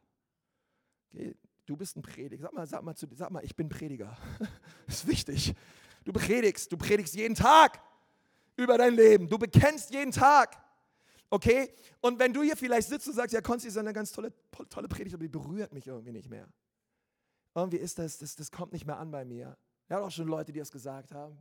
Okay? 1.08 1.34
Du 1.70 1.76
bist 1.76 1.96
ein 1.96 2.02
Prediger. 2.02 2.42
Sag 2.42 2.52
mal, 2.52 2.66
sag 2.66 2.82
mal, 2.82 2.96
zu, 2.96 3.06
sag 3.12 3.30
mal, 3.30 3.44
ich 3.44 3.54
bin 3.54 3.68
Prediger. 3.68 4.18
Das 4.86 4.96
ist 5.04 5.06
wichtig. 5.06 5.54
Du 6.02 6.12
predigst, 6.12 6.72
du 6.72 6.76
predigst 6.76 7.14
jeden 7.14 7.36
Tag 7.36 7.80
über 8.56 8.76
dein 8.76 8.92
Leben. 8.92 9.28
Du 9.28 9.38
bekennst 9.38 9.94
jeden 9.94 10.10
Tag. 10.10 10.60
Okay? 11.28 11.72
Und 12.00 12.18
wenn 12.18 12.32
du 12.32 12.42
hier 12.42 12.56
vielleicht 12.56 12.88
sitzt 12.88 13.06
und 13.06 13.14
sagst, 13.14 13.32
ja, 13.32 13.40
Konsti 13.40 13.68
ist 13.68 13.76
eine 13.76 13.92
ganz 13.92 14.10
tolle, 14.10 14.32
tolle 14.68 14.88
Predigt, 14.88 15.14
aber 15.14 15.22
die 15.22 15.28
berührt 15.28 15.72
mich 15.72 15.86
irgendwie 15.86 16.10
nicht 16.10 16.28
mehr. 16.28 16.48
Irgendwie 17.54 17.76
ist 17.76 18.00
das, 18.00 18.18
das, 18.18 18.34
das 18.34 18.50
kommt 18.50 18.72
nicht 18.72 18.84
mehr 18.84 18.98
an 18.98 19.12
bei 19.12 19.24
mir. 19.24 19.56
Ja, 19.88 20.00
auch 20.00 20.10
schon 20.10 20.26
Leute, 20.26 20.50
die 20.50 20.58
das 20.58 20.72
gesagt 20.72 21.12
haben. 21.12 21.40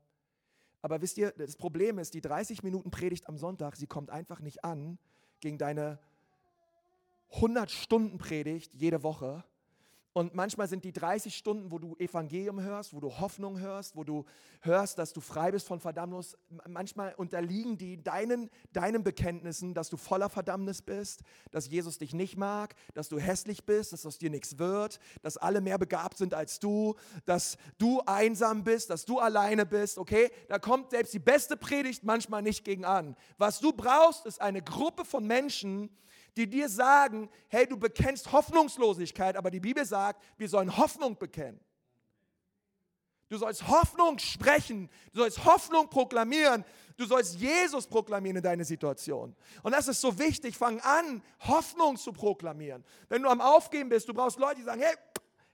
Aber 0.83 1.01
wisst 1.01 1.17
ihr, 1.17 1.31
das 1.31 1.55
Problem 1.55 1.97
ist, 1.97 2.13
die 2.13 2.21
30 2.21 2.61
Minuten 2.61 2.91
Predigt 2.91 3.27
am 3.27 3.39
Sonntag, 3.39 3.77
sie 3.77 3.87
kommt 3.87 4.11
einfach 4.11 4.41
nicht 4.41 4.63
an 4.63 4.99
gegen 5.39 5.57
deine 5.57 5.97
100 7.31 7.71
Stunden 7.71 8.19
Predigt 8.19 8.75
jede 8.75 9.01
Woche 9.01 9.43
und 10.11 10.33
manchmal 10.33 10.67
sind 10.67 10.83
die 10.83 10.91
30 10.91 11.35
Stunden, 11.35 11.71
wo 11.71 11.77
du 11.77 11.95
Evangelium 11.97 12.61
hörst, 12.61 12.93
wo 12.93 12.99
du 12.99 13.19
Hoffnung 13.19 13.59
hörst, 13.59 13.95
wo 13.95 14.03
du 14.03 14.25
hörst, 14.61 14.97
dass 14.97 15.13
du 15.13 15.21
frei 15.21 15.51
bist 15.51 15.67
von 15.67 15.79
Verdammnis, 15.79 16.35
manchmal 16.67 17.13
unterliegen 17.15 17.77
die 17.77 18.01
deinen, 18.01 18.49
deinen 18.73 19.03
Bekenntnissen, 19.03 19.75
dass 19.75 19.89
du 19.89 19.97
voller 19.97 20.29
Verdammnis 20.29 20.81
bist, 20.81 21.21
dass 21.51 21.69
Jesus 21.69 21.99
dich 21.99 22.15
nicht 22.15 22.37
mag, 22.37 22.73
dass 22.95 23.07
du 23.07 23.19
hässlich 23.19 23.65
bist, 23.65 23.93
dass 23.93 24.05
aus 24.05 24.17
dir 24.17 24.31
nichts 24.31 24.57
wird, 24.57 24.99
dass 25.21 25.37
alle 25.37 25.61
mehr 25.61 25.77
begabt 25.77 26.17
sind 26.17 26.33
als 26.33 26.59
du, 26.59 26.95
dass 27.25 27.57
du 27.77 28.01
einsam 28.07 28.63
bist, 28.63 28.89
dass 28.89 29.05
du 29.05 29.19
alleine 29.19 29.67
bist, 29.67 29.99
okay? 29.99 30.31
Da 30.47 30.57
kommt 30.57 30.89
selbst 30.89 31.13
die 31.13 31.19
beste 31.19 31.55
Predigt 31.55 32.03
manchmal 32.03 32.41
nicht 32.41 32.65
gegen 32.65 32.83
an. 32.83 33.15
Was 33.37 33.59
du 33.59 33.73
brauchst, 33.73 34.25
ist 34.25 34.41
eine 34.41 34.63
Gruppe 34.63 35.05
von 35.05 35.27
Menschen, 35.27 35.91
die 36.39 36.47
dir 36.49 36.69
sagen, 36.69 37.29
hey, 37.49 37.67
du 37.67 37.77
bekennst 37.77 38.31
Hoffnungslosigkeit, 38.31 39.35
aber 39.35 39.51
die 39.51 39.59
Bibel 39.59 39.85
sagt, 39.85 40.23
wir 40.37 40.47
sollen 40.47 40.77
Hoffnung 40.77 41.17
bekennen. 41.17 41.59
Du 43.27 43.37
sollst 43.37 43.67
Hoffnung 43.67 44.17
sprechen, 44.17 44.89
du 45.11 45.19
sollst 45.19 45.43
Hoffnung 45.43 45.89
proklamieren, 45.89 46.63
du 46.97 47.05
sollst 47.05 47.35
Jesus 47.35 47.85
proklamieren 47.85 48.37
in 48.37 48.43
deine 48.43 48.63
Situation. 48.63 49.35
Und 49.61 49.73
das 49.73 49.89
ist 49.89 49.99
so 49.99 50.17
wichtig, 50.17 50.57
fang 50.57 50.79
an, 50.79 51.21
Hoffnung 51.41 51.97
zu 51.97 52.13
proklamieren. 52.13 52.85
Wenn 53.09 53.21
du 53.21 53.29
am 53.29 53.41
Aufgeben 53.41 53.89
bist, 53.89 54.07
du 54.07 54.13
brauchst 54.13 54.39
Leute, 54.39 54.55
die 54.55 54.63
sagen, 54.63 54.81
hey, 54.81 54.95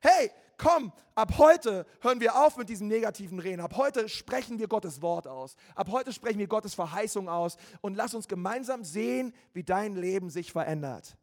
hey, 0.06 0.32
komm, 0.58 0.94
ab 1.16 1.38
heute 1.38 1.86
hören 2.02 2.20
wir 2.20 2.36
auf 2.36 2.58
mit 2.58 2.70
diesem 2.70 2.88
negativen 2.88 3.40
Reden. 3.40 3.62
Ab 3.62 3.76
heute 3.76 4.08
sprechen 4.08 4.60
wir 4.60 4.68
Gottes 4.68 5.02
Wort 5.02 5.28
aus. 5.28 5.56
Ab 5.74 5.90
heute 5.92 6.14
sprechen 6.14 6.40
wir 6.40 6.48
Gottes 6.48 6.76
Verheißung 6.76 7.28
aus 7.28 7.58
und 7.82 7.96
lass 7.96 8.14
uns 8.14 8.28
gemeinsam 8.28 8.84
sehen, 8.84 9.34
wie 9.54 9.64
dein 9.64 9.96
Leben 9.96 10.30
sich 10.30 10.52
verändert. 10.52 11.18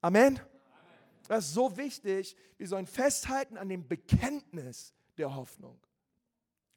Amen. 0.00 0.38
Das 1.28 1.46
ist 1.46 1.54
so 1.54 1.76
wichtig. 1.76 2.36
Wir 2.58 2.68
sollen 2.68 2.86
festhalten 2.86 3.56
an 3.56 3.68
dem 3.68 3.88
Bekenntnis 3.88 4.92
der 5.16 5.34
Hoffnung. 5.34 5.78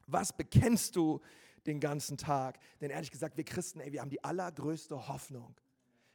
Was 0.08 0.32
bekennst 0.34 0.96
du 0.96 1.20
den 1.66 1.80
ganzen 1.80 2.18
Tag? 2.18 2.60
Denn 2.80 2.92
ehrlich 2.92 3.12
gesagt, 3.12 3.38
wir 3.38 3.44
Christen, 3.44 3.80
ey, 3.80 3.92
wir 3.92 4.02
haben 4.02 4.12
die 4.12 4.24
allergrößte 4.24 5.08
Hoffnung. 5.08 5.56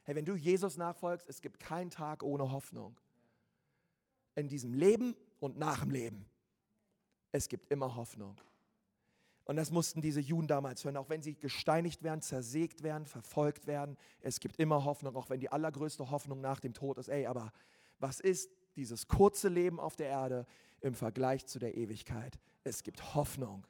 Hey, 0.03 0.15
wenn 0.15 0.25
du 0.25 0.35
Jesus 0.35 0.77
nachfolgst, 0.77 1.27
es 1.29 1.41
gibt 1.41 1.59
keinen 1.59 1.89
Tag 1.89 2.23
ohne 2.23 2.51
Hoffnung 2.51 2.95
in 4.35 4.47
diesem 4.47 4.73
Leben 4.73 5.15
und 5.39 5.57
nach 5.57 5.81
dem 5.81 5.91
Leben. 5.91 6.25
Es 7.31 7.47
gibt 7.47 7.71
immer 7.71 7.95
Hoffnung. 7.95 8.39
Und 9.45 9.55
das 9.55 9.71
mussten 9.71 10.01
diese 10.01 10.19
Juden 10.19 10.47
damals 10.47 10.83
hören, 10.85 10.97
auch 10.97 11.09
wenn 11.09 11.21
sie 11.21 11.35
gesteinigt 11.35 12.03
werden, 12.03 12.21
zersägt 12.21 12.83
werden, 12.83 13.05
verfolgt 13.05 13.67
werden. 13.67 13.97
Es 14.21 14.39
gibt 14.39 14.57
immer 14.59 14.85
Hoffnung, 14.85 15.15
auch 15.15 15.29
wenn 15.29 15.39
die 15.39 15.51
allergrößte 15.51 16.09
Hoffnung 16.11 16.41
nach 16.41 16.59
dem 16.59 16.73
Tod 16.73 16.97
ist. 16.97 17.09
Ey, 17.09 17.25
aber 17.25 17.51
was 17.99 18.19
ist 18.19 18.49
dieses 18.75 19.07
kurze 19.07 19.49
Leben 19.49 19.79
auf 19.79 19.95
der 19.95 20.07
Erde 20.07 20.45
im 20.79 20.93
Vergleich 20.93 21.45
zu 21.47 21.59
der 21.59 21.75
Ewigkeit? 21.75 22.39
Es 22.63 22.83
gibt 22.83 23.15
Hoffnung. 23.15 23.65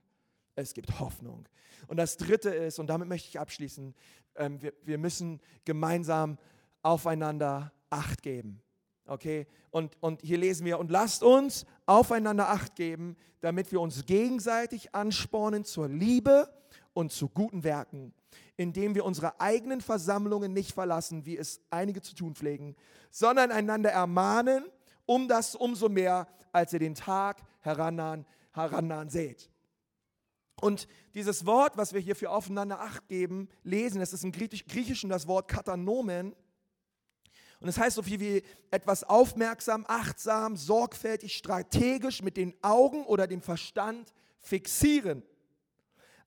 Es 0.55 0.73
gibt 0.73 0.99
Hoffnung. 0.99 1.47
Und 1.87 1.97
das 1.97 2.17
Dritte 2.17 2.49
ist, 2.49 2.77
und 2.77 2.87
damit 2.87 3.07
möchte 3.07 3.29
ich 3.29 3.39
abschließen, 3.39 3.95
ähm, 4.35 4.61
wir, 4.61 4.73
wir 4.83 4.97
müssen 4.97 5.39
gemeinsam 5.65 6.37
aufeinander 6.81 7.71
Acht 7.89 8.21
geben. 8.21 8.61
Okay, 9.05 9.47
und, 9.71 9.97
und 9.99 10.21
hier 10.21 10.37
lesen 10.37 10.65
wir, 10.65 10.79
und 10.79 10.91
lasst 10.91 11.23
uns 11.23 11.65
aufeinander 11.85 12.49
acht 12.49 12.75
geben, 12.75 13.17
damit 13.41 13.71
wir 13.71 13.81
uns 13.81 14.05
gegenseitig 14.05 14.93
anspornen 14.93 15.65
zur 15.65 15.89
Liebe 15.89 16.53
und 16.93 17.11
zu 17.11 17.27
guten 17.27 17.63
Werken, 17.63 18.13
indem 18.57 18.95
wir 18.95 19.05
unsere 19.05 19.39
eigenen 19.39 19.81
Versammlungen 19.81 20.53
nicht 20.53 20.73
verlassen, 20.73 21.25
wie 21.25 21.37
es 21.37 21.61
einige 21.69 22.01
zu 22.01 22.15
tun 22.15 22.35
pflegen, 22.35 22.75
sondern 23.09 23.51
einander 23.51 23.91
ermahnen, 23.91 24.65
um 25.05 25.27
das 25.27 25.55
umso 25.55 25.89
mehr, 25.89 26.27
als 26.51 26.73
ihr 26.73 26.79
den 26.79 26.95
Tag 26.95 27.41
herannahen, 27.61 28.25
herannahen 28.51 29.09
seht. 29.09 29.49
Und 30.59 30.87
dieses 31.15 31.45
Wort, 31.45 31.75
was 31.75 31.93
wir 31.93 31.99
hier 31.99 32.15
für 32.15 32.29
aufeinander 32.29 32.81
acht 32.81 33.07
geben, 33.07 33.49
lesen, 33.63 33.99
das 33.99 34.13
ist 34.13 34.23
im 34.23 34.31
Griechischen 34.31 35.09
das 35.09 35.27
Wort 35.27 35.47
Katanomen, 35.47 36.35
und 37.61 37.69
es 37.69 37.75
das 37.75 37.83
heißt 37.85 37.95
so 37.95 38.01
viel 38.01 38.19
wie 38.19 38.43
etwas 38.71 39.03
aufmerksam, 39.03 39.85
achtsam, 39.87 40.57
sorgfältig, 40.57 41.37
strategisch 41.37 42.23
mit 42.23 42.35
den 42.35 42.55
Augen 42.63 43.05
oder 43.05 43.27
dem 43.27 43.41
Verstand 43.43 44.11
fixieren. 44.39 45.21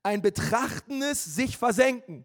Ein 0.04 0.22
betrachtendes 0.22 1.24
sich 1.24 1.58
versenken. 1.58 2.24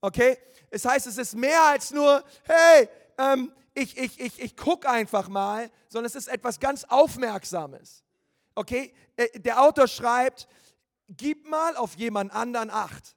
Okay? 0.00 0.38
Es 0.70 0.84
heißt, 0.84 1.08
es 1.08 1.18
ist 1.18 1.34
mehr 1.34 1.60
als 1.64 1.90
nur, 1.90 2.22
hey, 2.44 2.88
ähm, 3.18 3.52
ich, 3.74 3.98
ich, 3.98 4.20
ich, 4.20 4.40
ich 4.40 4.56
gucke 4.56 4.88
einfach 4.88 5.28
mal, 5.28 5.68
sondern 5.88 6.06
es 6.06 6.14
ist 6.14 6.28
etwas 6.28 6.60
ganz 6.60 6.84
Aufmerksames. 6.84 8.04
Okay? 8.54 8.94
Äh, 9.16 9.40
der 9.40 9.60
Autor 9.60 9.88
schreibt, 9.88 10.46
gib 11.08 11.48
mal 11.48 11.76
auf 11.76 11.96
jemand 11.96 12.32
anderen 12.32 12.70
Acht. 12.70 13.16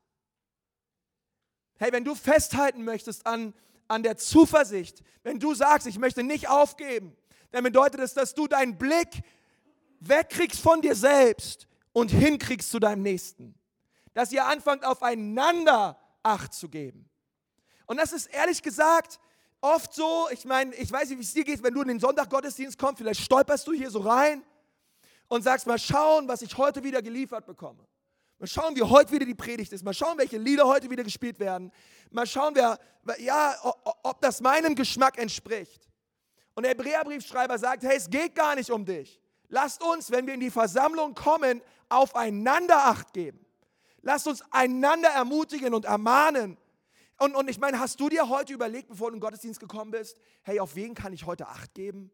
Hey, 1.77 1.91
wenn 1.91 2.03
du 2.03 2.15
festhalten 2.15 2.83
möchtest 2.83 3.27
an 3.27 3.53
an 3.91 4.03
der 4.03 4.17
Zuversicht. 4.17 5.03
Wenn 5.23 5.39
du 5.39 5.53
sagst, 5.53 5.85
ich 5.85 5.99
möchte 5.99 6.23
nicht 6.23 6.49
aufgeben, 6.49 7.15
dann 7.51 7.63
bedeutet 7.63 7.99
es, 7.99 8.13
dass 8.13 8.33
du 8.33 8.47
deinen 8.47 8.77
Blick 8.77 9.09
wegkriegst 9.99 10.59
von 10.59 10.81
dir 10.81 10.95
selbst 10.95 11.67
und 11.91 12.09
hinkriegst 12.09 12.71
zu 12.71 12.79
deinem 12.79 13.03
Nächsten. 13.03 13.53
Dass 14.13 14.31
ihr 14.31 14.45
anfangt, 14.45 14.85
aufeinander 14.85 15.99
Acht 16.23 16.53
zu 16.53 16.69
geben. 16.69 17.09
Und 17.85 17.97
das 17.97 18.13
ist 18.13 18.27
ehrlich 18.27 18.61
gesagt 18.61 19.19
oft 19.59 19.93
so, 19.93 20.27
ich 20.31 20.45
meine, 20.45 20.73
ich 20.75 20.91
weiß 20.91 21.09
nicht, 21.09 21.17
wie 21.19 21.23
es 21.23 21.33
dir 21.33 21.43
geht, 21.43 21.61
wenn 21.61 21.73
du 21.73 21.81
in 21.81 21.87
den 21.87 21.99
Sonntag-Gottesdienst 21.99 22.77
kommst, 22.77 22.99
vielleicht 22.99 23.21
stolperst 23.21 23.67
du 23.67 23.73
hier 23.73 23.91
so 23.91 23.99
rein 23.99 24.43
und 25.27 25.43
sagst, 25.43 25.67
mal 25.67 25.79
schauen, 25.79 26.27
was 26.27 26.41
ich 26.41 26.57
heute 26.57 26.83
wieder 26.83 27.01
geliefert 27.01 27.45
bekomme. 27.45 27.85
Mal 28.41 28.47
schauen, 28.47 28.75
wie 28.75 28.81
heute 28.81 29.11
wieder 29.11 29.25
die 29.27 29.35
Predigt 29.35 29.71
ist. 29.71 29.85
Mal 29.85 29.93
schauen, 29.93 30.17
welche 30.17 30.39
Lieder 30.39 30.65
heute 30.65 30.89
wieder 30.89 31.03
gespielt 31.03 31.39
werden. 31.39 31.71
Mal 32.09 32.25
schauen, 32.25 32.55
wer, 32.55 32.79
ja, 33.19 33.55
ob 34.01 34.19
das 34.19 34.41
meinem 34.41 34.73
Geschmack 34.73 35.19
entspricht. 35.19 35.87
Und 36.55 36.63
der 36.63 36.71
Hebräerbriefschreiber 36.71 37.59
sagt, 37.59 37.83
hey, 37.83 37.95
es 37.95 38.09
geht 38.09 38.33
gar 38.33 38.55
nicht 38.55 38.71
um 38.71 38.83
dich. 38.83 39.21
Lasst 39.47 39.83
uns, 39.83 40.09
wenn 40.09 40.25
wir 40.25 40.33
in 40.33 40.39
die 40.39 40.49
Versammlung 40.49 41.13
kommen, 41.13 41.61
aufeinander 41.87 42.87
Acht 42.87 43.13
geben. 43.13 43.45
Lasst 44.01 44.25
uns 44.25 44.43
einander 44.49 45.09
ermutigen 45.09 45.75
und 45.75 45.85
ermahnen. 45.85 46.57
Und, 47.19 47.35
und 47.35 47.47
ich 47.47 47.59
meine, 47.59 47.79
hast 47.79 47.99
du 47.99 48.09
dir 48.09 48.27
heute 48.27 48.53
überlegt, 48.53 48.87
bevor 48.87 49.11
du 49.11 49.13
in 49.13 49.19
den 49.19 49.23
Gottesdienst 49.23 49.59
gekommen 49.59 49.91
bist, 49.91 50.17
hey, 50.41 50.59
auf 50.59 50.75
wen 50.75 50.95
kann 50.95 51.13
ich 51.13 51.27
heute 51.27 51.47
Acht 51.47 51.75
geben? 51.75 52.09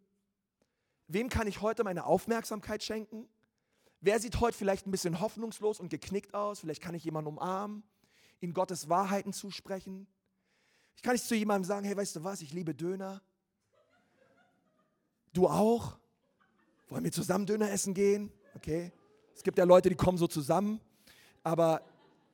Wem 1.08 1.30
kann 1.30 1.48
ich 1.48 1.62
heute 1.62 1.86
meine 1.86 2.06
Aufmerksamkeit 2.06 2.84
schenken? 2.84 3.30
Wer 4.00 4.20
sieht 4.20 4.40
heute 4.40 4.58
vielleicht 4.58 4.86
ein 4.86 4.92
bisschen 4.92 5.20
hoffnungslos 5.20 5.80
und 5.80 5.90
geknickt 5.90 6.34
aus? 6.34 6.60
Vielleicht 6.60 6.82
kann 6.82 6.96
ich 6.96 7.04
jemanden 7.04 7.30
umarmen, 7.30 7.84
ihm 8.40 8.54
Gottes 8.54 8.90
Wahrheiten 8.90 9.34
zusprechen. 9.34 10.08
Ich 10.96 11.02
kann 11.02 11.14
nicht 11.14 11.26
zu 11.26 11.36
jemandem 11.36 11.68
sagen, 11.68 11.86
hey, 11.86 11.98
weißt 11.98 12.16
du 12.16 12.24
was, 12.24 12.42
ich 12.42 12.54
liebe 12.54 12.76
Döner. 12.76 13.22
Du 15.34 15.48
auch? 15.48 15.98
Wollen 16.90 17.04
wir 17.04 17.12
zusammen 17.12 17.46
Döner 17.46 17.72
essen 17.72 17.94
gehen? 17.94 18.32
Okay. 18.56 18.92
Es 19.36 19.44
gibt 19.44 19.58
ja 19.58 19.66
Leute, 19.66 19.90
die 19.90 19.96
kommen 19.96 20.18
so 20.18 20.26
zusammen, 20.26 20.82
aber 21.44 21.84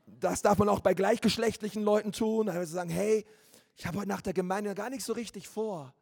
das 0.05 0.41
darf 0.41 0.57
man 0.57 0.69
auch 0.69 0.79
bei 0.79 0.93
gleichgeschlechtlichen 0.93 1.83
Leuten 1.83 2.11
tun. 2.11 2.47
Also 2.47 2.73
sagen, 2.73 2.89
hey, 2.89 3.25
ich 3.75 3.85
habe 3.85 3.99
heute 3.99 4.07
nach 4.07 4.21
der 4.21 4.33
Gemeinde 4.33 4.73
gar 4.75 4.89
nicht 4.89 5.03
so 5.03 5.13
richtig 5.13 5.47
vor. 5.47 5.93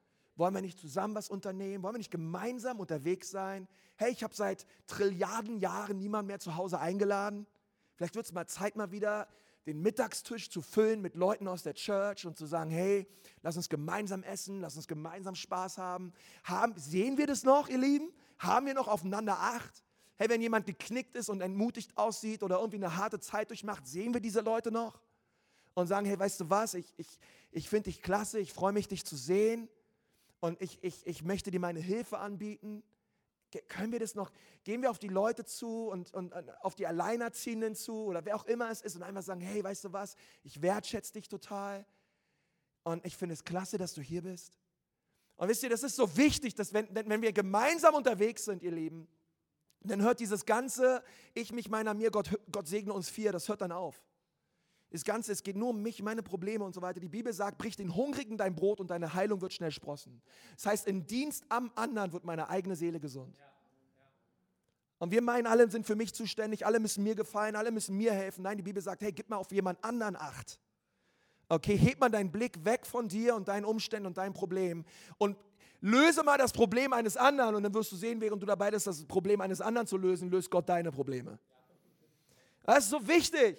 Wollen 0.41 0.55
wir 0.55 0.61
nicht 0.61 0.79
zusammen 0.79 1.13
was 1.13 1.29
unternehmen? 1.29 1.83
Wollen 1.83 1.93
wir 1.93 1.99
nicht 1.99 2.09
gemeinsam 2.09 2.79
unterwegs 2.79 3.29
sein? 3.29 3.67
Hey, 3.95 4.11
ich 4.11 4.23
habe 4.23 4.33
seit 4.33 4.65
Trilliarden 4.87 5.59
Jahren 5.59 5.99
niemand 5.99 6.27
mehr 6.27 6.39
zu 6.39 6.55
Hause 6.55 6.79
eingeladen. 6.79 7.45
Vielleicht 7.93 8.15
wird 8.15 8.25
es 8.25 8.33
mal 8.33 8.47
Zeit, 8.47 8.75
mal 8.75 8.91
wieder 8.91 9.27
den 9.67 9.83
Mittagstisch 9.83 10.49
zu 10.49 10.63
füllen 10.63 10.99
mit 10.99 11.13
Leuten 11.13 11.47
aus 11.47 11.61
der 11.61 11.75
Church 11.75 12.25
und 12.25 12.39
zu 12.39 12.47
sagen, 12.47 12.71
hey, 12.71 13.07
lass 13.43 13.55
uns 13.55 13.69
gemeinsam 13.69 14.23
essen, 14.23 14.61
lass 14.61 14.75
uns 14.75 14.87
gemeinsam 14.87 15.35
Spaß 15.35 15.77
haben. 15.77 16.11
haben 16.43 16.73
sehen 16.75 17.19
wir 17.19 17.27
das 17.27 17.43
noch, 17.43 17.69
ihr 17.69 17.77
Lieben? 17.77 18.11
Haben 18.39 18.65
wir 18.65 18.73
noch 18.73 18.87
aufeinander 18.87 19.37
Acht? 19.37 19.83
Hey, 20.15 20.27
wenn 20.27 20.41
jemand 20.41 20.65
geknickt 20.65 21.15
ist 21.15 21.29
und 21.29 21.41
entmutigt 21.41 21.95
aussieht 21.99 22.41
oder 22.41 22.57
irgendwie 22.57 22.77
eine 22.77 22.97
harte 22.97 23.19
Zeit 23.19 23.51
durchmacht, 23.51 23.87
sehen 23.87 24.15
wir 24.15 24.21
diese 24.21 24.41
Leute 24.41 24.71
noch? 24.71 25.03
Und 25.75 25.85
sagen, 25.85 26.07
hey, 26.07 26.17
weißt 26.17 26.39
du 26.39 26.49
was, 26.49 26.73
ich, 26.73 26.91
ich, 26.97 27.19
ich 27.51 27.69
finde 27.69 27.91
dich 27.91 28.01
klasse, 28.01 28.39
ich 28.39 28.51
freue 28.53 28.73
mich, 28.73 28.87
dich 28.87 29.05
zu 29.05 29.15
sehen 29.15 29.69
und 30.41 30.61
ich, 30.61 30.83
ich, 30.83 31.05
ich 31.07 31.23
möchte 31.23 31.51
dir 31.51 31.59
meine 31.59 31.79
Hilfe 31.79 32.17
anbieten. 32.17 32.83
Können 33.67 33.91
wir 33.91 33.99
das 33.99 34.15
noch, 34.15 34.31
gehen 34.63 34.81
wir 34.81 34.89
auf 34.89 34.99
die 34.99 35.07
Leute 35.07 35.45
zu 35.45 35.87
und, 35.89 36.13
und, 36.13 36.33
und 36.33 36.49
auf 36.63 36.73
die 36.75 36.87
Alleinerziehenden 36.87 37.75
zu 37.75 38.05
oder 38.05 38.25
wer 38.25 38.35
auch 38.35 38.45
immer 38.45 38.69
es 38.69 38.81
ist 38.81 38.95
und 38.95 39.03
einfach 39.03 39.23
sagen, 39.23 39.41
hey, 39.41 39.63
weißt 39.63 39.85
du 39.85 39.93
was, 39.93 40.15
ich 40.43 40.61
wertschätze 40.61 41.13
dich 41.13 41.27
total 41.29 41.85
und 42.83 43.05
ich 43.05 43.15
finde 43.15 43.33
es 43.33 43.43
klasse, 43.43 43.77
dass 43.77 43.93
du 43.93 44.01
hier 44.01 44.23
bist. 44.23 44.57
Und 45.35 45.49
wisst 45.49 45.63
ihr, 45.63 45.69
das 45.69 45.83
ist 45.83 45.95
so 45.95 46.15
wichtig, 46.17 46.55
dass 46.55 46.73
wenn, 46.73 46.87
wenn 46.93 47.21
wir 47.21 47.33
gemeinsam 47.33 47.93
unterwegs 47.95 48.45
sind, 48.45 48.63
ihr 48.63 48.71
Lieben, 48.71 49.07
dann 49.81 50.01
hört 50.01 50.19
dieses 50.19 50.45
ganze 50.45 51.03
Ich, 51.33 51.51
mich, 51.51 51.69
meiner, 51.69 51.93
mir, 51.93 52.09
Gott, 52.09 52.39
Gott 52.51 52.67
segne 52.67 52.93
uns 52.93 53.09
vier, 53.09 53.31
das 53.31 53.49
hört 53.49 53.61
dann 53.61 53.71
auf. 53.71 54.01
Das 54.91 55.05
Ganze, 55.05 55.31
es 55.31 55.41
geht 55.41 55.55
nur 55.55 55.69
um 55.69 55.81
mich, 55.81 56.03
meine 56.03 56.21
Probleme 56.21 56.65
und 56.65 56.75
so 56.75 56.81
weiter. 56.81 56.99
Die 56.99 57.07
Bibel 57.07 57.31
sagt, 57.31 57.57
brich 57.57 57.77
den 57.77 57.95
Hungrigen 57.95 58.37
dein 58.37 58.55
Brot 58.55 58.81
und 58.81 58.91
deine 58.91 59.13
Heilung 59.13 59.41
wird 59.41 59.53
schnell 59.53 59.71
sprossen. 59.71 60.21
Das 60.55 60.65
heißt, 60.65 60.87
im 60.87 61.07
Dienst 61.07 61.45
am 61.47 61.71
anderen 61.75 62.11
wird 62.11 62.25
meine 62.25 62.49
eigene 62.49 62.75
Seele 62.75 62.99
gesund. 62.99 63.33
Und 64.99 65.11
wir 65.11 65.21
meinen, 65.21 65.47
alle 65.47 65.71
sind 65.71 65.87
für 65.87 65.95
mich 65.95 66.13
zuständig, 66.13 66.65
alle 66.65 66.79
müssen 66.79 67.03
mir 67.03 67.15
gefallen, 67.15 67.55
alle 67.55 67.71
müssen 67.71 67.97
mir 67.97 68.11
helfen. 68.11 68.43
Nein, 68.43 68.57
die 68.57 68.63
Bibel 68.63 68.83
sagt, 68.83 69.01
hey, 69.01 69.13
gib 69.13 69.29
mal 69.29 69.37
auf 69.37 69.51
jemand 69.51 69.83
anderen 69.83 70.17
Acht. 70.17 70.59
Okay, 71.47 71.75
heb 71.77 71.99
mal 71.99 72.09
deinen 72.09 72.31
Blick 72.31 72.63
weg 72.65 72.85
von 72.85 73.07
dir 73.07 73.35
und 73.35 73.47
deinen 73.47 73.65
Umständen 73.65 74.07
und 74.07 74.17
deinem 74.17 74.33
Problem 74.33 74.85
und 75.17 75.37
löse 75.79 76.21
mal 76.23 76.37
das 76.37 76.51
Problem 76.51 76.93
eines 76.93 77.17
anderen 77.17 77.55
und 77.55 77.63
dann 77.63 77.73
wirst 77.73 77.91
du 77.91 77.95
sehen, 77.95 78.21
während 78.21 78.43
du 78.43 78.45
dabei 78.45 78.71
bist, 78.71 78.87
das 78.87 79.03
Problem 79.05 79.41
eines 79.41 79.59
anderen 79.59 79.87
zu 79.87 79.97
lösen, 79.97 80.29
löst 80.29 80.51
Gott 80.51 80.69
deine 80.69 80.91
Probleme. 80.91 81.39
Das 82.63 82.83
ist 82.83 82.89
so 82.91 83.07
wichtig. 83.07 83.57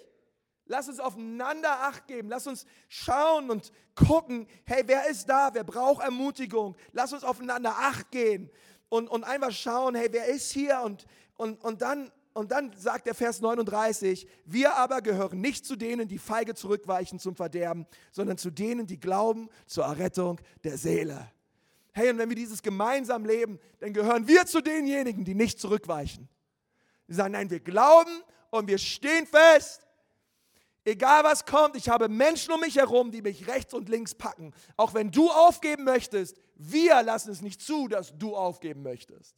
Lass 0.65 0.87
uns 0.87 0.99
aufeinander 0.99 1.81
Acht 1.81 2.07
geben. 2.07 2.29
Lass 2.29 2.47
uns 2.47 2.65
schauen 2.87 3.49
und 3.49 3.71
gucken, 3.95 4.47
hey, 4.65 4.83
wer 4.85 5.09
ist 5.09 5.27
da? 5.27 5.49
Wer 5.53 5.63
braucht 5.63 6.03
Ermutigung? 6.03 6.75
Lass 6.91 7.13
uns 7.13 7.23
aufeinander 7.23 7.75
Acht 7.77 8.11
gehen 8.11 8.49
und, 8.89 9.07
und 9.07 9.23
einfach 9.23 9.51
schauen, 9.51 9.95
hey, 9.95 10.07
wer 10.11 10.27
ist 10.27 10.51
hier? 10.51 10.81
Und, 10.81 11.05
und, 11.35 11.63
und, 11.63 11.81
dann, 11.81 12.11
und 12.33 12.51
dann 12.51 12.71
sagt 12.77 13.07
der 13.07 13.15
Vers 13.15 13.41
39, 13.41 14.27
wir 14.45 14.75
aber 14.75 15.01
gehören 15.01 15.41
nicht 15.41 15.65
zu 15.65 15.75
denen, 15.75 16.07
die 16.07 16.19
feige 16.19 16.55
zurückweichen 16.55 17.19
zum 17.19 17.35
Verderben, 17.35 17.87
sondern 18.11 18.37
zu 18.37 18.51
denen, 18.51 18.85
die 18.85 18.99
glauben 18.99 19.49
zur 19.65 19.85
Errettung 19.85 20.39
der 20.63 20.77
Seele. 20.77 21.31
Hey, 21.91 22.09
und 22.09 22.17
wenn 22.17 22.29
wir 22.29 22.35
dieses 22.35 22.61
gemeinsam 22.61 23.25
leben, 23.25 23.59
dann 23.79 23.93
gehören 23.93 24.27
wir 24.27 24.45
zu 24.45 24.61
denjenigen, 24.61 25.25
die 25.25 25.35
nicht 25.35 25.59
zurückweichen. 25.59 26.29
Die 27.07 27.13
sagen, 27.13 27.33
nein, 27.33 27.49
wir 27.49 27.59
glauben 27.59 28.11
und 28.49 28.67
wir 28.67 28.77
stehen 28.77 29.27
fest. 29.27 29.85
Egal 30.85 31.23
was 31.23 31.45
kommt, 31.45 31.75
ich 31.75 31.89
habe 31.89 32.09
Menschen 32.09 32.53
um 32.53 32.59
mich 32.59 32.75
herum, 32.75 33.11
die 33.11 33.21
mich 33.21 33.47
rechts 33.47 33.73
und 33.73 33.87
links 33.87 34.15
packen. 34.15 34.53
Auch 34.75 34.93
wenn 34.93 35.11
du 35.11 35.29
aufgeben 35.29 35.85
möchtest, 35.85 36.37
wir 36.55 37.01
lassen 37.03 37.31
es 37.31 37.41
nicht 37.41 37.61
zu, 37.61 37.87
dass 37.87 38.17
du 38.17 38.35
aufgeben 38.35 38.83
möchtest. 38.83 39.35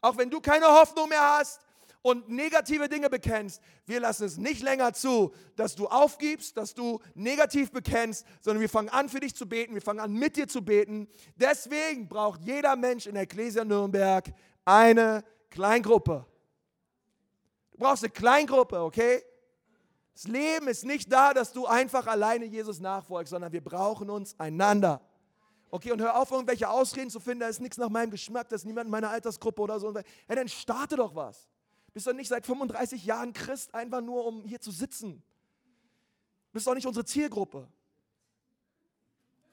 Auch 0.00 0.16
wenn 0.16 0.30
du 0.30 0.40
keine 0.40 0.66
Hoffnung 0.66 1.10
mehr 1.10 1.38
hast, 1.38 1.60
und 2.02 2.28
negative 2.28 2.88
Dinge 2.88 3.10
bekennst, 3.10 3.60
wir 3.86 4.00
lassen 4.00 4.24
es 4.24 4.38
nicht 4.38 4.62
länger 4.62 4.92
zu, 4.94 5.34
dass 5.56 5.74
du 5.74 5.86
aufgibst, 5.86 6.56
dass 6.56 6.74
du 6.74 7.00
negativ 7.14 7.70
bekennst, 7.70 8.26
sondern 8.40 8.60
wir 8.60 8.68
fangen 8.68 8.88
an 8.88 9.08
für 9.08 9.20
dich 9.20 9.34
zu 9.34 9.48
beten, 9.48 9.74
wir 9.74 9.82
fangen 9.82 10.00
an 10.00 10.12
mit 10.12 10.36
dir 10.36 10.48
zu 10.48 10.64
beten. 10.64 11.08
Deswegen 11.36 12.08
braucht 12.08 12.42
jeder 12.42 12.76
Mensch 12.76 13.06
in 13.06 13.14
der 13.14 13.24
Ecclesia 13.24 13.64
Nürnberg 13.64 14.32
eine 14.64 15.24
Kleingruppe. 15.50 16.24
Du 17.72 17.78
brauchst 17.78 18.02
eine 18.02 18.12
Kleingruppe, 18.12 18.80
okay? 18.80 19.22
Das 20.20 20.28
Leben 20.28 20.68
ist 20.68 20.84
nicht 20.84 21.10
da, 21.10 21.32
dass 21.32 21.50
du 21.50 21.64
einfach 21.64 22.06
alleine 22.06 22.44
Jesus 22.44 22.78
nachfolgst, 22.78 23.30
sondern 23.30 23.52
wir 23.52 23.64
brauchen 23.64 24.10
uns 24.10 24.38
einander. 24.38 25.00
Okay, 25.70 25.92
und 25.92 26.00
hör 26.02 26.20
auf, 26.20 26.30
irgendwelche 26.30 26.68
Ausreden 26.68 27.08
zu 27.08 27.20
finden, 27.20 27.40
da 27.40 27.48
ist 27.48 27.58
nichts 27.58 27.78
nach 27.78 27.88
meinem 27.88 28.10
Geschmack, 28.10 28.50
da 28.50 28.56
ist 28.56 28.66
niemand 28.66 28.88
in 28.88 28.90
meiner 28.90 29.08
Altersgruppe 29.08 29.62
oder 29.62 29.80
so. 29.80 29.94
Hey, 29.94 30.36
dann 30.36 30.46
starte 30.46 30.96
doch 30.96 31.14
was. 31.14 31.48
Bist 31.94 32.06
doch 32.06 32.12
nicht 32.12 32.28
seit 32.28 32.44
35 32.44 33.02
Jahren 33.02 33.32
Christ, 33.32 33.74
einfach 33.74 34.02
nur 34.02 34.26
um 34.26 34.44
hier 34.44 34.60
zu 34.60 34.70
sitzen. 34.70 35.22
Bist 36.52 36.66
doch 36.66 36.74
nicht 36.74 36.86
unsere 36.86 37.06
Zielgruppe. 37.06 37.66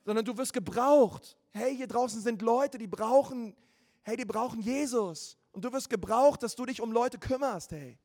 Sondern 0.03 0.25
du 0.25 0.37
wirst 0.37 0.51
gebraucht. 0.51 1.37
Hey, 1.51 1.77
hier 1.77 1.87
draußen 1.87 2.19
sind 2.19 2.41
Leute, 2.41 2.77
die 2.77 2.87
brauchen, 2.87 3.55
hey, 4.01 4.17
die 4.17 4.25
brauchen 4.25 4.59
Jesus. 4.59 5.37
Und 5.53 5.63
du 5.63 5.71
wirst 5.71 5.89
gebraucht, 5.89 6.43
dass 6.43 6.57
du 6.57 6.65
dich 6.65 6.81
um 6.81 6.91
Leute 6.91 7.17
kümmerst, 7.17 7.71
hey. 7.71 7.97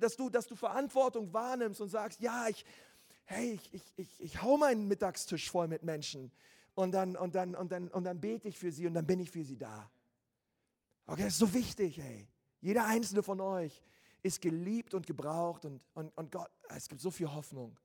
Dass 0.00 0.16
du, 0.16 0.28
dass 0.30 0.46
du, 0.46 0.56
Verantwortung 0.56 1.32
wahrnimmst 1.32 1.80
und 1.80 1.88
sagst, 1.88 2.20
ja, 2.20 2.48
ich, 2.48 2.64
hey, 3.24 3.52
ich, 3.52 3.74
ich, 3.74 3.92
ich, 3.96 4.20
ich 4.20 4.42
hau 4.42 4.56
meinen 4.56 4.88
Mittagstisch 4.88 5.50
voll 5.50 5.68
mit 5.68 5.84
Menschen. 5.84 6.32
Und 6.74 6.92
dann, 6.92 7.16
und, 7.16 7.34
dann, 7.34 7.54
und, 7.54 7.70
dann, 7.70 7.88
und 7.88 8.04
dann 8.04 8.20
bete 8.20 8.48
ich 8.48 8.58
für 8.58 8.72
sie 8.72 8.86
und 8.86 8.94
dann 8.94 9.06
bin 9.06 9.20
ich 9.20 9.30
für 9.30 9.44
sie 9.44 9.56
da. 9.56 9.90
Okay, 11.06 11.22
das 11.22 11.34
ist 11.34 11.38
so 11.38 11.54
wichtig, 11.54 11.98
hey. 11.98 12.28
Jeder 12.60 12.84
einzelne 12.86 13.22
von 13.22 13.40
euch 13.40 13.82
ist 14.22 14.40
geliebt 14.40 14.94
und 14.94 15.06
gebraucht 15.06 15.64
und, 15.64 15.80
und, 15.94 16.16
und 16.16 16.32
Gott, 16.32 16.50
es 16.68 16.88
gibt 16.88 17.00
so 17.00 17.10
viel 17.10 17.32
Hoffnung. 17.32 17.78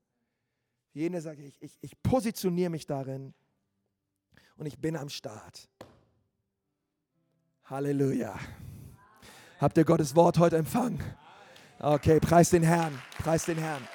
Jene 0.93 1.21
sage 1.21 1.43
ich, 1.43 1.61
ich, 1.61 1.77
ich 1.81 2.01
positioniere 2.01 2.69
mich 2.69 2.87
darin 2.87 3.33
und 4.57 4.65
ich 4.65 4.79
bin 4.79 4.95
am 4.95 5.09
Start. 5.09 5.69
Halleluja. 7.65 8.37
Habt 9.59 9.77
ihr 9.77 9.85
Gottes 9.85 10.15
Wort 10.15 10.37
heute 10.37 10.57
empfangen? 10.57 11.01
Okay, 11.79 12.19
preis 12.19 12.49
den 12.49 12.63
Herrn, 12.63 13.01
preis 13.19 13.45
den 13.45 13.57
Herrn. 13.57 13.85